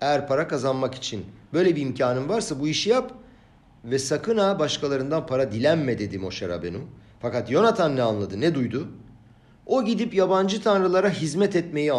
Eğer 0.00 0.28
para 0.28 0.48
kazanmak 0.48 0.94
için 0.94 1.26
böyle 1.52 1.76
bir 1.76 1.82
imkanın 1.82 2.28
varsa 2.28 2.60
bu 2.60 2.68
işi 2.68 2.90
yap 2.90 3.12
ve 3.84 3.98
sakın 3.98 4.38
ha 4.38 4.58
başkalarından 4.58 5.26
para 5.26 5.52
dilenme 5.52 5.98
dedi 5.98 6.18
Moshe 6.18 6.48
Rabenu. 6.48 6.78
Fakat 7.20 7.50
Yonatan 7.50 7.96
ne 7.96 8.02
anladı, 8.02 8.40
ne 8.40 8.54
duydu? 8.54 8.88
O 9.66 9.84
gidip 9.84 10.14
yabancı 10.14 10.62
tanrılara 10.62 11.10
hizmet 11.10 11.56
etmeyi 11.56 11.92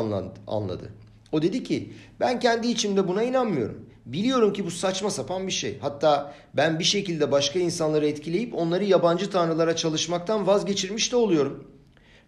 anladı. 0.47 0.89
O 1.31 1.41
dedi 1.41 1.63
ki 1.63 1.93
ben 2.19 2.39
kendi 2.39 2.67
içimde 2.67 3.07
buna 3.07 3.23
inanmıyorum. 3.23 3.85
Biliyorum 4.05 4.53
ki 4.53 4.65
bu 4.65 4.71
saçma 4.71 5.09
sapan 5.09 5.47
bir 5.47 5.51
şey. 5.51 5.79
Hatta 5.79 6.33
ben 6.53 6.79
bir 6.79 6.83
şekilde 6.83 7.31
başka 7.31 7.59
insanları 7.59 8.07
etkileyip 8.07 8.55
onları 8.55 8.83
yabancı 8.83 9.29
tanrılara 9.29 9.75
çalışmaktan 9.75 10.47
vazgeçirmiş 10.47 11.11
de 11.11 11.15
oluyorum. 11.15 11.67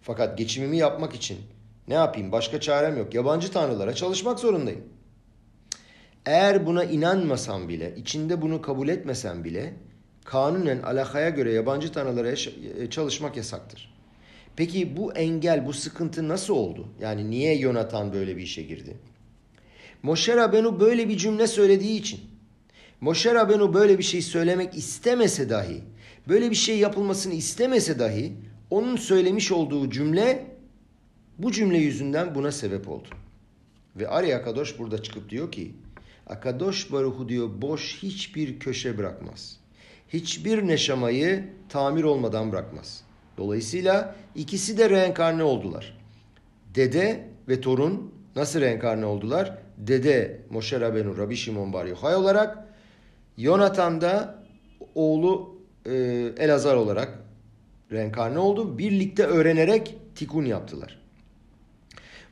Fakat 0.02 0.38
geçimimi 0.38 0.76
yapmak 0.76 1.14
için 1.14 1.38
ne 1.88 1.94
yapayım 1.94 2.32
başka 2.32 2.60
çarem 2.60 2.98
yok. 2.98 3.14
Yabancı 3.14 3.52
tanrılara 3.52 3.94
çalışmak 3.94 4.40
zorundayım. 4.40 4.84
Eğer 6.26 6.66
buna 6.66 6.84
inanmasam 6.84 7.68
bile, 7.68 7.94
içinde 7.96 8.42
bunu 8.42 8.62
kabul 8.62 8.88
etmesem 8.88 9.44
bile 9.44 9.74
kanunen 10.24 10.82
alakaya 10.82 11.28
göre 11.28 11.52
yabancı 11.52 11.92
tanrılara 11.92 12.30
e, 12.30 12.90
çalışmak 12.90 13.36
yasaktır. 13.36 13.94
Peki 14.56 14.96
bu 14.96 15.12
engel, 15.12 15.66
bu 15.66 15.72
sıkıntı 15.72 16.28
nasıl 16.28 16.54
oldu? 16.54 16.88
Yani 17.00 17.30
niye 17.30 17.54
Yonatan 17.54 18.12
böyle 18.12 18.36
bir 18.36 18.42
işe 18.42 18.62
girdi? 18.62 18.96
Moshe 20.02 20.36
Rabenu 20.36 20.80
böyle 20.80 21.08
bir 21.08 21.16
cümle 21.16 21.46
söylediği 21.46 22.00
için. 22.00 22.20
Moshe 23.00 23.34
Rabenu 23.34 23.74
böyle 23.74 23.98
bir 23.98 24.02
şey 24.02 24.22
söylemek 24.22 24.74
istemese 24.74 25.50
dahi, 25.50 25.80
böyle 26.28 26.50
bir 26.50 26.56
şey 26.56 26.78
yapılmasını 26.78 27.34
istemese 27.34 27.98
dahi 27.98 28.32
onun 28.70 28.96
söylemiş 28.96 29.52
olduğu 29.52 29.90
cümle 29.90 30.46
bu 31.38 31.52
cümle 31.52 31.78
yüzünden 31.78 32.34
buna 32.34 32.52
sebep 32.52 32.88
oldu. 32.88 33.08
Ve 33.96 34.08
Ari 34.08 34.36
Akadosh 34.36 34.78
burada 34.78 35.02
çıkıp 35.02 35.30
diyor 35.30 35.52
ki 35.52 35.72
Akadosh 36.26 36.92
Baruhu 36.92 37.28
diyor 37.28 37.48
boş 37.62 38.02
hiçbir 38.02 38.58
köşe 38.58 38.98
bırakmaz. 38.98 39.56
Hiçbir 40.08 40.66
neşamayı 40.66 41.44
tamir 41.68 42.04
olmadan 42.04 42.52
bırakmaz. 42.52 43.04
Dolayısıyla 43.38 44.16
ikisi 44.34 44.78
de 44.78 44.90
reenkarne 44.90 45.42
oldular. 45.42 45.98
Dede 46.74 47.28
ve 47.48 47.60
torun 47.60 48.14
nasıl 48.36 48.60
reenkarne 48.60 49.06
oldular? 49.06 49.58
Dede 49.78 50.40
Moshe 50.50 50.80
Rabenu 50.80 51.18
Rabbi 51.18 51.36
Shimon 51.36 51.72
Bar 51.72 51.86
Yochai 51.86 52.14
olarak 52.16 52.58
Yonatan 53.36 54.00
da 54.00 54.44
oğlu 54.94 55.58
e, 55.86 55.92
Elazar 56.38 56.76
olarak 56.76 57.18
reenkarne 57.92 58.38
oldu. 58.38 58.78
Birlikte 58.78 59.22
öğrenerek 59.22 59.96
tikun 60.14 60.44
yaptılar. 60.44 60.98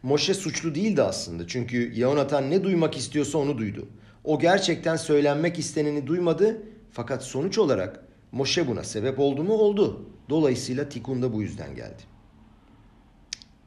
Moşe 0.03 0.35
suçlu 0.35 0.75
değildi 0.75 1.03
aslında. 1.03 1.47
Çünkü 1.47 2.01
Yonatan 2.01 2.51
ne 2.51 2.65
duymak 2.65 2.97
istiyorsa 2.97 3.39
onu 3.39 3.59
duydu. 3.59 3.89
O 4.25 4.39
gerçekten 4.39 4.97
söylenmek 4.97 5.59
isteneni 5.59 6.07
duymadı. 6.07 6.63
Fakat 6.93 7.25
sonuç 7.25 7.59
olarak 7.59 8.05
Moşe 8.33 8.67
buna 8.67 8.85
sebep 8.85 9.19
oldu 9.19 9.45
mu? 9.45 9.55
Oldu. 9.55 10.07
Dolayısıyla 10.29 10.89
tikun 10.89 11.23
da 11.23 11.33
bu 11.33 11.43
yüzden 11.43 11.75
geldi. 11.75 12.03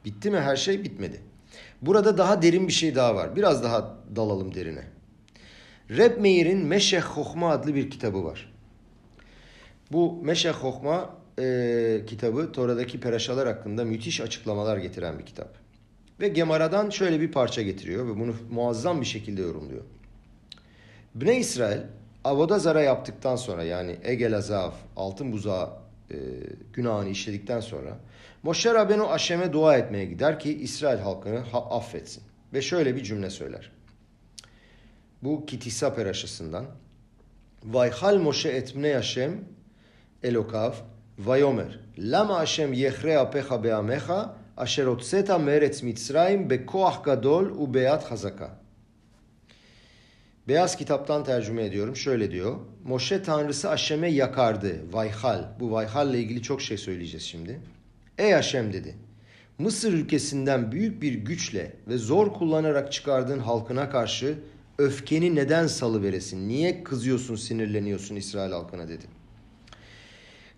Bitti 0.04 0.30
mi 0.30 0.40
her 0.40 0.56
şey? 0.56 0.84
Bitmedi. 0.84 1.20
Burada 1.82 2.18
daha 2.18 2.42
derin 2.42 2.68
bir 2.68 2.72
şey 2.72 2.94
daha 2.94 3.14
var. 3.14 3.36
Biraz 3.36 3.64
daha 3.64 3.96
dalalım 4.16 4.54
derine. 4.54 4.84
Reb 5.90 6.20
Meir'in 6.20 6.66
Meşeh 6.66 7.00
Hokma 7.00 7.50
adlı 7.50 7.74
bir 7.74 7.90
kitabı 7.90 8.24
var. 8.24 8.52
Bu 9.92 10.22
Meşeh 10.22 10.52
Hokma 10.52 11.14
e, 11.38 12.02
kitabı 12.06 12.52
Tora'daki 12.52 13.00
peraşalar 13.00 13.48
hakkında 13.48 13.84
müthiş 13.84 14.20
açıklamalar 14.20 14.76
getiren 14.76 15.18
bir 15.18 15.26
kitap. 15.26 15.48
Ve 16.20 16.28
Gemara'dan 16.28 16.90
şöyle 16.90 17.20
bir 17.20 17.32
parça 17.32 17.62
getiriyor 17.62 18.06
ve 18.06 18.20
bunu 18.20 18.34
muazzam 18.50 19.00
bir 19.00 19.06
şekilde 19.06 19.42
yorumluyor. 19.42 19.82
Bne 21.14 21.38
İsrail 21.38 21.80
Avoda 22.24 22.58
Zara 22.58 22.82
yaptıktan 22.82 23.36
sonra 23.36 23.64
yani 23.64 23.96
Egel 24.02 24.36
Azav, 24.36 24.70
altın 24.96 25.32
buzağı 25.32 25.79
e, 26.10 26.16
günahını 26.72 27.08
işledikten 27.08 27.60
sonra 27.60 27.98
Moşer 28.42 28.74
Rabenu 28.74 29.10
Aşem'e 29.10 29.52
dua 29.52 29.76
etmeye 29.76 30.04
gider 30.04 30.40
ki 30.40 30.58
İsrail 30.58 30.98
halkını 30.98 31.38
ha- 31.38 31.70
affetsin. 31.70 32.22
Ve 32.52 32.62
şöyle 32.62 32.96
bir 32.96 33.02
cümle 33.02 33.30
söyler. 33.30 33.72
Bu 35.22 35.46
Kitisa 35.46 35.94
peraşasından. 35.94 36.66
Vayhal 37.64 38.16
Moşe 38.16 38.48
etmne 38.48 38.94
Haşem 38.94 39.44
Elokav 40.22 40.72
Vayomer 41.18 41.80
Lama 41.98 42.38
Haşem 42.38 42.72
yehre 42.72 43.18
apecha 43.18 43.64
beamecha 43.64 44.36
asher 44.56 44.86
otseta 44.86 45.38
meretz 45.38 45.82
Mitzrayim 45.82 46.50
bekoach 46.50 47.04
gadol 47.04 47.44
u 47.44 47.74
beyat 47.74 48.10
hazaka. 48.10 48.60
Beyaz 50.48 50.76
kitaptan 50.76 51.24
tercüme 51.24 51.64
ediyorum. 51.64 51.96
Şöyle 51.96 52.30
diyor. 52.30 52.56
Moşe 52.84 53.22
tanrısı 53.22 53.68
Haşem'e 53.68 54.10
yakardı. 54.10 54.92
Vayhal. 54.92 55.44
Bu 55.60 55.72
Vayhal 55.72 56.10
ile 56.10 56.18
ilgili 56.18 56.42
çok 56.42 56.62
şey 56.62 56.78
söyleyeceğiz 56.78 57.24
şimdi. 57.24 57.60
Ey 58.18 58.32
Haşem 58.32 58.72
dedi. 58.72 58.96
Mısır 59.58 59.92
ülkesinden 59.92 60.72
büyük 60.72 61.02
bir 61.02 61.14
güçle 61.14 61.72
ve 61.88 61.98
zor 61.98 62.32
kullanarak 62.32 62.92
çıkardığın 62.92 63.38
halkına 63.38 63.90
karşı 63.90 64.38
öfkeni 64.78 65.34
neden 65.34 65.66
salıveresin? 65.66 66.48
Niye 66.48 66.84
kızıyorsun, 66.84 67.36
sinirleniyorsun 67.36 68.16
İsrail 68.16 68.52
halkına 68.52 68.88
dedi. 68.88 69.04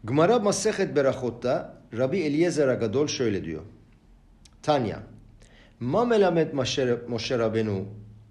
Gmara 0.05 0.39
Masehet 0.39 0.97
Berachot'ta 0.97 1.83
Rabbi 1.99 2.19
Eliezer 2.19 2.69
Agadol 2.69 3.07
şöyle 3.07 3.45
diyor. 3.45 3.63
Tanya. 4.63 5.03
Ma 5.81 6.05
melamet 6.05 6.55
Moshe 7.09 7.39
Rabenu 7.39 7.85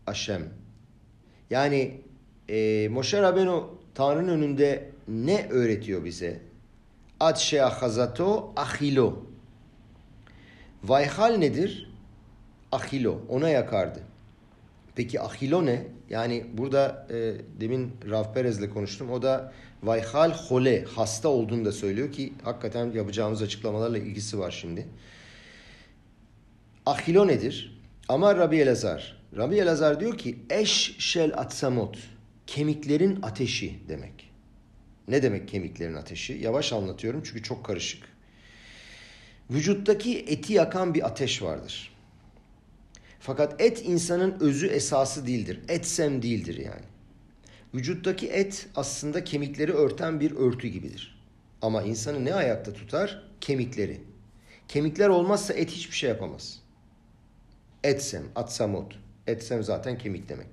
Haşem. 0.06 0.61
Yani 1.52 2.02
e, 2.50 2.88
Moshe 2.92 3.22
Rabenu 3.22 3.70
Tanrı'nın 3.96 4.28
önünde 4.28 4.92
ne 5.08 5.48
öğretiyor 5.50 6.06
bize? 6.06 6.42
Ad 7.20 7.36
sheachazato 7.36 8.54
achilo. 8.56 9.20
Vayhal 10.84 11.36
nedir? 11.36 11.92
Achilo. 12.72 13.22
Ona 13.30 13.50
yakardı. 13.50 14.00
Peki 14.96 15.22
ahilo 15.22 15.66
ne? 15.66 15.88
Yani 16.10 16.46
burada 16.54 17.08
e, 17.10 17.34
demin 17.60 17.92
Rav 18.10 18.34
Perez'le 18.34 18.70
konuştum. 18.74 19.12
O 19.12 19.22
da 19.22 19.54
vayhal 19.84 20.32
hole, 20.32 20.84
hasta 20.84 21.30
olduğunu 21.30 21.66
da 21.66 21.72
söylüyor 21.72 22.12
ki 22.12 22.34
hakikaten 22.44 22.92
yapacağımız 22.92 23.42
açıklamalarla 23.42 23.98
ilgisi 23.98 24.40
var 24.40 24.52
şimdi. 24.52 24.88
Ahilo 26.86 27.28
nedir? 27.28 27.82
Ama 28.10 28.36
Rabbi 28.36 28.58
Elazar. 28.58 29.21
Rabbi 29.38 29.56
Elazar 29.56 30.00
diyor 30.00 30.18
ki 30.18 30.40
eş 30.50 30.96
şel 31.00 31.38
atsamot. 31.38 31.98
Kemiklerin 32.48 33.20
ateşi 33.22 33.80
demek. 33.90 34.32
Ne 35.08 35.24
demek 35.24 35.48
kemiklerin 35.48 35.96
ateşi? 35.96 36.34
Yavaş 36.34 36.74
anlatıyorum 36.74 37.22
çünkü 37.26 37.44
çok 37.44 37.66
karışık. 37.66 38.04
Vücuttaki 39.52 40.20
eti 40.20 40.54
yakan 40.54 40.94
bir 40.94 41.08
ateş 41.08 41.42
vardır. 41.42 41.92
Fakat 43.20 43.62
et 43.62 43.82
insanın 43.86 44.38
özü 44.40 44.68
esası 44.68 45.28
değildir. 45.28 45.60
Etsem 45.70 46.22
değildir 46.22 46.58
yani. 46.58 46.86
Vücuttaki 47.74 48.28
et 48.28 48.68
aslında 48.76 49.24
kemikleri 49.24 49.74
örten 49.74 50.20
bir 50.20 50.32
örtü 50.32 50.68
gibidir. 50.68 51.22
Ama 51.62 51.84
insanı 51.84 52.26
ne 52.26 52.34
ayakta 52.34 52.74
tutar? 52.74 53.24
Kemikleri. 53.42 54.02
Kemikler 54.68 55.10
olmazsa 55.10 55.54
et 55.54 55.72
hiçbir 55.72 55.96
şey 55.96 56.10
yapamaz. 56.10 56.62
Etsem, 57.84 58.24
atsamot. 58.36 58.96
Etsem 59.28 59.64
zaten 59.64 59.98
kemik 59.98 60.30
demek. 60.30 60.48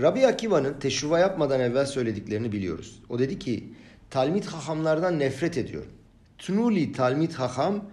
Rabbi 0.00 0.26
Akiva'nın 0.26 0.80
teşruva 0.80 1.18
yapmadan 1.18 1.60
evvel 1.60 1.86
söylediklerini 1.86 2.52
biliyoruz. 2.52 3.02
O 3.08 3.18
dedi 3.18 3.38
ki, 3.38 3.74
Talmid 4.10 4.44
hahamlardan 4.44 5.18
nefret 5.18 5.58
ediyorum. 5.58 5.92
Tnuli 6.38 6.92
talmid 6.92 7.32
haham 7.32 7.84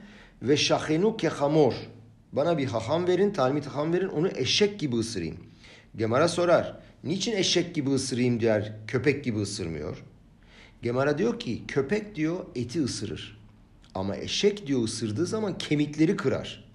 ve 0.41 0.57
şahenu 0.57 1.17
kehamor. 1.17 1.73
Bana 2.31 2.57
bir 2.57 2.65
haham 2.65 3.07
verin, 3.07 3.31
talmid 3.31 3.65
haham 3.65 3.93
verin, 3.93 4.07
onu 4.07 4.29
eşek 4.35 4.79
gibi 4.79 4.95
ısırayım. 4.95 5.37
Gemara 5.95 6.27
sorar, 6.27 6.77
niçin 7.03 7.31
eşek 7.31 7.75
gibi 7.75 7.89
ısırayım 7.89 8.39
diyor, 8.39 8.63
köpek 8.87 9.23
gibi 9.23 9.39
ısırmıyor? 9.39 10.03
Gemara 10.81 11.17
diyor 11.17 11.39
ki, 11.39 11.61
köpek 11.67 12.15
diyor 12.15 12.45
eti 12.55 12.83
ısırır. 12.83 13.37
Ama 13.95 14.15
eşek 14.15 14.67
diyor 14.67 14.83
ısırdığı 14.83 15.25
zaman 15.25 15.57
kemikleri 15.57 16.15
kırar. 16.15 16.70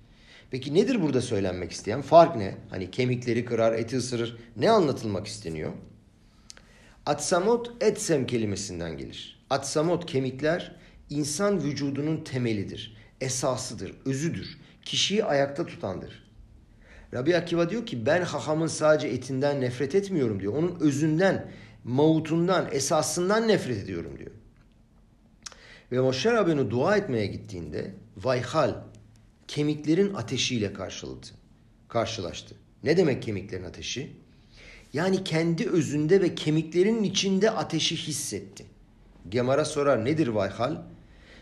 Peki 0.51 0.75
nedir 0.75 1.03
burada 1.03 1.21
söylenmek 1.21 1.73
isteyen? 1.73 2.03
Fark 2.03 2.37
ne? 2.37 2.55
Hani 2.71 2.91
kemikleri 2.91 3.45
kırar, 3.45 3.73
eti 3.73 3.97
ısırır. 3.97 4.37
Ne 4.57 4.71
anlatılmak 4.71 5.27
isteniyor? 5.27 5.73
Atsamot 7.07 7.83
etsem 7.83 8.27
kelimesinden 8.27 8.99
gelir. 8.99 9.45
Atsamot 9.51 10.07
kemikler 10.07 10.77
insan 11.11 11.63
vücudunun 11.63 12.25
temelidir, 12.25 12.97
esasıdır, 13.21 13.95
özüdür. 14.05 14.59
Kişiyi 14.85 15.25
ayakta 15.25 15.67
tutandır. 15.67 16.27
Rabbi 17.15 17.37
Akiva 17.37 17.71
diyor 17.71 17.87
ki 17.87 18.07
ben 18.07 18.23
hahamın 18.23 18.67
sadece 18.67 19.09
etinden 19.09 19.61
nefret 19.61 19.95
etmiyorum 19.95 20.41
diyor. 20.41 20.53
Onun 20.53 20.81
özünden, 20.81 21.51
mavutundan, 21.85 22.69
esasından 22.73 23.49
nefret 23.49 23.77
ediyorum 23.79 24.19
diyor. 24.19 24.31
Ve 25.93 26.01
Moshe 26.01 26.33
Rabbeinu 26.33 26.71
dua 26.71 26.97
etmeye 26.97 27.27
gittiğinde 27.27 27.95
vayhal, 28.17 28.75
kemiklerin 29.49 30.15
ateşiyle 30.15 30.73
karşıladı, 30.73 31.27
karşılaştı. 31.89 32.55
Ne 32.85 32.97
demek 32.97 33.23
kemiklerin 33.23 33.65
ateşi? 33.65 34.13
Yani 34.93 35.25
kendi 35.25 35.71
özünde 35.71 36.21
ve 36.21 36.35
kemiklerinin 36.35 37.03
içinde 37.03 37.51
ateşi 37.51 37.97
hissetti. 37.97 38.67
Gemara 39.29 39.65
sorar 39.65 40.05
nedir 40.05 40.29
vayhal? 40.29 40.77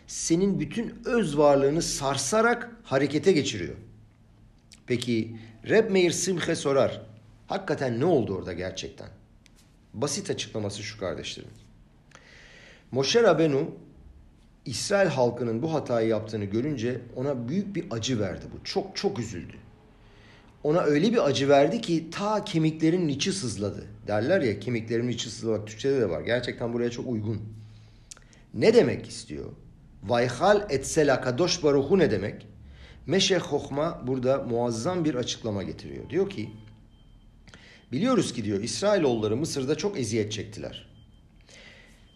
Senin 0.07 0.59
bütün 0.59 0.95
öz 1.05 1.37
varlığını 1.37 1.81
sarsarak 1.81 2.71
harekete 2.83 3.31
geçiriyor. 3.31 3.75
Peki 4.87 5.37
Reb 5.69 5.91
Meir 5.91 6.11
Simche 6.11 6.55
sorar. 6.55 7.01
Hakikaten 7.47 7.99
ne 7.99 8.05
oldu 8.05 8.35
orada 8.35 8.53
gerçekten? 8.53 9.09
Basit 9.93 10.29
açıklaması 10.29 10.83
şu 10.83 10.99
kardeşlerim. 10.99 11.49
Moshe 12.91 13.23
Rabenu 13.23 13.71
İsrail 14.65 15.09
halkının 15.09 15.61
bu 15.61 15.73
hatayı 15.73 16.07
yaptığını 16.07 16.45
görünce 16.45 17.01
ona 17.15 17.49
büyük 17.49 17.75
bir 17.75 17.85
acı 17.91 18.19
verdi 18.19 18.45
bu. 18.53 18.63
Çok 18.63 18.95
çok 18.95 19.19
üzüldü. 19.19 19.53
Ona 20.63 20.81
öyle 20.81 21.11
bir 21.11 21.27
acı 21.27 21.49
verdi 21.49 21.81
ki 21.81 22.09
ta 22.11 22.43
kemiklerin 22.43 23.07
içi 23.07 23.33
sızladı. 23.33 23.85
Derler 24.07 24.41
ya 24.41 24.59
kemiklerin 24.59 25.07
içi 25.07 25.29
sızlamak 25.29 25.67
Türkçede 25.67 26.01
de 26.01 26.09
var. 26.09 26.21
Gerçekten 26.21 26.73
buraya 26.73 26.89
çok 26.89 27.07
uygun. 27.07 27.41
Ne 28.53 28.73
demek 28.73 29.07
istiyor? 29.07 29.45
Vayhal 30.03 30.67
etsel 30.69 31.13
akadosh 31.13 31.63
baruhu 31.63 31.99
ne 31.99 32.11
demek? 32.11 32.47
Meşe 33.05 33.37
Hokma 33.37 34.01
burada 34.07 34.43
muazzam 34.43 35.05
bir 35.05 35.15
açıklama 35.15 35.63
getiriyor. 35.63 36.09
Diyor 36.09 36.29
ki 36.29 36.49
biliyoruz 37.91 38.33
ki 38.33 38.43
diyor 38.43 38.63
İsrailoğulları 38.63 39.37
Mısır'da 39.37 39.75
çok 39.75 39.99
eziyet 39.99 40.31
çektiler. 40.31 40.94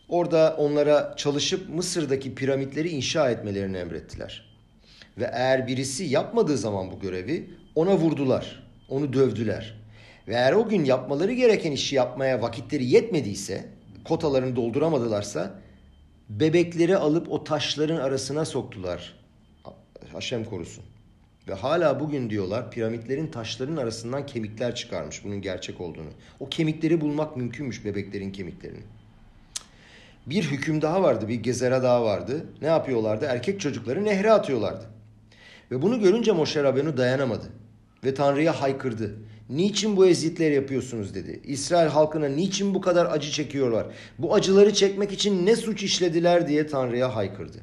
Orada 0.09 0.55
onlara 0.57 1.13
çalışıp 1.17 1.69
Mısır'daki 1.69 2.35
piramitleri 2.35 2.89
inşa 2.89 3.29
etmelerini 3.29 3.77
emrettiler. 3.77 4.49
Ve 5.17 5.29
eğer 5.33 5.67
birisi 5.67 6.03
yapmadığı 6.03 6.57
zaman 6.57 6.91
bu 6.91 6.99
görevi 6.99 7.49
ona 7.75 7.97
vurdular, 7.97 8.63
onu 8.89 9.13
dövdüler. 9.13 9.79
Ve 10.27 10.33
eğer 10.33 10.53
o 10.53 10.69
gün 10.69 10.85
yapmaları 10.85 11.33
gereken 11.33 11.71
işi 11.71 11.95
yapmaya 11.95 12.41
vakitleri 12.41 12.85
yetmediyse, 12.85 13.65
kotalarını 14.03 14.55
dolduramadılarsa 14.55 15.59
bebekleri 16.29 16.97
alıp 16.97 17.31
o 17.31 17.43
taşların 17.43 17.97
arasına 17.97 18.45
soktular. 18.45 19.15
Haşem 20.13 20.45
korusun. 20.45 20.83
Ve 21.47 21.53
hala 21.53 21.99
bugün 21.99 22.29
diyorlar 22.29 22.71
piramitlerin 22.71 23.27
taşların 23.27 23.77
arasından 23.77 24.25
kemikler 24.25 24.75
çıkarmış 24.75 25.23
bunun 25.23 25.41
gerçek 25.41 25.81
olduğunu. 25.81 26.09
O 26.39 26.49
kemikleri 26.49 27.01
bulmak 27.01 27.37
mümkünmüş 27.37 27.85
bebeklerin 27.85 28.31
kemiklerini. 28.31 28.83
Bir 30.29 30.43
hüküm 30.43 30.81
daha 30.81 31.03
vardı, 31.03 31.27
bir 31.27 31.35
gezera 31.35 31.83
daha 31.83 32.03
vardı. 32.03 32.45
Ne 32.61 32.67
yapıyorlardı? 32.67 33.25
Erkek 33.25 33.59
çocukları 33.59 34.05
nehre 34.05 34.31
atıyorlardı. 34.31 34.85
Ve 35.71 35.81
bunu 35.81 35.99
görünce 35.99 36.31
Moşe 36.31 36.63
Rabenu 36.63 36.97
dayanamadı. 36.97 37.45
Ve 38.03 38.13
Tanrı'ya 38.13 38.61
haykırdı. 38.61 39.15
Niçin 39.49 39.97
bu 39.97 40.05
eziyetleri 40.05 40.55
yapıyorsunuz 40.55 41.15
dedi. 41.15 41.41
İsrail 41.43 41.89
halkına 41.89 42.27
niçin 42.27 42.73
bu 42.75 42.81
kadar 42.81 43.05
acı 43.05 43.31
çekiyorlar? 43.31 43.87
Bu 44.19 44.35
acıları 44.35 44.73
çekmek 44.73 45.11
için 45.11 45.45
ne 45.45 45.55
suç 45.55 45.83
işlediler 45.83 46.47
diye 46.47 46.67
Tanrı'ya 46.67 47.15
haykırdı. 47.15 47.57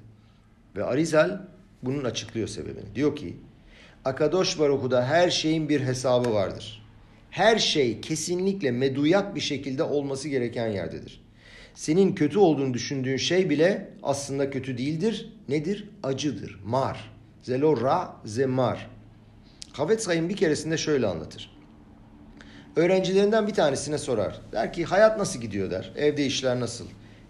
Ve 0.77 0.85
Arizal 0.85 1.41
bunun 1.83 2.05
açıklıyor 2.05 2.49
sebebini. 2.49 2.95
Diyor 2.95 3.17
ki 3.17 3.37
Akadosh 4.05 4.59
Baruhu'da 4.59 5.07
her 5.07 5.31
şeyin 5.31 5.69
bir 5.69 5.81
hesabı 5.81 6.35
vardır. 6.35 6.83
Her 7.31 7.59
şey 7.59 8.01
kesinlikle 8.01 8.71
meduyak 8.71 9.35
bir 9.35 9.41
şekilde 9.41 9.83
olması 9.83 10.29
gereken 10.29 10.69
yerdedir. 10.69 11.26
Senin 11.77 12.15
kötü 12.15 12.39
olduğunu 12.39 12.75
düşündüğün 12.75 13.17
şey 13.17 13.51
bile 13.51 13.91
aslında 14.03 14.51
kötü 14.51 14.79
değildir. 14.79 15.33
Nedir? 15.49 15.89
Acıdır. 16.03 16.61
Mar. 16.65 17.13
Zelo 17.43 17.81
ra 17.83 18.17
zemar. 18.25 18.91
Havetz 19.73 20.09
Hayim 20.09 20.29
bir 20.29 20.37
keresinde 20.37 20.77
şöyle 20.77 21.07
anlatır. 21.07 21.57
Öğrencilerinden 22.77 23.47
bir 23.47 23.55
tanesine 23.55 23.99
sorar. 23.99 24.41
Der 24.53 24.73
ki 24.73 24.85
hayat 24.85 25.19
nasıl 25.19 25.41
gidiyor 25.41 25.71
der. 25.71 25.93
Evde 25.97 26.27
işler 26.27 26.61
nasıl? 26.61 26.85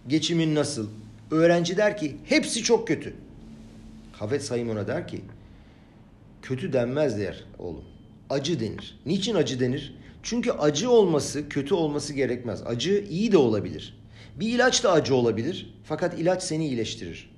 Geçimin 0.08 0.54
nasıl? 0.54 0.88
Öğrenci 1.30 1.76
der 1.76 1.96
ki 1.96 2.16
hepsi 2.24 2.62
çok 2.62 2.88
kötü. 2.88 3.14
Havetz 4.12 4.50
Hayim 4.50 4.70
ona 4.70 4.86
der 4.86 5.08
ki 5.08 5.20
kötü 6.42 6.72
denmez 6.72 7.18
der 7.18 7.44
oğlum. 7.58 7.84
Acı 8.30 8.60
denir. 8.60 9.00
Niçin 9.06 9.34
acı 9.34 9.60
denir? 9.60 9.94
Çünkü 10.22 10.50
acı 10.50 10.90
olması 10.90 11.48
kötü 11.48 11.74
olması 11.74 12.12
gerekmez. 12.12 12.62
Acı 12.66 13.04
iyi 13.10 13.32
de 13.32 13.38
olabilir. 13.38 14.05
Bir 14.36 14.48
ilaç 14.48 14.84
da 14.84 14.92
acı 14.92 15.14
olabilir. 15.14 15.74
Fakat 15.84 16.18
ilaç 16.18 16.42
seni 16.42 16.66
iyileştirir. 16.66 17.30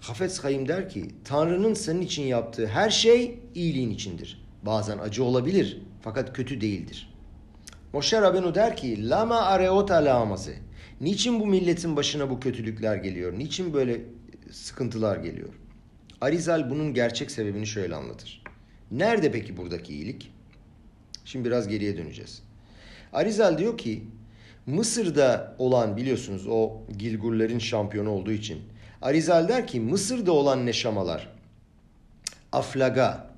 Hafez 0.00 0.44
Hayim 0.44 0.68
der 0.68 0.88
ki 0.88 1.08
Tanrı'nın 1.24 1.74
senin 1.74 2.00
için 2.00 2.22
yaptığı 2.22 2.66
her 2.66 2.90
şey 2.90 3.38
iyiliğin 3.54 3.90
içindir. 3.90 4.46
Bazen 4.62 4.98
acı 4.98 5.24
olabilir 5.24 5.82
fakat 6.02 6.36
kötü 6.36 6.60
değildir. 6.60 7.14
Moşe 7.92 8.20
Rabenu 8.20 8.54
der 8.54 8.76
ki 8.76 9.08
Lama 9.08 9.40
areota 9.40 10.04
lamaze. 10.04 10.58
Niçin 11.00 11.40
bu 11.40 11.46
milletin 11.46 11.96
başına 11.96 12.30
bu 12.30 12.40
kötülükler 12.40 12.96
geliyor? 12.96 13.38
Niçin 13.38 13.74
böyle 13.74 14.00
sıkıntılar 14.50 15.16
geliyor? 15.16 15.48
Arizal 16.20 16.70
bunun 16.70 16.94
gerçek 16.94 17.30
sebebini 17.30 17.66
şöyle 17.66 17.94
anlatır. 17.94 18.42
Nerede 18.90 19.32
peki 19.32 19.56
buradaki 19.56 19.94
iyilik? 19.94 20.32
Şimdi 21.24 21.44
biraz 21.44 21.68
geriye 21.68 21.96
döneceğiz. 21.96 22.42
Arizal 23.12 23.58
diyor 23.58 23.78
ki 23.78 24.04
Mısır'da 24.66 25.54
olan 25.58 25.96
biliyorsunuz 25.96 26.46
o 26.46 26.72
Gilgullerin 26.98 27.58
şampiyonu 27.58 28.10
olduğu 28.10 28.32
için 28.32 28.60
Arizal 29.02 29.48
der 29.48 29.66
ki 29.66 29.80
Mısır'da 29.80 30.32
olan 30.32 30.66
neşamalar 30.66 31.28
Aflaga 32.52 33.30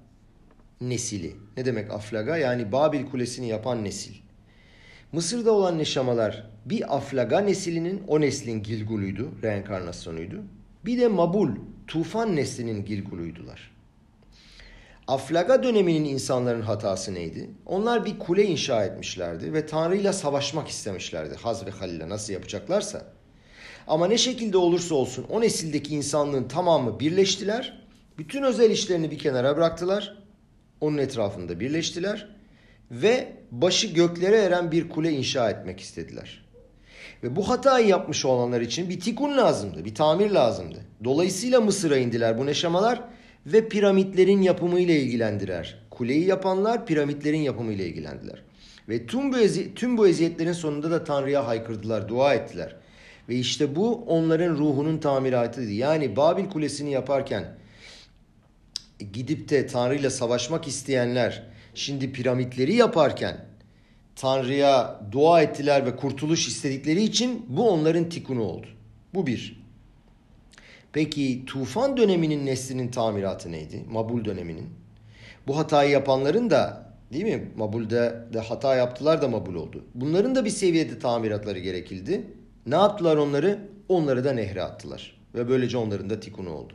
nesili. 0.80 1.36
Ne 1.56 1.64
demek 1.64 1.90
Aflaga? 1.90 2.36
Yani 2.36 2.72
Babil 2.72 3.06
Kulesi'ni 3.06 3.48
yapan 3.48 3.84
nesil. 3.84 4.14
Mısır'da 5.12 5.52
olan 5.52 5.78
neşamalar 5.78 6.46
bir 6.66 6.96
Aflaga 6.96 7.40
neslinin 7.40 8.02
o 8.08 8.20
neslin 8.20 8.62
Gilguluydu, 8.62 9.30
reenkarnasyonuydu. 9.42 10.42
Bir 10.84 11.00
de 11.00 11.08
Mabul, 11.08 11.50
Tufan 11.86 12.36
neslinin 12.36 12.84
Gilguluydular. 12.84 13.71
Aflaga 15.12 15.62
döneminin 15.62 16.04
insanların 16.04 16.62
hatası 16.62 17.14
neydi? 17.14 17.50
Onlar 17.66 18.04
bir 18.04 18.18
kule 18.18 18.44
inşa 18.44 18.84
etmişlerdi 18.84 19.52
ve 19.52 19.66
Tanrı 19.66 19.96
ile 19.96 20.12
savaşmak 20.12 20.68
istemişlerdi. 20.68 21.34
Haz 21.34 21.66
ve 21.66 21.70
Halil'e 21.70 22.08
nasıl 22.08 22.32
yapacaklarsa. 22.32 23.04
Ama 23.86 24.06
ne 24.06 24.18
şekilde 24.18 24.56
olursa 24.56 24.94
olsun 24.94 25.26
o 25.30 25.40
nesildeki 25.40 25.94
insanlığın 25.94 26.48
tamamı 26.48 27.00
birleştiler. 27.00 27.82
Bütün 28.18 28.42
özel 28.42 28.70
işlerini 28.70 29.10
bir 29.10 29.18
kenara 29.18 29.56
bıraktılar. 29.56 30.18
Onun 30.80 30.98
etrafında 30.98 31.60
birleştiler 31.60 32.28
ve 32.90 33.32
başı 33.50 33.86
göklere 33.86 34.36
eren 34.36 34.72
bir 34.72 34.88
kule 34.88 35.10
inşa 35.10 35.50
etmek 35.50 35.80
istediler. 35.80 36.44
Ve 37.22 37.36
bu 37.36 37.48
hatayı 37.48 37.88
yapmış 37.88 38.24
olanlar 38.24 38.60
için 38.60 38.90
bir 38.90 39.00
tikun 39.00 39.36
lazımdı, 39.36 39.84
bir 39.84 39.94
tamir 39.94 40.30
lazımdı. 40.30 40.78
Dolayısıyla 41.04 41.60
Mısır'a 41.60 41.96
indiler 41.96 42.38
bu 42.38 42.46
neşamalar 42.46 43.02
ve 43.46 43.68
piramitlerin 43.68 44.42
yapımıyla 44.42 44.94
ilgilendiler. 44.94 45.78
Kuleyi 45.90 46.26
yapanlar 46.26 46.86
piramitlerin 46.86 47.38
yapımıyla 47.38 47.84
ilgilendiler. 47.84 48.42
Ve 48.88 49.06
tüm 49.06 49.32
bu, 49.32 49.38
ezi, 49.38 49.74
tüm 49.74 49.98
bu 49.98 50.08
eziyetlerin 50.08 50.52
sonunda 50.52 50.90
da 50.90 51.04
Tanrı'ya 51.04 51.46
haykırdılar, 51.46 52.08
dua 52.08 52.34
ettiler. 52.34 52.76
Ve 53.28 53.34
işte 53.34 53.76
bu 53.76 53.94
onların 53.94 54.56
ruhunun 54.56 54.98
tamiratıydı. 54.98 55.70
Yani 55.70 56.16
Babil 56.16 56.44
Kulesi'ni 56.44 56.90
yaparken 56.90 57.44
gidip 59.12 59.48
de 59.48 59.66
Tanrı 59.66 59.94
ile 59.94 60.10
savaşmak 60.10 60.68
isteyenler 60.68 61.42
şimdi 61.74 62.12
piramitleri 62.12 62.74
yaparken 62.74 63.44
Tanrı'ya 64.16 65.00
dua 65.12 65.42
ettiler 65.42 65.86
ve 65.86 65.96
kurtuluş 65.96 66.48
istedikleri 66.48 67.02
için 67.02 67.46
bu 67.48 67.70
onların 67.70 68.08
tikunu 68.08 68.42
oldu. 68.42 68.66
Bu 69.14 69.26
bir. 69.26 69.61
Peki 70.92 71.42
tufan 71.46 71.96
döneminin 71.96 72.46
neslinin 72.46 72.88
tamiratı 72.88 73.52
neydi? 73.52 73.84
Mabul 73.90 74.24
döneminin. 74.24 74.66
Bu 75.46 75.58
hatayı 75.58 75.90
yapanların 75.90 76.50
da 76.50 76.92
değil 77.12 77.24
mi? 77.24 77.50
Mabul'de 77.56 78.24
de 78.32 78.40
hata 78.40 78.76
yaptılar 78.76 79.22
da 79.22 79.28
Mabul 79.28 79.54
oldu. 79.54 79.84
Bunların 79.94 80.34
da 80.34 80.44
bir 80.44 80.50
seviyede 80.50 80.98
tamiratları 80.98 81.58
gerekildi. 81.58 82.26
Ne 82.66 82.74
yaptılar 82.74 83.16
onları? 83.16 83.58
Onları 83.88 84.24
da 84.24 84.32
nehre 84.32 84.62
attılar. 84.62 85.16
Ve 85.34 85.48
böylece 85.48 85.76
onların 85.76 86.10
da 86.10 86.20
tikunu 86.20 86.50
oldu. 86.50 86.74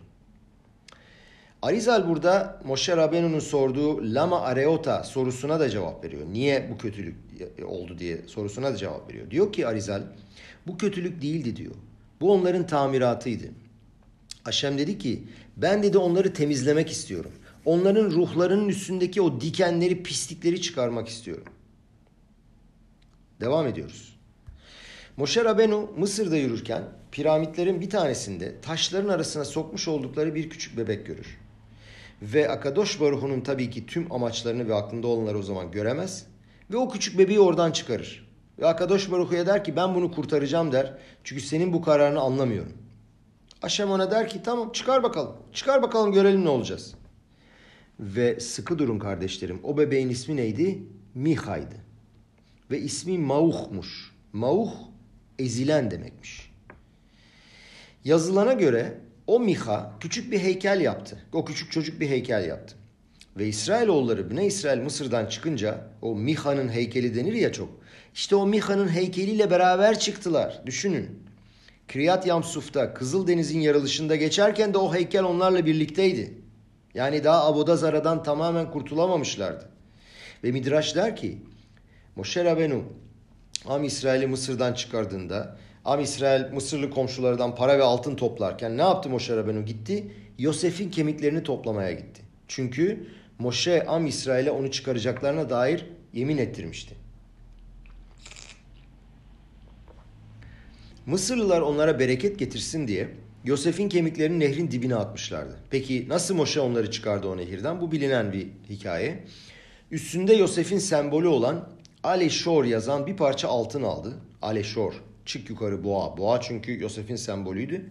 Arizal 1.61 2.09
burada 2.09 2.61
Moshe 2.65 2.97
Rabenu'nun 2.97 3.39
sorduğu 3.39 4.13
Lama 4.13 4.41
Areota 4.41 5.03
sorusuna 5.03 5.59
da 5.59 5.69
cevap 5.69 6.03
veriyor. 6.03 6.25
Niye 6.31 6.69
bu 6.71 6.77
kötülük 6.77 7.15
oldu 7.65 7.99
diye 7.99 8.17
sorusuna 8.27 8.73
da 8.73 8.77
cevap 8.77 9.09
veriyor. 9.09 9.31
Diyor 9.31 9.53
ki 9.53 9.67
Arizal 9.67 10.01
bu 10.67 10.77
kötülük 10.77 11.21
değildi 11.21 11.55
diyor. 11.55 11.75
Bu 12.21 12.33
onların 12.33 12.67
tamiratıydı. 12.67 13.45
Aşem 14.47 14.77
dedi 14.77 14.97
ki 14.97 15.23
ben 15.57 15.83
dedi 15.83 15.97
onları 15.97 16.33
temizlemek 16.33 16.91
istiyorum. 16.91 17.31
Onların 17.65 18.11
ruhlarının 18.11 18.69
üstündeki 18.69 19.21
o 19.21 19.41
dikenleri, 19.41 20.03
pislikleri 20.03 20.61
çıkarmak 20.61 21.07
istiyorum. 21.07 21.45
Devam 23.41 23.67
ediyoruz. 23.67 24.19
Moşe 25.17 25.43
Rabenu 25.43 25.89
Mısır'da 25.97 26.37
yürürken 26.37 26.83
piramitlerin 27.11 27.81
bir 27.81 27.89
tanesinde 27.89 28.61
taşların 28.61 29.09
arasına 29.09 29.45
sokmuş 29.45 29.87
oldukları 29.87 30.35
bir 30.35 30.49
küçük 30.49 30.77
bebek 30.77 31.05
görür. 31.05 31.37
Ve 32.21 32.49
Akadosh 32.49 33.01
Baruhu'nun 33.01 33.41
tabii 33.41 33.69
ki 33.69 33.85
tüm 33.85 34.11
amaçlarını 34.11 34.67
ve 34.67 34.75
aklında 34.75 35.07
olanları 35.07 35.37
o 35.37 35.43
zaman 35.43 35.71
göremez. 35.71 36.25
Ve 36.71 36.77
o 36.77 36.89
küçük 36.89 37.17
bebeği 37.17 37.39
oradan 37.39 37.71
çıkarır. 37.71 38.27
Ve 38.59 38.67
Akadosh 38.67 39.11
Baruhu'ya 39.11 39.45
der 39.45 39.63
ki 39.63 39.75
ben 39.75 39.95
bunu 39.95 40.11
kurtaracağım 40.11 40.71
der. 40.71 40.93
Çünkü 41.23 41.41
senin 41.41 41.73
bu 41.73 41.81
kararını 41.81 42.19
anlamıyorum. 42.19 42.86
Aşem 43.61 43.91
ona 43.91 44.11
der 44.11 44.29
ki 44.29 44.41
tamam 44.43 44.71
çıkar 44.71 45.03
bakalım. 45.03 45.35
Çıkar 45.53 45.81
bakalım 45.81 46.11
görelim 46.11 46.45
ne 46.45 46.49
olacağız. 46.49 46.95
Ve 47.99 48.39
sıkı 48.39 48.79
durun 48.79 48.99
kardeşlerim. 48.99 49.59
O 49.63 49.77
bebeğin 49.77 50.09
ismi 50.09 50.35
neydi? 50.35 50.83
Miha'ydı. 51.15 51.75
Ve 52.71 52.79
ismi 52.79 53.17
Mauh'muş. 53.17 54.11
Mauh 54.33 54.73
ezilen 55.39 55.91
demekmiş. 55.91 56.51
Yazılana 58.03 58.53
göre 58.53 58.97
o 59.27 59.39
Miha 59.39 59.93
küçük 59.99 60.31
bir 60.31 60.39
heykel 60.39 60.81
yaptı. 60.81 61.17
O 61.33 61.45
küçük 61.45 61.71
çocuk 61.71 61.99
bir 61.99 62.09
heykel 62.09 62.45
yaptı. 62.47 62.75
Ve 63.37 63.47
İsrailoğulları 63.47 64.31
Bine 64.31 64.45
İsrail 64.45 64.81
Mısır'dan 64.81 65.25
çıkınca 65.25 65.87
o 66.01 66.15
Miha'nın 66.15 66.69
heykeli 66.69 67.15
denir 67.15 67.33
ya 67.33 67.51
çok. 67.51 67.69
İşte 68.13 68.35
o 68.35 68.47
Miha'nın 68.47 68.87
heykeliyle 68.87 69.51
beraber 69.51 69.99
çıktılar. 69.99 70.61
Düşünün. 70.65 71.26
Kriyat 71.87 72.27
Yamsuf'ta 72.27 72.93
Kızıldeniz'in 72.93 73.59
yarılışında 73.59 74.15
geçerken 74.15 74.73
de 74.73 74.77
o 74.77 74.93
heykel 74.93 75.23
onlarla 75.23 75.65
birlikteydi. 75.65 76.33
Yani 76.93 77.23
daha 77.23 77.45
Abodazara'dan 77.45 78.23
tamamen 78.23 78.71
kurtulamamışlardı. 78.71 79.69
Ve 80.43 80.51
Midraş 80.51 80.95
der 80.95 81.15
ki 81.15 81.37
Moshe 82.15 82.45
Rabenu 82.45 82.83
Am 83.65 83.83
İsrail'i 83.83 84.27
Mısır'dan 84.27 84.73
çıkardığında 84.73 85.57
Am 85.85 85.99
İsrail 85.99 86.53
Mısırlı 86.53 86.89
komşulardan 86.89 87.55
para 87.55 87.77
ve 87.77 87.83
altın 87.83 88.15
toplarken 88.15 88.77
ne 88.77 88.81
yaptı 88.81 89.09
Moshe 89.09 89.35
Rabenu? 89.35 89.65
Gitti 89.65 90.11
Yosef'in 90.37 90.89
kemiklerini 90.89 91.43
toplamaya 91.43 91.91
gitti. 91.91 92.21
Çünkü 92.47 93.07
Moshe 93.39 93.85
Am 93.85 94.05
İsrail'e 94.05 94.51
onu 94.51 94.71
çıkaracaklarına 94.71 95.49
dair 95.49 95.85
yemin 96.13 96.37
ettirmişti. 96.37 96.95
Mısırlılar 101.07 101.61
onlara 101.61 101.99
bereket 101.99 102.39
getirsin 102.39 102.87
diye 102.87 103.09
Yosef'in 103.45 103.89
kemiklerini 103.89 104.39
nehrin 104.39 104.71
dibine 104.71 104.95
atmışlardı. 104.95 105.59
Peki 105.69 106.05
nasıl 106.09 106.35
Moşe 106.35 106.59
onları 106.59 106.91
çıkardı 106.91 107.27
o 107.27 107.37
nehirden? 107.37 107.81
Bu 107.81 107.91
bilinen 107.91 108.33
bir 108.33 108.47
hikaye. 108.69 109.23
Üstünde 109.91 110.33
Yosef'in 110.33 110.77
sembolü 110.77 111.27
olan 111.27 111.69
Aleşor 112.03 112.65
yazan 112.65 113.07
bir 113.07 113.17
parça 113.17 113.47
altın 113.47 113.83
aldı. 113.83 114.13
Aleşor, 114.41 114.93
çık 115.25 115.49
yukarı 115.49 115.83
boğa. 115.83 116.17
Boğa 116.17 116.41
çünkü 116.41 116.81
Yosef'in 116.81 117.15
sembolüydü. 117.15 117.85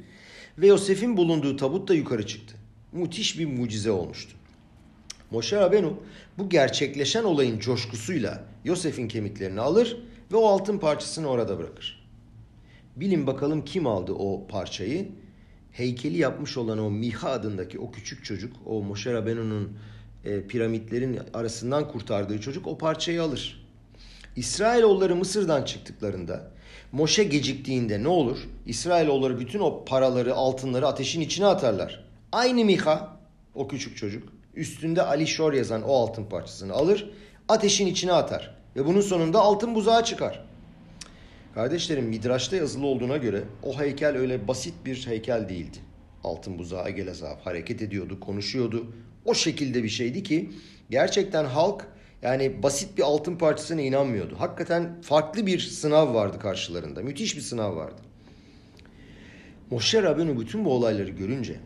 Ve 0.58 0.66
Yosef'in 0.66 1.16
bulunduğu 1.16 1.56
tabut 1.56 1.88
da 1.88 1.94
yukarı 1.94 2.26
çıktı. 2.26 2.54
Müthiş 2.92 3.38
bir 3.38 3.46
mucize 3.46 3.90
olmuştu. 3.90 4.36
Moşe 5.30 5.56
Rabenu 5.56 6.00
bu 6.38 6.48
gerçekleşen 6.48 7.24
olayın 7.24 7.58
coşkusuyla 7.58 8.44
Yosef'in 8.64 9.08
kemiklerini 9.08 9.60
alır 9.60 9.96
ve 10.32 10.36
o 10.36 10.46
altın 10.46 10.78
parçasını 10.78 11.28
orada 11.28 11.58
bırakır. 11.58 12.05
Bilin 12.96 13.26
bakalım 13.26 13.64
kim 13.64 13.86
aldı 13.86 14.12
o 14.12 14.46
parçayı? 14.46 15.08
Heykeli 15.72 16.18
yapmış 16.18 16.56
olan 16.56 16.78
o 16.78 16.90
Miha 16.90 17.30
adındaki 17.30 17.78
o 17.78 17.90
küçük 17.90 18.24
çocuk, 18.24 18.56
o 18.66 18.82
Moşe 18.82 19.12
Rabenu'nun 19.12 19.78
e, 20.24 20.46
piramitlerin 20.46 21.20
arasından 21.34 21.88
kurtardığı 21.88 22.40
çocuk 22.40 22.66
o 22.66 22.78
parçayı 22.78 23.22
alır. 23.22 23.66
İsrailoğulları 24.36 25.16
Mısır'dan 25.16 25.62
çıktıklarında 25.62 26.50
Moşe 26.92 27.24
geciktiğinde 27.24 28.02
ne 28.02 28.08
olur? 28.08 28.38
İsrailoğulları 28.66 29.40
bütün 29.40 29.60
o 29.60 29.84
paraları, 29.84 30.34
altınları 30.34 30.86
ateşin 30.86 31.20
içine 31.20 31.46
atarlar. 31.46 32.04
Aynı 32.32 32.64
Miha, 32.64 33.16
o 33.54 33.68
küçük 33.68 33.96
çocuk, 33.96 34.28
üstünde 34.54 35.02
Ali 35.02 35.26
Şor 35.26 35.52
yazan 35.52 35.82
o 35.82 35.96
altın 35.96 36.24
parçasını 36.24 36.72
alır, 36.72 37.10
ateşin 37.48 37.86
içine 37.86 38.12
atar. 38.12 38.56
Ve 38.76 38.86
bunun 38.86 39.00
sonunda 39.00 39.40
altın 39.40 39.74
buzağı 39.74 40.04
çıkar. 40.04 40.46
Kardeşlerim 41.56 42.04
Midraş'ta 42.04 42.56
yazılı 42.56 42.86
olduğuna 42.86 43.16
göre 43.16 43.44
o 43.62 43.80
heykel 43.80 44.16
öyle 44.16 44.48
basit 44.48 44.74
bir 44.84 45.06
heykel 45.06 45.48
değildi. 45.48 45.78
Altın 46.24 46.58
buzağı 46.58 46.90
Gelazaf 46.90 47.46
hareket 47.46 47.82
ediyordu, 47.82 48.20
konuşuyordu. 48.20 48.92
O 49.24 49.34
şekilde 49.34 49.84
bir 49.84 49.88
şeydi 49.88 50.22
ki 50.22 50.50
gerçekten 50.90 51.44
halk 51.44 51.86
yani 52.22 52.62
basit 52.62 52.98
bir 52.98 53.02
altın 53.02 53.36
parçasına 53.36 53.80
inanmıyordu. 53.80 54.36
Hakikaten 54.38 55.02
farklı 55.02 55.46
bir 55.46 55.58
sınav 55.58 56.14
vardı 56.14 56.38
karşılarında. 56.38 57.02
Müthiş 57.02 57.36
bir 57.36 57.42
sınav 57.42 57.76
vardı. 57.76 58.02
Moşe 59.70 60.02
Rabenu 60.02 60.40
bütün 60.40 60.64
bu 60.64 60.72
olayları 60.72 61.10
görünce 61.10 61.56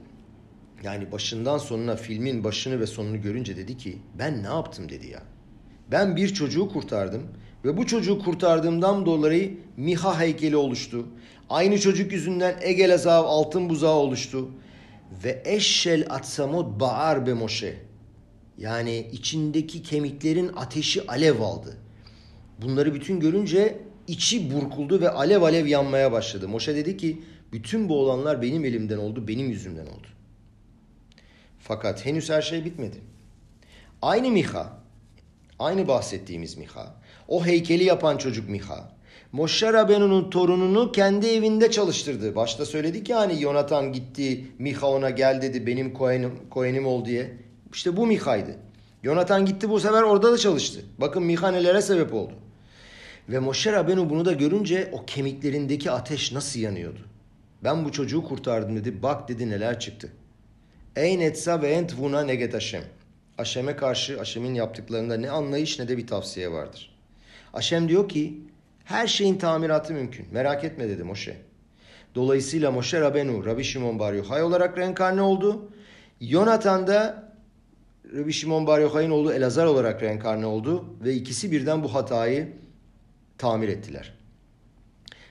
yani 0.83 1.13
başından 1.13 1.59
sonuna 1.59 1.97
filmin 1.97 2.45
başını 2.45 2.81
ve 2.81 2.87
sonunu 2.87 3.23
görünce 3.23 3.57
dedi 3.57 3.77
ki 3.77 3.99
ben 4.19 4.43
ne 4.43 4.47
yaptım 4.47 4.89
dedi 4.89 5.07
ya. 5.07 5.23
Ben 5.91 6.17
bir 6.17 6.35
çocuğu 6.35 6.69
kurtardım 6.69 7.23
ve 7.65 7.77
bu 7.77 7.87
çocuğu 7.87 8.19
kurtardığımdan 8.19 9.07
dolayı 9.07 9.59
Miha 9.77 10.21
heykeli 10.21 10.57
oluştu. 10.57 11.07
Aynı 11.51 11.81
çocuk 11.81 12.13
yüzünden 12.13 12.59
Egel 12.63 12.95
Azav 12.95 13.25
altın 13.25 13.69
buzağı 13.69 13.95
oluştu. 13.95 14.49
Ve 15.25 15.43
eşşel 15.45 16.07
atsamot 16.11 16.81
ba'ar 16.81 17.27
be 17.27 17.33
Moşe. 17.33 17.77
Yani 18.59 19.09
içindeki 19.13 19.83
kemiklerin 19.83 20.51
ateşi 20.57 21.07
alev 21.07 21.41
aldı. 21.41 21.77
Bunları 22.63 22.95
bütün 22.95 23.21
görünce 23.21 23.79
içi 24.09 24.55
burkuldu 24.55 25.01
ve 25.01 25.11
alev 25.11 25.43
alev 25.43 25.67
yanmaya 25.67 26.13
başladı. 26.13 26.49
Moşe 26.49 26.77
dedi 26.77 26.97
ki 26.97 27.23
bütün 27.53 27.89
bu 27.89 28.01
olanlar 28.01 28.43
benim 28.43 28.65
elimden 28.65 28.99
oldu, 28.99 29.29
benim 29.29 29.51
yüzümden 29.51 29.87
oldu. 29.87 30.07
Fakat 31.59 32.07
henüz 32.07 32.31
her 32.31 32.43
şey 32.43 32.65
bitmedi. 32.65 32.97
Aynı 34.03 34.31
Miha, 34.31 34.79
aynı 35.59 35.89
bahsettiğimiz 35.89 36.57
Miha, 36.57 37.00
o 37.31 37.47
heykeli 37.47 37.85
yapan 37.85 38.17
çocuk 38.17 38.49
Miha, 38.49 38.91
Moşe 39.33 39.73
Rabenu'nun 39.73 40.31
torununu 40.31 40.93
kendi 40.93 41.27
evinde 41.27 41.71
çalıştırdı. 41.71 42.35
Başta 42.35 42.67
söyledik 42.67 43.09
ya 43.09 43.19
hani 43.19 43.43
Yonatan 43.43 43.93
gitti, 43.93 44.47
Miha 44.59 44.91
ona 44.91 45.11
gel 45.11 45.43
dedi 45.43 45.67
benim 45.67 45.95
koyenim, 45.95 46.33
koyenim 46.51 46.87
ol 46.87 47.05
diye. 47.05 47.37
İşte 47.73 47.97
bu 47.97 48.07
Miha'ydı. 48.07 48.57
Yonatan 49.03 49.47
gitti 49.47 49.71
bu 49.71 49.81
sefer 49.81 50.03
orada 50.03 50.33
da 50.33 50.39
çalıştı. 50.39 50.81
Bakın 50.99 51.23
Miha 51.23 51.51
nelere 51.51 51.83
sebep 51.83 52.15
oldu. 52.15 52.33
Ve 53.29 53.39
Moşe 53.39 53.73
Rabenu 53.73 54.11
bunu 54.11 54.25
da 54.25 54.33
görünce 54.33 54.89
o 54.93 55.07
kemiklerindeki 55.07 55.91
ateş 55.91 56.33
nasıl 56.33 56.61
yanıyordu. 56.61 57.01
Ben 57.65 57.85
bu 57.85 57.93
çocuğu 57.93 58.25
kurtardım 58.25 58.77
dedi. 58.77 59.03
Bak 59.03 59.29
dedi 59.29 59.51
neler 59.51 59.81
çıktı. 59.81 60.13
Eyn 60.97 61.21
etsa 61.21 61.63
ve 61.63 61.71
ent 61.71 61.99
vuna 61.99 62.23
neget. 62.23 62.55
Haşem'e 63.37 63.77
karşı 63.77 64.19
Haşem'in 64.19 64.55
yaptıklarında 64.55 65.17
ne 65.17 65.31
anlayış 65.31 65.79
ne 65.79 65.89
de 65.89 65.97
bir 65.97 66.07
tavsiye 66.07 66.53
vardır. 66.53 67.00
Haşem 67.53 67.89
diyor 67.89 68.09
ki 68.09 68.41
her 68.85 69.07
şeyin 69.07 69.39
tamiratı 69.39 69.93
mümkün. 69.93 70.27
Merak 70.33 70.65
etme 70.65 70.89
dedi 70.89 71.05
Moşe. 71.05 71.37
Dolayısıyla 72.15 72.71
Moşe 72.71 73.01
Rabenu, 73.01 73.47
Rabbi 73.47 73.65
Shimon 73.65 73.99
Bar 73.99 74.13
Yochai 74.13 74.43
olarak 74.43 74.79
reenkarne 74.79 75.23
oldu. 75.23 75.71
Yonatan 76.21 76.87
da 76.87 77.31
Rabbi 78.17 78.33
Shimon 78.33 78.67
Bar 78.67 78.81
Yochai'nin 78.81 79.11
oğlu 79.11 79.33
Elazar 79.33 79.67
olarak 79.67 80.03
reenkarne 80.03 80.47
oldu. 80.47 80.85
Ve 81.05 81.15
ikisi 81.15 81.53
birden 81.53 81.83
bu 81.83 81.95
hatayı 81.95 82.49
tamir 83.39 83.69
ettiler. 83.69 84.13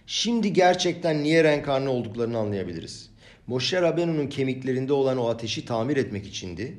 Şimdi 0.07 0.53
gerçekten 0.53 1.23
niye 1.23 1.43
reenkarne 1.43 1.89
olduklarını 1.89 2.37
anlayabiliriz. 2.37 3.09
Moşe 3.47 3.81
Rabenu'nun 3.81 4.27
kemiklerinde 4.27 4.93
olan 4.93 5.17
o 5.17 5.27
ateşi 5.27 5.65
tamir 5.65 5.97
etmek 5.97 6.27
içindi. 6.27 6.77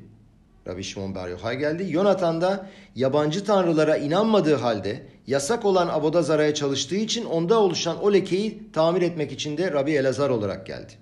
Rabbi 0.67 0.83
Shimon 0.83 1.15
Bar 1.15 1.29
Yochai 1.29 1.57
geldi. 1.57 1.85
Yonatan 1.89 2.41
da 2.41 2.69
yabancı 2.95 3.45
tanrılara 3.45 3.97
inanmadığı 3.97 4.55
halde 4.55 5.03
yasak 5.27 5.65
olan 5.65 5.87
Abodazara'ya 5.87 6.53
çalıştığı 6.53 6.95
için 6.95 7.25
onda 7.25 7.59
oluşan 7.59 8.03
o 8.03 8.13
lekeyi 8.13 8.71
tamir 8.73 9.01
etmek 9.01 9.31
için 9.31 9.57
de 9.57 9.71
Rabbi 9.71 9.91
Elazar 9.91 10.29
olarak 10.29 10.65
geldi. 10.67 10.93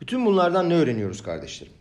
Bütün 0.00 0.26
bunlardan 0.26 0.68
ne 0.68 0.74
öğreniyoruz 0.74 1.22
kardeşlerim? 1.22 1.72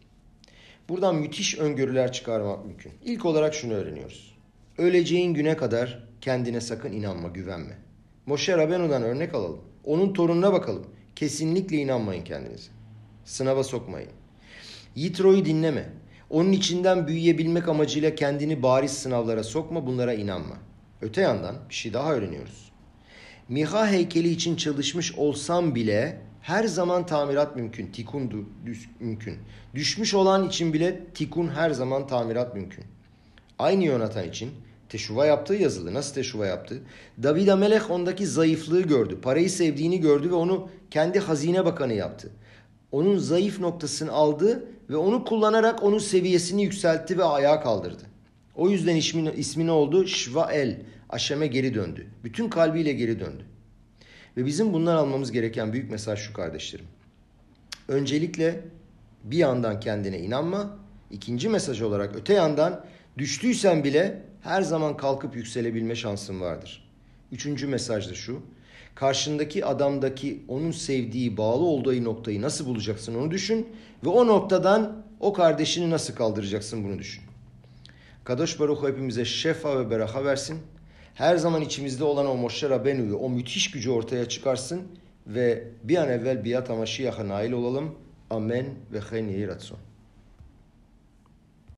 Buradan 0.89 1.15
müthiş 1.15 1.57
öngörüler 1.57 2.11
çıkarmak 2.11 2.65
mümkün. 2.65 2.91
İlk 3.05 3.25
olarak 3.25 3.53
şunu 3.53 3.73
öğreniyoruz. 3.73 4.35
Öleceğin 4.77 5.33
güne 5.33 5.57
kadar 5.57 6.07
kendine 6.21 6.61
sakın 6.61 6.91
inanma, 6.91 7.27
güvenme. 7.27 7.77
Moşe 8.25 8.57
Rabenu'dan 8.57 9.03
örnek 9.03 9.35
alalım. 9.35 9.61
Onun 9.83 10.13
torununa 10.13 10.53
bakalım. 10.53 10.85
Kesinlikle 11.15 11.77
inanmayın 11.77 12.23
kendinize. 12.23 12.71
Sınava 13.25 13.63
sokmayın. 13.63 14.09
Yitro'yu 14.95 15.45
dinleme. 15.45 16.00
Onun 16.31 16.51
içinden 16.51 17.07
büyüyebilmek 17.07 17.67
amacıyla 17.67 18.15
kendini 18.15 18.63
bariz 18.63 18.91
sınavlara 18.91 19.43
sokma, 19.43 19.87
bunlara 19.87 20.13
inanma. 20.13 20.55
Öte 21.01 21.21
yandan 21.21 21.55
bir 21.69 21.73
şey 21.73 21.93
daha 21.93 22.13
öğreniyoruz. 22.13 22.71
Miha 23.49 23.87
heykeli 23.87 24.29
için 24.29 24.55
çalışmış 24.55 25.15
olsam 25.15 25.75
bile 25.75 26.21
her 26.41 26.63
zaman 26.63 27.05
tamirat 27.05 27.55
mümkün. 27.55 27.87
Tikun 27.87 28.47
düş, 28.65 28.89
mümkün. 28.99 29.37
Düşmüş 29.75 30.13
olan 30.13 30.47
için 30.47 30.73
bile 30.73 31.05
tikun 31.13 31.47
her 31.47 31.71
zaman 31.71 32.07
tamirat 32.07 32.55
mümkün. 32.55 32.83
Aynı 33.59 33.85
Yonatan 33.85 34.29
için 34.29 34.51
teşuva 34.89 35.25
yaptığı 35.25 35.55
yazılı. 35.55 35.93
Nasıl 35.93 36.13
teşuva 36.13 36.45
yaptı? 36.45 36.79
David 37.23 37.47
Amelech 37.47 37.91
ondaki 37.91 38.27
zayıflığı 38.27 38.81
gördü. 38.81 39.21
Parayı 39.21 39.49
sevdiğini 39.49 39.99
gördü 39.99 40.29
ve 40.29 40.35
onu 40.35 40.69
kendi 40.91 41.19
hazine 41.19 41.65
bakanı 41.65 41.93
yaptı. 41.93 42.31
Onun 42.91 43.17
zayıf 43.17 43.59
noktasını 43.59 44.11
aldı 44.11 44.67
ve 44.91 44.97
onu 44.97 45.25
kullanarak 45.25 45.83
onun 45.83 45.99
seviyesini 45.99 46.63
yükseltti 46.63 47.17
ve 47.17 47.23
ayağa 47.23 47.61
kaldırdı. 47.61 48.03
O 48.55 48.69
yüzden 48.69 48.95
ismi, 48.95 49.31
ismi 49.31 49.65
ne 49.67 49.71
oldu? 49.71 50.07
Şvael. 50.07 50.81
Aşem'e 51.09 51.47
geri 51.47 51.73
döndü. 51.73 52.07
Bütün 52.23 52.49
kalbiyle 52.49 52.93
geri 52.93 53.19
döndü. 53.19 53.45
Ve 54.37 54.45
bizim 54.45 54.73
bundan 54.73 54.95
almamız 54.95 55.31
gereken 55.31 55.73
büyük 55.73 55.91
mesaj 55.91 56.19
şu 56.19 56.33
kardeşlerim. 56.33 56.85
Öncelikle 57.87 58.61
bir 59.23 59.37
yandan 59.37 59.79
kendine 59.79 60.19
inanma. 60.19 60.77
İkinci 61.11 61.49
mesaj 61.49 61.81
olarak 61.81 62.15
öte 62.15 62.33
yandan 62.33 62.85
düştüysen 63.17 63.83
bile 63.83 64.21
her 64.41 64.61
zaman 64.61 64.97
kalkıp 64.97 65.35
yükselebilme 65.35 65.95
şansın 65.95 66.41
vardır. 66.41 66.89
Üçüncü 67.31 67.67
mesaj 67.67 68.09
da 68.09 68.13
şu. 68.13 68.41
Karşındaki 69.01 69.65
adamdaki 69.65 70.43
onun 70.47 70.71
sevdiği, 70.71 71.37
bağlı 71.37 71.63
olduğu 71.63 72.03
noktayı 72.03 72.41
nasıl 72.41 72.65
bulacaksın 72.65 73.15
onu 73.15 73.31
düşün. 73.31 73.67
Ve 74.05 74.09
o 74.09 74.27
noktadan 74.27 75.03
o 75.19 75.33
kardeşini 75.33 75.89
nasıl 75.89 76.15
kaldıracaksın 76.15 76.83
bunu 76.83 76.99
düşün. 76.99 77.23
Kadosh 78.23 78.59
Baruch 78.59 78.83
hepimize 78.83 79.25
şefa 79.25 79.79
ve 79.79 79.89
beraha 79.89 80.25
versin. 80.25 80.59
Her 81.13 81.37
zaman 81.37 81.61
içimizde 81.61 82.03
olan 82.03 82.27
o 82.27 82.35
Moshe 82.35 82.69
Rabenu'yu, 82.69 83.17
o 83.17 83.29
müthiş 83.29 83.71
gücü 83.71 83.89
ortaya 83.89 84.29
çıkarsın 84.29 84.81
ve 85.27 85.67
bir 85.83 85.97
an 85.97 86.09
evvel 86.09 86.45
biat 86.45 86.69
amaşiyaha 86.69 87.27
nail 87.27 87.51
olalım. 87.51 87.95
Amen 88.29 88.65
ve 88.93 88.99
hen 88.99 89.27
yehi 89.27 89.47